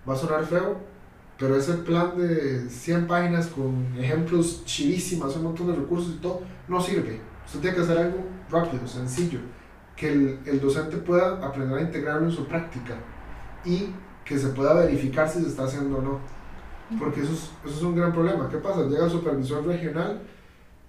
[0.09, 0.77] Va a sonar feo,
[1.39, 6.43] pero ese plan de 100 páginas con ejemplos chivísimas, un montón de recursos y todo,
[6.67, 7.21] no sirve.
[7.47, 8.19] Usted tiene que hacer algo
[8.51, 9.39] rápido, sencillo,
[9.97, 12.95] que el, el docente pueda aprender a integrarlo en su práctica
[13.65, 13.91] y
[14.25, 16.21] que se pueda verificar si se está haciendo o no.
[16.99, 18.49] Porque eso es, eso es un gran problema.
[18.49, 18.87] ¿Qué pasa?
[18.87, 20.23] Llega el supervisor regional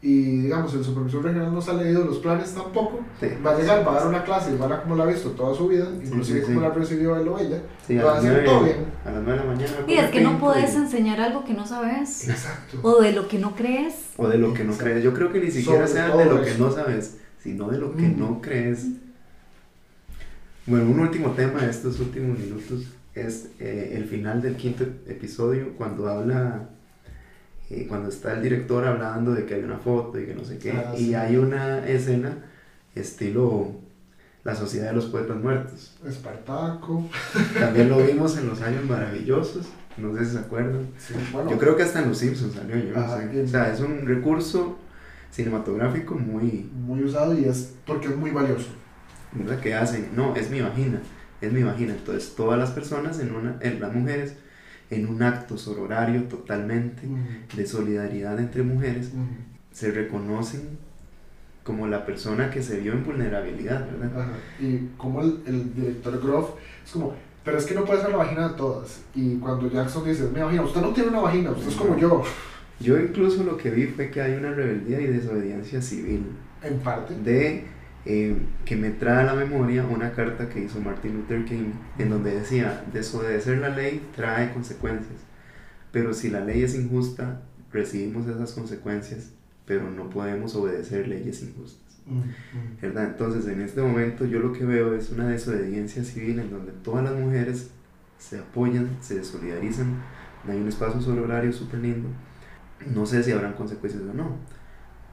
[0.01, 3.01] y, digamos, el supervisor regional no se ha leído los planes tampoco.
[3.19, 5.03] sí, Va a llegar, va a dar una clase y va a ver cómo la
[5.03, 6.65] ha visto toda su vida, inclusive sí, cómo sí.
[6.67, 7.61] la recibió él o ella.
[8.03, 8.77] va a las hacer 9, todo bien.
[9.05, 9.73] a las 9 de la mañana.
[9.87, 12.79] Y es que no puedes y- enseñar algo que no sabes Exacto.
[12.81, 13.95] o de lo que no crees.
[14.15, 14.85] O de lo que no Exacto.
[14.91, 15.03] crees.
[15.03, 16.63] Yo creo que ni siquiera Sobre sea de lo que eso.
[16.65, 18.19] no sabes, sino de lo que Mm.
[18.19, 18.85] no crees.
[20.65, 22.83] Bueno, un último tema de estos últimos minutos
[23.15, 26.69] es eh, el final del quinto episodio, cuando habla,
[27.69, 30.57] eh, cuando está el director hablando de que hay una foto y que no sé
[30.57, 31.15] qué, Ah, y sí.
[31.15, 32.37] hay una escena
[32.95, 33.71] estilo
[34.43, 35.95] La Sociedad de los Poetas Muertos.
[36.07, 37.07] Espartaco.
[37.59, 39.67] También lo vimos en Los Años Maravillosos,
[39.97, 40.87] no sé si se acuerdan.
[40.97, 43.43] Sí, bueno, Yo creo que hasta en Los Simpsons salió, yo no Ajá, sé.
[43.43, 44.77] O sea, es un recurso
[45.31, 48.69] cinematográfico muy, muy usado y es porque es muy valioso.
[49.33, 49.59] ¿verdad?
[49.59, 51.01] Que hacen, no, es mi vagina,
[51.41, 51.93] es mi vagina.
[51.93, 54.33] Entonces, todas las personas, en una, en las mujeres,
[54.89, 57.03] en un acto sororario totalmente
[57.55, 59.11] de solidaridad entre mujeres,
[59.71, 60.77] se reconocen
[61.63, 64.21] como la persona que se vio en vulnerabilidad, ¿verdad?
[64.21, 64.31] Ajá.
[64.59, 66.51] Y como el, el director Groff
[66.83, 67.13] es como,
[67.43, 69.01] pero es que no puede ser la vagina de todas.
[69.13, 72.23] Y cuando Jackson dice, mi vagina, usted no tiene una vagina, usted es como yo,
[72.79, 76.25] Yo incluso lo que vi fue que hay una rebeldía y desobediencia civil
[76.63, 77.13] en parte.
[77.15, 77.65] de
[78.05, 82.09] eh, que me trae a la memoria una carta que hizo Martin Luther King en
[82.09, 85.19] donde decía, desobedecer la ley trae consecuencias,
[85.91, 89.31] pero si la ley es injusta, recibimos esas consecuencias,
[89.65, 91.89] pero no podemos obedecer leyes injustas.
[92.81, 93.05] ¿verdad?
[93.05, 97.03] Entonces, en este momento yo lo que veo es una desobediencia civil en donde todas
[97.03, 97.69] las mujeres
[98.17, 100.01] se apoyan, se solidarizan,
[100.47, 102.09] hay un espacio sororario súper lindo.
[102.93, 104.37] No sé si habrán consecuencias o no,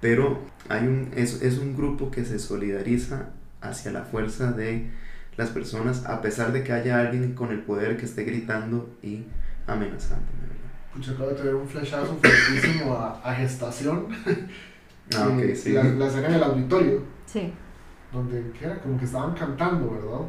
[0.07, 0.39] pero
[0.69, 3.31] hay un, es, es un grupo que se solidariza
[3.61, 4.89] hacia la fuerza de
[5.37, 9.25] las personas, a pesar de que haya alguien con el poder que esté gritando y
[9.67, 10.25] amenazando.
[10.41, 10.55] ¿verdad?
[10.95, 14.07] Pucha, acabo de tener un flashazo fuertísimo a, a gestación.
[15.17, 15.71] Ah, ok, Eh, sí.
[15.73, 17.53] la, la escena en el auditorio, Sí.
[18.13, 20.27] donde ¿qué era como que estaban cantando, ¿verdad?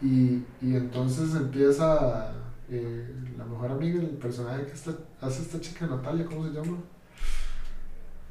[0.00, 2.32] Y, y entonces empieza
[2.70, 3.04] eh,
[3.36, 6.76] la mejor amiga, el personaje que está, hace esta chica Natalia, ¿cómo se llama?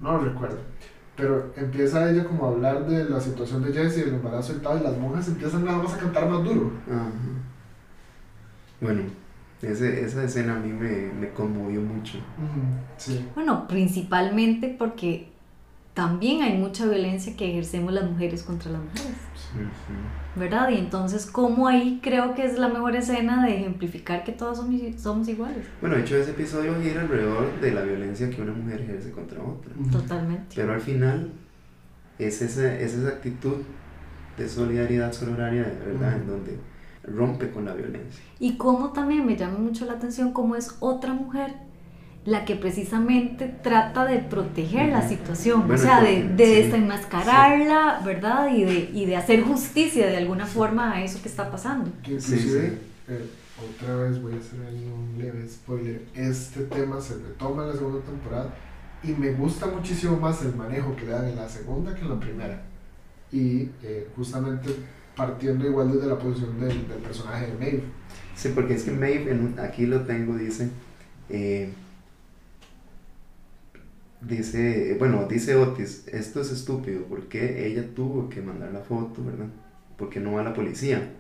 [0.02, 0.58] No lo recuerdo.
[1.16, 4.80] Pero empieza ella como a hablar de la situación de Jessie, del embarazo y tal,
[4.80, 6.72] y las monjas empiezan nada más a cantar más duro.
[6.90, 7.12] Ajá.
[8.80, 9.04] Bueno,
[9.62, 12.18] ese, esa escena a mí me, me conmovió mucho.
[12.98, 13.28] Sí.
[13.36, 15.30] Bueno, principalmente porque
[15.94, 19.18] también hay mucha violencia que ejercemos las mujeres contra las mujeres,
[20.36, 20.70] ¿verdad?
[20.70, 24.82] Y entonces, ¿cómo ahí creo que es la mejor escena de ejemplificar que todos somos,
[24.98, 25.66] somos iguales?
[25.80, 29.42] Bueno, de hecho ese episodio gira alrededor de la violencia que una mujer ejerce contra
[29.42, 29.74] otra.
[29.92, 30.56] Totalmente.
[30.56, 31.32] Pero al final
[32.18, 33.58] es esa, es esa actitud
[34.38, 36.60] de solidaridad sororaria de verdad, en donde
[37.04, 38.24] rompe con la violencia.
[38.40, 41.54] Y cómo también me llama mucho la atención cómo es otra mujer
[42.26, 48.02] la que precisamente trata de proteger la situación, Bueno, o sea, de, de sí, desenmascararla,
[48.06, 48.54] ¿verdad?
[48.56, 51.90] Y de, y de hacer justicia de alguna forma a eso que está pasando.
[52.04, 52.76] Que Sí, inclusive, sí.
[53.10, 53.26] eh,
[53.76, 57.76] otra vez voy a hacer ahí un leve spoiler, este tema se retoma en la
[57.76, 58.54] segunda temporada
[59.04, 62.10] y me gusta muchísimo más el manejo que le dan en la segunda que en
[62.10, 62.62] la primera.
[63.32, 64.70] Y eh, justamente
[65.16, 67.84] partiendo igual desde la posición del, del personaje de Maeve.
[68.36, 70.70] Sí, porque es que Maeve, en un- aquí lo tengo, dice,
[71.30, 71.72] eh,
[74.22, 79.48] dice, bueno, dice Otis, esto es estúpido, porque ella tuvo que mandar la foto, ¿verdad?
[79.98, 81.12] Porque no va la policía.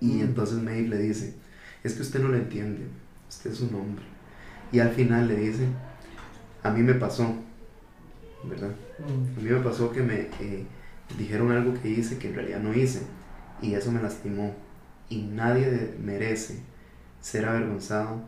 [0.00, 0.20] Y Mm.
[0.22, 1.34] entonces Maeve le dice,
[1.84, 2.86] es que usted no lo entiende,
[3.28, 4.04] usted es un hombre.
[4.72, 5.66] Y al final le dice,
[6.62, 7.34] a mí me pasó,
[8.42, 8.72] ¿verdad?
[9.36, 10.66] A mí me pasó que me eh,
[11.18, 13.02] dijeron algo que hice que en realidad no hice
[13.62, 14.54] y eso me lastimó
[15.08, 16.60] y nadie merece
[17.20, 18.22] ser avergonzado,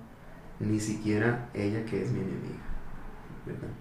[0.61, 2.70] ni siquiera ella que es mi enemiga.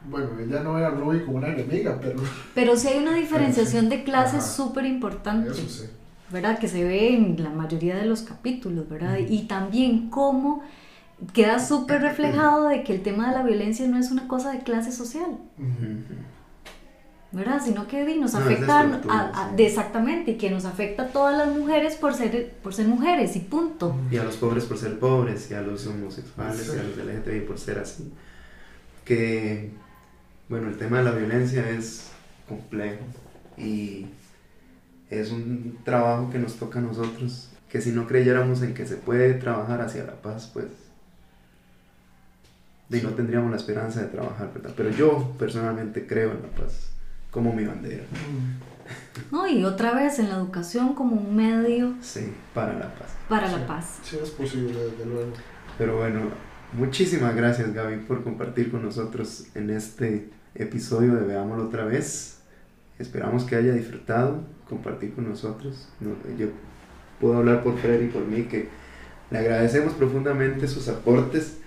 [0.09, 2.19] Bueno, ella no era Ruby como una enemiga, pero
[2.55, 5.51] Pero sí hay una diferenciación de clases súper importante.
[5.51, 5.85] eso sí.
[6.31, 6.59] ¿verdad?
[6.59, 9.17] Que se ve en la mayoría de los capítulos, ¿verdad?
[9.17, 10.61] Y también cómo
[11.33, 14.59] queda súper reflejado de que el tema de la violencia no es una cosa de
[14.59, 15.37] clase social.
[17.31, 17.61] ¿verdad?
[17.63, 19.55] Sino que nos No, es afecta de a- estructura, a- sí.
[19.55, 23.35] de- exactamente y que nos afecta a todas las mujeres por ser, por ser mujeres
[23.35, 23.95] y punto.
[24.09, 26.71] Y a los pobres por ser pobres, y a los homosexuales, Sí.
[26.75, 28.11] y a los LGTBI por ser así.
[29.09, 29.71] Que,
[30.49, 32.11] bueno, el tema de la violencia es
[32.47, 33.03] complejo
[33.57, 34.05] y
[35.09, 38.97] es un trabajo que nos toca a nosotros, que si no creyéramos en que se
[38.97, 40.67] puede trabajar hacia la paz, pues
[42.91, 44.73] y no tendríamos la esperanza de trabajar, ¿verdad?
[44.75, 46.89] Pero yo personalmente creo en la paz
[47.31, 48.03] como mi bandera,
[49.31, 49.47] ¿no?
[49.47, 53.09] Y otra vez en la educación como un medio sí, para la paz.
[53.27, 53.55] para Sí.
[53.59, 53.99] la paz.
[54.03, 55.33] Sí, es posible, desde luego.
[55.77, 56.21] Pero bueno,
[56.73, 62.39] muchísimas gracias Gaby por compartir con nosotros en este episodio de Veámoslo otra vez.
[62.97, 65.89] Esperamos que haya disfrutado compartir con nosotros.
[65.99, 66.47] No, yo
[67.19, 68.69] puedo hablar por Fred y por mí que
[69.31, 71.57] le agradecemos profundamente sus aportes,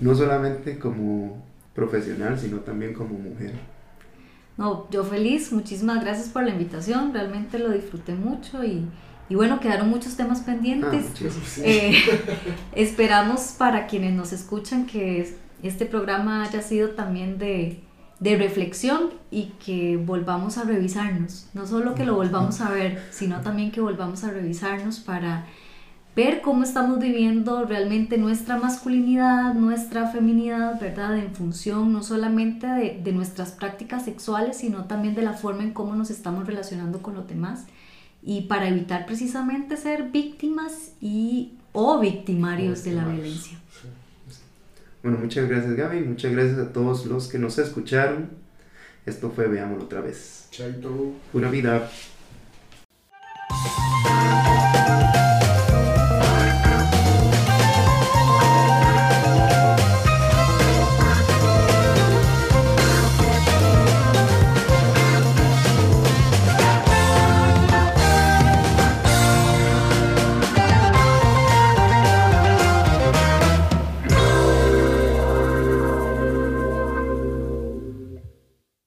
[0.00, 3.52] no solamente como profesional, sino también como mujer.
[4.56, 8.86] No, yo feliz, muchísimas gracias por la invitación, realmente lo disfruté mucho y,
[9.28, 11.06] y bueno, quedaron muchos temas Ah, pendientes.
[11.46, 11.62] Sí.
[11.64, 11.94] Eh,
[12.74, 17.80] esperamos para quienes nos escuchan que es- este programa haya sido también de,
[18.20, 21.46] de reflexión y que volvamos a revisarnos.
[21.54, 25.46] No solo que lo volvamos a ver, sino también que volvamos a revisarnos para
[26.14, 31.18] ver cómo estamos viviendo realmente nuestra masculinidad, nuestra feminidad, ¿verdad?
[31.18, 35.72] En función no solamente de, de nuestras prácticas sexuales, sino también de la forma en
[35.72, 37.64] cómo nos estamos relacionando con los demás
[38.24, 43.58] y para evitar precisamente ser víctimas y o victimarios de la violencia.
[43.70, 43.88] Sí.
[45.02, 48.30] Bueno, muchas gracias Gaby, muchas gracias a todos los que nos escucharon.
[49.04, 50.48] Esto fue Veámoslo otra vez.
[50.50, 51.12] Chaito.
[51.30, 51.90] Pura vida.
[54.04, 54.53] Chaito.